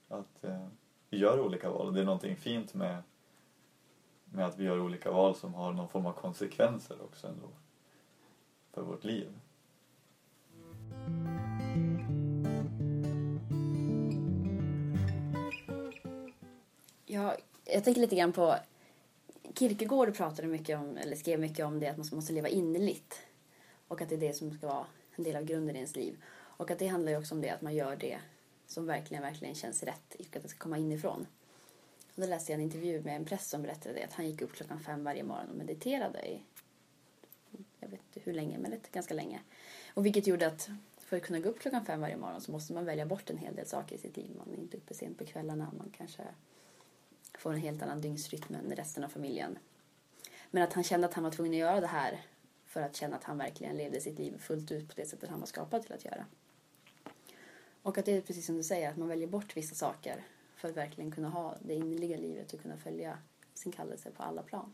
Att 0.08 0.44
eh, 0.44 0.66
vi 1.10 1.18
gör 1.18 1.40
olika 1.40 1.70
val 1.70 1.94
det 1.94 2.00
är 2.00 2.04
någonting 2.04 2.36
fint 2.36 2.74
med, 2.74 3.02
med 4.24 4.46
att 4.46 4.58
vi 4.58 4.64
gör 4.64 4.80
olika 4.80 5.10
val 5.10 5.36
som 5.36 5.54
har 5.54 5.72
någon 5.72 5.88
form 5.88 6.06
av 6.06 6.12
konsekvenser 6.12 6.96
också 7.02 7.26
ändå 7.26 7.48
för 8.72 8.82
vårt 8.82 9.04
liv. 9.04 9.28
Ja, 17.06 17.36
jag 17.64 17.84
tänker 17.84 18.00
lite 18.00 18.16
grann 18.16 18.32
på 18.32 18.56
Kierkegaard 19.54 20.16
pratade 20.16 20.48
mycket 20.48 20.78
om, 20.78 20.96
eller 20.96 21.16
skrev 21.16 21.40
mycket 21.40 21.66
om 21.66 21.80
det 21.80 21.88
att 21.88 21.96
man 21.96 22.06
måste 22.12 22.32
leva 22.32 22.48
innerligt. 22.48 23.20
Och 23.88 24.00
att 24.00 24.08
det 24.08 24.14
är 24.14 24.20
det 24.20 24.32
som 24.32 24.52
ska 24.52 24.66
vara 24.66 24.86
en 25.20 25.24
del 25.24 25.36
av 25.36 25.44
grunden 25.44 25.76
i 25.76 25.78
ens 25.78 25.96
liv. 25.96 26.22
Och 26.32 26.70
att 26.70 26.78
det 26.78 26.86
handlar 26.86 27.12
ju 27.12 27.18
också 27.18 27.34
om 27.34 27.40
det 27.40 27.50
att 27.50 27.62
man 27.62 27.74
gör 27.74 27.96
det 27.96 28.18
som 28.66 28.86
verkligen, 28.86 29.22
verkligen 29.22 29.54
känns 29.54 29.82
rätt. 29.82 30.14
Och 30.18 30.36
att 30.36 30.42
det 30.42 30.48
ska 30.48 30.58
komma 30.58 30.78
inifrån. 30.78 31.26
Och 32.14 32.20
då 32.22 32.26
läste 32.26 32.52
jag 32.52 32.58
en 32.58 32.64
intervju 32.64 33.02
med 33.02 33.16
en 33.16 33.24
präst 33.24 33.50
som 33.50 33.62
berättade 33.62 33.94
det, 33.94 34.04
att 34.04 34.12
han 34.12 34.26
gick 34.26 34.42
upp 34.42 34.52
klockan 34.52 34.80
fem 34.80 35.04
varje 35.04 35.22
morgon 35.22 35.50
och 35.50 35.56
mediterade 35.56 36.28
i, 36.28 36.42
jag 37.80 37.88
vet 37.88 38.00
inte 38.00 38.20
hur 38.20 38.32
länge, 38.32 38.58
men 38.58 38.70
lite, 38.70 38.88
ganska 38.92 39.14
länge. 39.14 39.40
Och 39.94 40.06
vilket 40.06 40.26
gjorde 40.26 40.46
att 40.46 40.70
för 40.98 41.16
att 41.16 41.22
kunna 41.22 41.40
gå 41.40 41.48
upp 41.48 41.60
klockan 41.60 41.84
fem 41.84 42.00
varje 42.00 42.16
morgon 42.16 42.40
så 42.40 42.52
måste 42.52 42.72
man 42.72 42.84
välja 42.84 43.06
bort 43.06 43.30
en 43.30 43.38
hel 43.38 43.54
del 43.54 43.66
saker 43.66 43.94
i 43.94 43.98
sitt 43.98 44.16
liv. 44.16 44.30
Man 44.38 44.54
är 44.54 44.58
inte 44.58 44.76
uppe 44.76 44.94
sent 44.94 45.18
på 45.18 45.24
kvällarna, 45.24 45.72
man 45.78 45.92
kanske 45.96 46.22
får 47.38 47.52
en 47.52 47.60
helt 47.60 47.82
annan 47.82 48.00
dygnsrytm 48.00 48.54
än 48.54 48.76
resten 48.76 49.04
av 49.04 49.08
familjen. 49.08 49.58
Men 50.50 50.62
att 50.62 50.72
han 50.72 50.84
kände 50.84 51.06
att 51.06 51.14
han 51.14 51.24
var 51.24 51.30
tvungen 51.30 51.52
att 51.52 51.58
göra 51.58 51.80
det 51.80 51.86
här 51.86 52.20
för 52.70 52.82
att 52.82 52.96
känna 52.96 53.16
att 53.16 53.24
han 53.24 53.38
verkligen 53.38 53.76
levde 53.76 54.00
sitt 54.00 54.18
liv 54.18 54.38
fullt 54.38 54.72
ut 54.72 54.88
på 54.88 54.94
det 54.96 55.06
sättet 55.06 55.30
han 55.30 55.40
var 55.40 55.46
skapad 55.46 55.82
till 55.82 55.92
att 55.92 56.04
göra. 56.04 56.24
Och 57.82 57.98
att 57.98 58.04
det 58.04 58.16
är 58.16 58.20
precis 58.20 58.46
som 58.46 58.56
du 58.56 58.62
säger, 58.62 58.90
att 58.90 58.96
man 58.96 59.08
väljer 59.08 59.28
bort 59.28 59.56
vissa 59.56 59.74
saker 59.74 60.24
för 60.56 60.68
att 60.68 60.76
verkligen 60.76 61.10
kunna 61.10 61.28
ha 61.28 61.54
det 61.60 61.74
innerliga 61.74 62.16
livet 62.16 62.52
och 62.52 62.62
kunna 62.62 62.76
följa 62.76 63.18
sin 63.54 63.72
kallelse 63.72 64.10
på 64.10 64.22
alla 64.22 64.42
plan. 64.42 64.72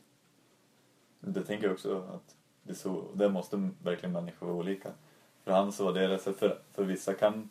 Det 1.20 1.42
tänker 1.42 1.66
jag 1.66 1.72
också 1.72 2.03
att 2.03 2.36
det, 2.62 2.74
så, 2.74 3.12
det 3.14 3.28
måste 3.28 3.70
verkligen 3.82 4.12
människor 4.12 4.47
vara 4.47 4.57
olika. 4.57 4.92
För 5.44 5.53
han 5.53 5.72
så 5.72 5.84
var 5.84 5.92
det, 5.92 6.18
för, 6.18 6.62
för 6.72 6.84
vissa 6.84 7.14
kan 7.14 7.51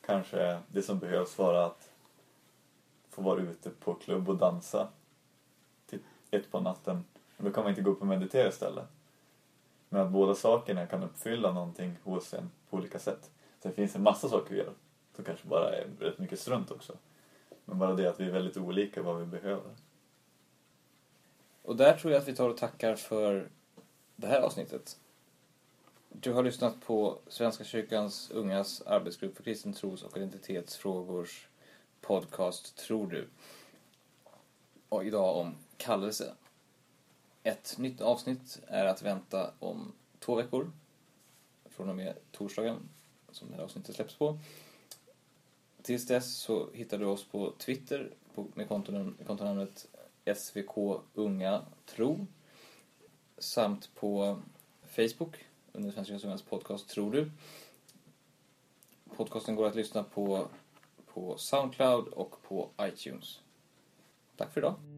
kanske 0.00 0.60
det 0.68 0.82
som 0.82 0.98
behövs 0.98 1.38
vara 1.38 1.66
att 1.66 1.90
få 3.10 3.22
vara 3.22 3.40
ute 3.40 3.70
på 3.70 3.94
klubb 3.94 4.28
och 4.28 4.36
dansa 4.36 4.88
till 5.86 6.00
ett 6.30 6.50
på 6.50 6.60
natten. 6.60 7.04
Men 7.36 7.46
då 7.46 7.52
kan 7.52 7.62
man 7.62 7.70
inte 7.70 7.82
gå 7.82 7.90
upp 7.90 8.00
och 8.00 8.06
meditera 8.06 8.48
istället. 8.48 8.88
Men 9.94 10.02
att 10.02 10.12
båda 10.12 10.34
sakerna 10.34 10.86
kan 10.86 11.02
uppfylla 11.02 11.52
någonting 11.52 11.96
hos 12.04 12.34
en 12.34 12.50
på 12.70 12.76
olika 12.76 12.98
sätt. 12.98 13.30
Sen 13.62 13.72
finns 13.72 13.92
det 13.92 13.98
en 13.98 14.02
massa 14.02 14.28
saker 14.28 14.54
vi 14.54 14.60
gör 14.60 14.72
som 15.16 15.24
kanske 15.24 15.48
bara 15.48 15.76
är 15.76 15.86
rätt 16.00 16.18
mycket 16.18 16.40
strunt 16.40 16.70
också. 16.70 16.96
Men 17.64 17.78
bara 17.78 17.94
det 17.94 18.06
att 18.06 18.20
vi 18.20 18.24
är 18.24 18.30
väldigt 18.30 18.56
olika 18.56 19.02
vad 19.02 19.20
vi 19.20 19.26
behöver. 19.26 19.70
Och 21.62 21.76
där 21.76 21.96
tror 21.96 22.12
jag 22.12 22.20
att 22.20 22.28
vi 22.28 22.36
tar 22.36 22.48
och 22.48 22.56
tackar 22.56 22.96
för 22.96 23.48
det 24.16 24.26
här 24.26 24.40
avsnittet. 24.40 24.98
Du 26.08 26.32
har 26.32 26.42
lyssnat 26.42 26.80
på 26.80 27.18
Svenska 27.28 27.64
kyrkans 27.64 28.30
ungas 28.30 28.82
arbetsgrupp 28.82 29.36
för 29.36 29.42
kristen 29.42 29.72
tros 29.72 30.02
och 30.02 30.16
identitetsfrågors 30.16 31.48
podcast 32.00 32.76
Tror 32.76 33.06
du. 33.06 33.28
och 34.88 35.04
idag 35.04 35.36
om 35.36 35.54
kallelse. 35.76 36.34
Ett 37.46 37.78
nytt 37.78 38.00
avsnitt 38.00 38.60
är 38.66 38.84
att 38.84 39.02
vänta 39.02 39.50
om 39.58 39.92
två 40.18 40.34
veckor. 40.34 40.72
Från 41.64 41.88
och 41.88 41.96
med 41.96 42.14
torsdagen 42.32 42.88
som 43.30 43.50
det 43.50 43.56
här 43.56 43.62
avsnittet 43.62 43.94
släpps 43.94 44.14
på. 44.14 44.38
Tills 45.82 46.06
dess 46.06 46.36
så 46.36 46.68
hittar 46.72 46.98
du 46.98 47.04
oss 47.04 47.24
på 47.24 47.52
Twitter 47.58 48.10
på, 48.34 48.46
med 48.54 48.68
kontonamnet 49.26 49.86
SVK 50.36 51.02
Unga 51.14 51.62
Tro. 51.86 52.26
Samt 53.38 53.94
på 53.94 54.40
Facebook 54.86 55.44
under 55.72 55.90
Svenska 55.90 56.26
Ungas 56.26 56.42
podcast 56.42 56.88
Tror 56.88 57.12
du. 57.12 57.30
Podcasten 59.16 59.56
går 59.56 59.66
att 59.66 59.76
lyssna 59.76 60.02
på 60.02 60.48
på 61.06 61.38
Soundcloud 61.38 62.08
och 62.08 62.42
på 62.42 62.70
iTunes. 62.80 63.40
Tack 64.36 64.52
för 64.52 64.60
idag. 64.60 64.93